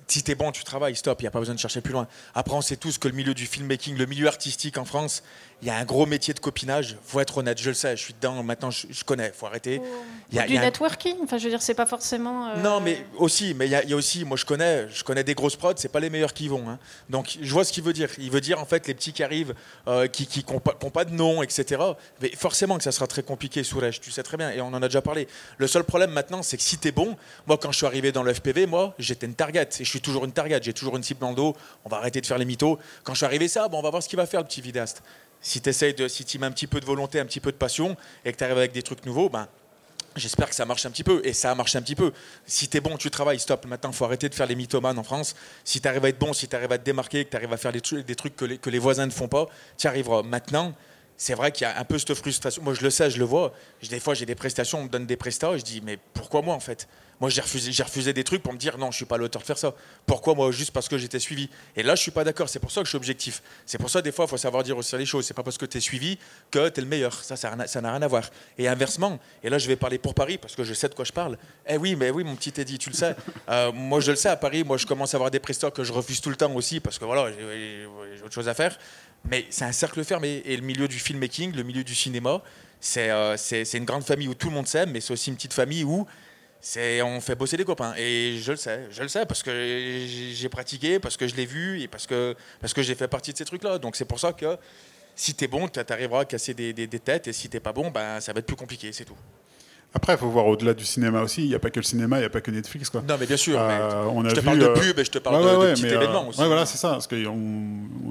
[0.07, 2.07] si t'es bon, tu travailles, stop, il n'y a pas besoin de chercher plus loin.
[2.33, 5.23] Après, on sait tous que le milieu du filmmaking, le milieu artistique en France,
[5.61, 6.97] il y a un gros métier de copinage.
[7.03, 9.81] faut être honnête, je le sais, je suis dedans, maintenant je, je connais, faut arrêter.
[10.31, 12.49] Il y a, du networking, enfin je veux dire, c'est pas forcément.
[12.49, 15.33] Euh, non, mais aussi, mais il y, a aussi, moi je connais, je connais des
[15.33, 16.69] grosses prods, c'est pas les meilleurs qui vont.
[16.69, 16.77] Hein.
[17.09, 18.09] Donc je vois ce qu'il veut dire.
[18.17, 19.55] Il veut dire en fait les petits qui arrivent,
[19.87, 21.81] euh, qui n'ont pas, de nom, etc.
[22.21, 24.81] Mais forcément que ça sera très compliqué, Soulège, tu sais très bien, et on en
[24.83, 25.27] a déjà parlé.
[25.57, 27.15] Le seul problème maintenant, c'est que si tu es bon,
[27.47, 30.01] moi quand je suis arrivé dans le FPV, moi j'étais une target, et je suis
[30.01, 32.37] toujours une target, j'ai toujours une cible dans le dos, on va arrêter de faire
[32.37, 32.79] les mythos.
[33.03, 34.61] Quand je suis arrivé ça, bon, on va voir ce qu'il va faire le petit
[34.61, 35.01] vidéaste
[35.45, 37.57] si tu de, si tu mets un petit peu de volonté, un petit peu de
[37.57, 39.47] passion et que tu arrives avec des trucs nouveaux, ben,
[40.15, 41.21] J'espère que ça marche un petit peu.
[41.25, 42.13] Et ça a marché un petit peu.
[42.45, 43.65] Si tu es bon, tu travailles, stop.
[43.65, 45.35] Maintenant, il faut arrêter de faire les mythomanes en France.
[45.65, 47.51] Si tu arrives à être bon, si tu arrives à te démarquer, que tu arrives
[47.51, 50.23] à faire des trucs, que, les, voisins ne font pas, tu arriveras.
[50.23, 50.73] Maintenant,
[51.17, 52.63] c'est vrai qu'il y a un peu cette frustration.
[52.63, 53.53] Moi, je le sais, je le vois.
[53.89, 56.55] Des fois, j'ai des prestations, on me donne des prestats, je dis, mais pourquoi moi
[56.55, 56.87] en fait?
[57.21, 59.41] Moi, j'ai refusé, j'ai refusé des trucs pour me dire non, je suis pas l'auteur
[59.41, 59.73] de faire ça.
[60.05, 61.49] Pourquoi moi Juste parce que j'étais suivi?
[61.75, 62.49] Et là, je suis pas d'accord.
[62.49, 63.41] C'est pour ça que je suis objectif.
[63.65, 65.25] C'est pour ça, des fois, il faut savoir dire aussi les choses.
[65.25, 66.17] C'est pas parce que tu es suivi
[66.51, 67.13] que tu es le meilleur.
[67.23, 68.29] Ça, ça n'a rien à voir.
[68.57, 71.05] Et inversement, et là, je vais parler pour Paris parce que je sais de quoi
[71.05, 71.37] je parle.
[71.67, 73.15] Eh oui, mais oui, mon petit Eddie, tu le sais.
[73.47, 74.63] Euh, moi, je le sais à Paris.
[74.63, 76.97] Moi, je commence à avoir des prestataires que je refuse tout le temps aussi parce
[76.97, 77.85] que voilà, j'ai
[78.23, 78.77] autre chose à faire.
[79.29, 80.41] Mais c'est un cercle fermé.
[80.45, 82.41] Et le milieu du filmmaking, le milieu du cinéma,
[82.79, 83.35] c'est euh,
[83.73, 86.07] une grande famille où tout le monde s'aime, mais c'est aussi une petite famille où
[86.67, 89.51] c'est on fait bosser des copains et je le sais je le sais parce que
[90.07, 93.31] j'ai pratiqué parce que je l'ai vu et parce que parce que j'ai fait partie
[93.31, 94.57] de ces trucs là donc c'est pour ça que
[95.15, 97.71] si tu es bon tu arriveras à casser des, des, têtes et si t'es pas
[97.71, 99.17] bon ben ça va être plus compliqué c'est tout
[99.97, 101.41] après, il faut voir au-delà du cinéma aussi.
[101.41, 102.89] Il n'y a pas que le cinéma, il n'y a pas que Netflix.
[102.89, 103.01] Quoi.
[103.07, 103.57] Non, mais bien sûr.
[103.57, 105.85] Euh, on a je te parle de euh, pub et je te parle de, petits
[105.85, 106.41] euh, événements aussi.
[106.41, 106.89] Ouais, voilà, c'est ça.
[106.89, 107.15] Parce que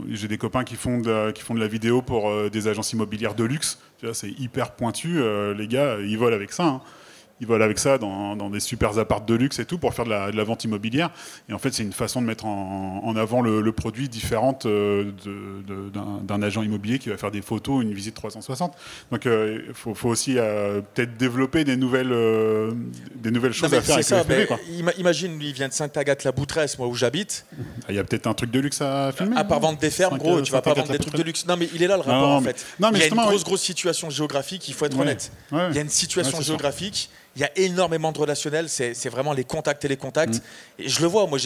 [0.09, 3.35] j'ai des copains qui font de, qui font de la vidéo pour des agences immobilières
[3.35, 3.79] de luxe.
[4.15, 5.21] C'est hyper pointu.
[5.55, 6.65] les gars, ils volent avec ça.
[6.65, 6.81] Hein
[7.45, 10.05] ils veulent avec ça dans, dans des super apparts de luxe et tout pour faire
[10.07, 11.11] de la, de la vente immobilière.
[11.49, 14.67] Et en fait, c'est une façon de mettre en, en avant le, le produit différente
[14.67, 15.11] euh,
[16.27, 18.75] d'un agent immobilier qui va faire des photos, une visite 360.
[19.11, 22.73] Donc, euh, il faut, faut aussi euh, peut-être développer des nouvelles, euh,
[23.15, 24.59] des nouvelles choses à faire avec ça, quoi.
[24.99, 27.47] imagine, lui, il vient de Sainte-Agathe-la-Boutresse, moi où j'habite.
[27.83, 29.37] Ah, Il y a peut-être un truc de luxe à filmer.
[29.37, 31.47] À part vendre des fermes, gros, tu vas pas vendre des trucs de luxe.
[31.47, 32.65] Non, mais il est là le Non, rapport en fait.
[32.81, 35.03] non, mais il y a une grosse, grosse situation géographique, il faut être Ouais.
[35.03, 35.33] honnête.
[35.51, 35.67] Ouais.
[35.71, 39.45] Il y a une situation géographique, il y a énormément de relationnel, c'est vraiment les
[39.45, 40.35] contacts et les contacts.
[40.35, 40.41] Mm.
[40.85, 41.39] Et je le vois, moi.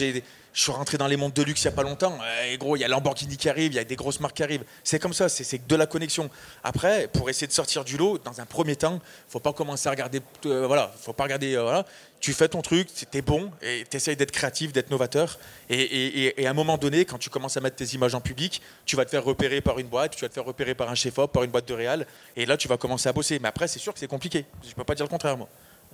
[0.51, 2.17] Je suis rentré dans les mondes de luxe il n'y a pas longtemps.
[2.49, 4.41] Et gros, il y a Lamborghini qui arrive, il y a des grosses marques qui
[4.43, 4.63] arrivent.
[4.83, 6.27] C'est comme ça, c'est de la connexion.
[6.63, 9.91] Après, pour essayer de sortir du lot, dans un premier temps, faut pas commencer à
[9.91, 10.21] regarder.
[10.47, 11.53] euh, voilà, faut pas regarder.
[11.55, 11.85] euh, voilà.
[12.19, 15.37] Tu fais ton truc, t'es bon, et tu essayes d'être créatif, d'être novateur.
[15.69, 18.15] Et, et- et- et à un moment donné, quand tu commences à mettre tes images
[18.15, 20.73] en public, tu vas te faire repérer par une boîte, tu vas te faire repérer
[20.73, 22.07] par un chef-op, par une boîte de réal.
[22.35, 23.37] Et là, tu vas commencer à bosser.
[23.39, 24.45] Mais après, c'est sûr que c'est compliqué.
[24.67, 25.47] Je peux pas dire le contraire, moi.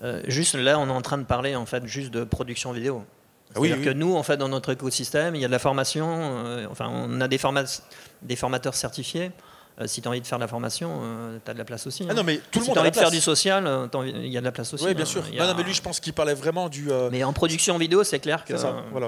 [0.04, 3.04] Euh, juste là, on est en train de parler en fait juste de production vidéo.
[3.56, 3.94] Ah oui, C'est-à-dire oui.
[3.94, 6.08] que nous, en fait, dans notre écosystème, il y a de la formation.
[6.10, 7.64] euh, enfin, on a des, forma-
[8.22, 9.32] des formateurs certifiés.
[9.80, 10.90] Euh, si tu as envie de faire de la formation,
[11.44, 12.06] tu as de la place aussi.
[12.10, 14.38] Ah non, mais tout le si monde as envie de faire du social, il y
[14.38, 14.86] a de la place aussi.
[14.86, 15.06] Oui, bien hein.
[15.06, 15.24] sûr.
[15.30, 16.90] Y a- Non, non, mais lui, je pense qu'il parlait vraiment du.
[17.12, 18.58] Mais en production vidéo, c'est clair que.
[18.58, 19.08] Ça, voilà.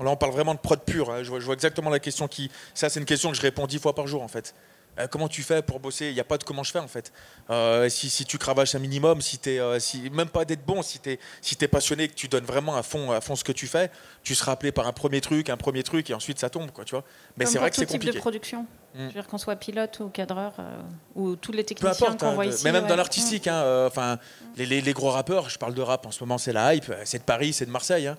[0.00, 1.10] Là, on parle vraiment de prod pure.
[1.10, 1.22] hein.
[1.24, 2.50] Je, vois, je vois exactement la question qui.
[2.74, 4.54] Ça, c'est une question que je réponds dix fois par jour, en fait.
[4.98, 6.08] Euh, comment tu fais pour bosser?
[6.08, 7.12] Il n'y a pas de comment je fais, en fait.
[7.50, 10.82] Euh, si, si tu cravaches un minimum, si t'es, euh, si, même pas d'être bon,
[10.82, 13.44] si tu es, si t'es passionné, que tu donnes vraiment à fond, à fond ce
[13.44, 13.90] que tu fais,
[14.22, 16.84] tu seras appelé par un premier truc, un premier truc, et ensuite ça tombe, quoi,
[16.84, 17.04] tu vois.
[17.36, 18.16] Mais c'est vrai que c'est tout type compliqué.
[18.16, 18.62] de production.
[18.94, 18.98] Mm.
[18.98, 20.80] Je veux dire qu'on soit pilote ou cadreur euh,
[21.14, 22.62] ou tous les techniciens qu'on hein, voit de- ici.
[22.64, 22.88] mais même ouais.
[22.88, 24.18] dans l'artistique, hein, enfin,
[24.56, 26.92] les, les- les gros rappeurs, je parle de rap en ce moment, c'est la hype,
[27.04, 28.06] c'est de Paris, c'est de Marseille.
[28.08, 28.16] hein.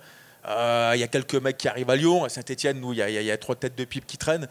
[0.48, 3.02] Euh, Il y a quelques mecs qui arrivent à Lyon, à Saint-Etienne, où il y,
[3.02, 4.48] y y a trois têtes de pipe qui traînent.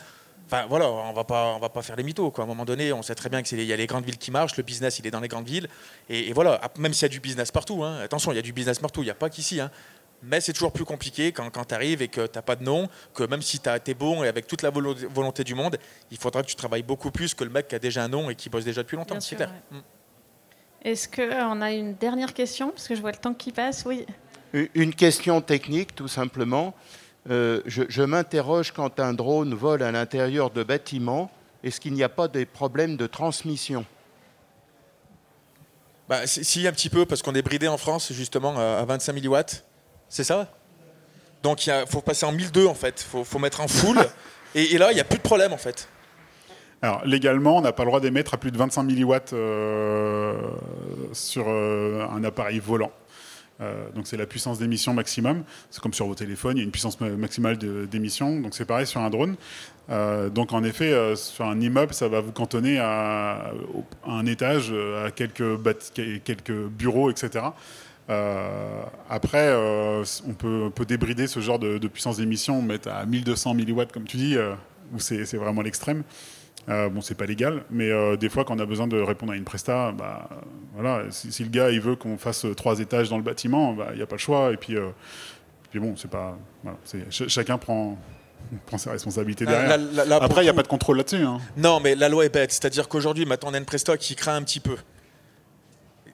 [0.50, 2.30] Enfin voilà, on va pas, on va pas faire les mythos.
[2.30, 2.42] Quoi.
[2.42, 4.30] À un moment donné, on sait très bien qu'il y a les grandes villes qui
[4.30, 5.68] marchent, le business il est dans les grandes villes,
[6.08, 6.58] et, et voilà.
[6.78, 9.02] Même s'il y a du business partout, hein, attention, il y a du business partout,
[9.02, 9.60] il n'y a pas qu'ici.
[9.60, 9.70] hein.
[10.22, 12.64] Mais c'est toujours plus compliqué quand, quand tu arrives et que tu n'as pas de
[12.64, 15.76] nom, que même si tu es bon et avec toute la volo- volonté du monde,
[16.10, 18.28] il faudra que tu travailles beaucoup plus que le mec qui a déjà un nom
[18.30, 19.52] et qui bosse déjà depuis longtemps, c'est clair.
[19.70, 19.78] ouais.
[19.78, 19.82] Mm.
[20.82, 22.70] Est-ce qu'on a une dernière question?
[22.70, 24.06] Parce que je vois le temps qui passe, oui.
[24.52, 26.74] Une- Une question technique, tout simplement.
[27.30, 31.30] Euh, je je m'interroge quand un drone vole à l'intérieur de bâtiments,
[31.62, 33.84] est-ce qu'il n'y a pas des problèmes de transmission?
[36.08, 39.12] Bah, si, un petit peu, parce qu'on est bridé en France, justement, à à 25
[39.12, 39.64] milliwatts.
[40.08, 40.50] C'est ça?
[41.42, 43.02] Donc, il faut passer en 1002, en fait.
[43.02, 43.98] Il faut, faut mettre en full.
[44.54, 45.86] et, et là, il n'y a plus de problème, en fait.
[46.80, 50.40] Alors, légalement, on n'a pas le droit d'émettre à plus de 25 milliwatts euh,
[51.12, 52.92] sur euh, un appareil volant.
[53.60, 55.42] Euh, donc c'est la puissance d'émission maximum.
[55.70, 58.40] C'est comme sur vos téléphones, il y a une puissance ma- maximale d'émission.
[58.40, 59.36] Donc c'est pareil sur un drone.
[59.90, 63.50] Euh, donc en effet, euh, sur un immeuble, ça va vous cantonner à,
[64.06, 67.46] un étage, à quelques, bureaux, etc.
[69.10, 73.92] Après, on, peut, on débrider ce genre de, de puissance d'émission, mettre à 1200 milliwatts,
[73.92, 74.36] comme tu dis,
[74.94, 76.04] où c'est vraiment l'extrême.
[76.68, 79.32] Euh, bon, c'est pas légal, mais euh, des fois, quand on a besoin de répondre
[79.32, 80.28] à une presta, bah,
[80.74, 83.72] voilà, si, si le gars il veut qu'on fasse euh, trois étages dans le bâtiment,
[83.72, 84.52] bah, il n'y a pas le choix.
[84.52, 84.88] Et puis, euh,
[85.70, 87.96] puis bon, c'est pas, voilà, c'est- ch- chacun prend,
[88.66, 89.68] prend ses responsabilités Là- derrière.
[89.78, 91.22] là- là- là, pour Après, il n'y a pas de contrôle là-dessus.
[91.22, 91.38] hein.
[91.56, 92.52] Non, mais la loi est bête.
[92.52, 94.76] C'est-à-dire qu'aujourd'hui, maintenant, on a une presta qui craint un petit peu.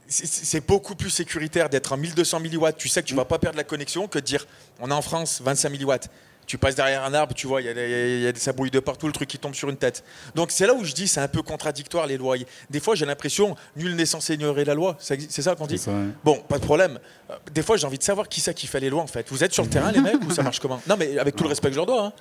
[0.07, 2.77] C'est- beaucoup plus sécuritaire d'être en 1200 milliwatts.
[2.77, 4.47] Tu sais que tu vas pas perdre la connexion que de dire
[4.79, 6.11] on est en France 25 milliwatts.
[6.47, 9.07] Tu passes derrière un arbre, tu vois, il y a, des- y a de partout,
[9.07, 10.05] le truc qui tombe sur une tête.
[10.35, 12.37] Donc c'est là où je dis c'est un peu contradictoire les lois.
[12.71, 14.97] Des fois j'ai l'impression nul n'est censé ignorer la loi.
[14.99, 15.79] C'est ça qu'on dit?
[15.79, 16.07] C'est ça, ouais.
[16.25, 16.99] Bon, pas de problème.
[17.31, 19.27] Euh, Des fois j'ai envie de savoir qui c'est qui fait les lois en fait.
[19.31, 20.81] Vous êtes sur le terrain les mecs ou ça marche comment?
[20.87, 22.07] Non mais avec tout le respect que je leur dois.
[22.07, 22.13] hein.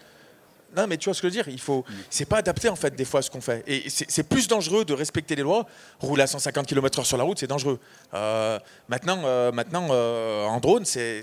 [0.75, 2.75] Non, mais tu vois ce que je veux dire Il faut, c'est pas adapté en
[2.75, 3.63] fait des fois à ce qu'on fait.
[3.67, 5.65] Et c'est plus dangereux de respecter les lois.
[5.99, 7.79] Rouler à 150 km/h sur la route, c'est dangereux.
[8.13, 11.21] Euh, maintenant, euh, maintenant, euh, en drone, c'est,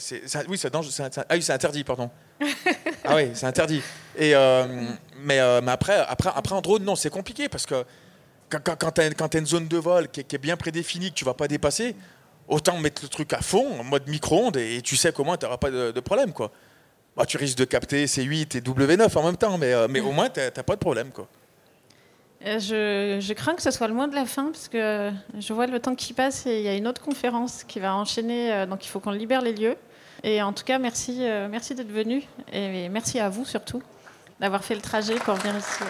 [0.49, 0.93] oui, c'est dangereux.
[1.01, 2.11] ah oui, c'est interdit, pardon.
[3.05, 3.83] ah oui, c'est interdit.
[4.17, 4.67] Et euh,
[5.23, 7.85] mais, euh, mais après, après, après en drone, non, c'est compliqué parce que
[8.49, 8.79] quand, quand,
[9.17, 11.25] quand tu as une zone de vol qui est, qui est bien prédéfinie, que tu
[11.25, 11.95] vas pas dépasser,
[12.49, 15.45] autant mettre le truc à fond, en mode micro-ondes, et tu sais qu'au moins tu
[15.45, 16.33] n'auras pas de, de problème.
[16.33, 16.51] Quoi.
[17.21, 20.11] Bah, tu risques de capter C8 et W9 en même temps, mais, euh, mais au
[20.11, 21.11] moins tu n'as pas de problème.
[21.11, 21.29] Quoi.
[22.47, 25.67] Euh, Je, crains que ce soit le mot de la fin, parce que je vois
[25.67, 28.65] le temps qui passe et il y a une autre conférence qui va enchaîner, euh,
[28.65, 29.77] donc il faut qu'on libère les lieux.
[30.25, 32.23] Et en tout cas, merci, merci d'être venu
[32.53, 33.83] et merci à vous surtout
[34.39, 35.85] d'avoir fait le trajet pour venir ici.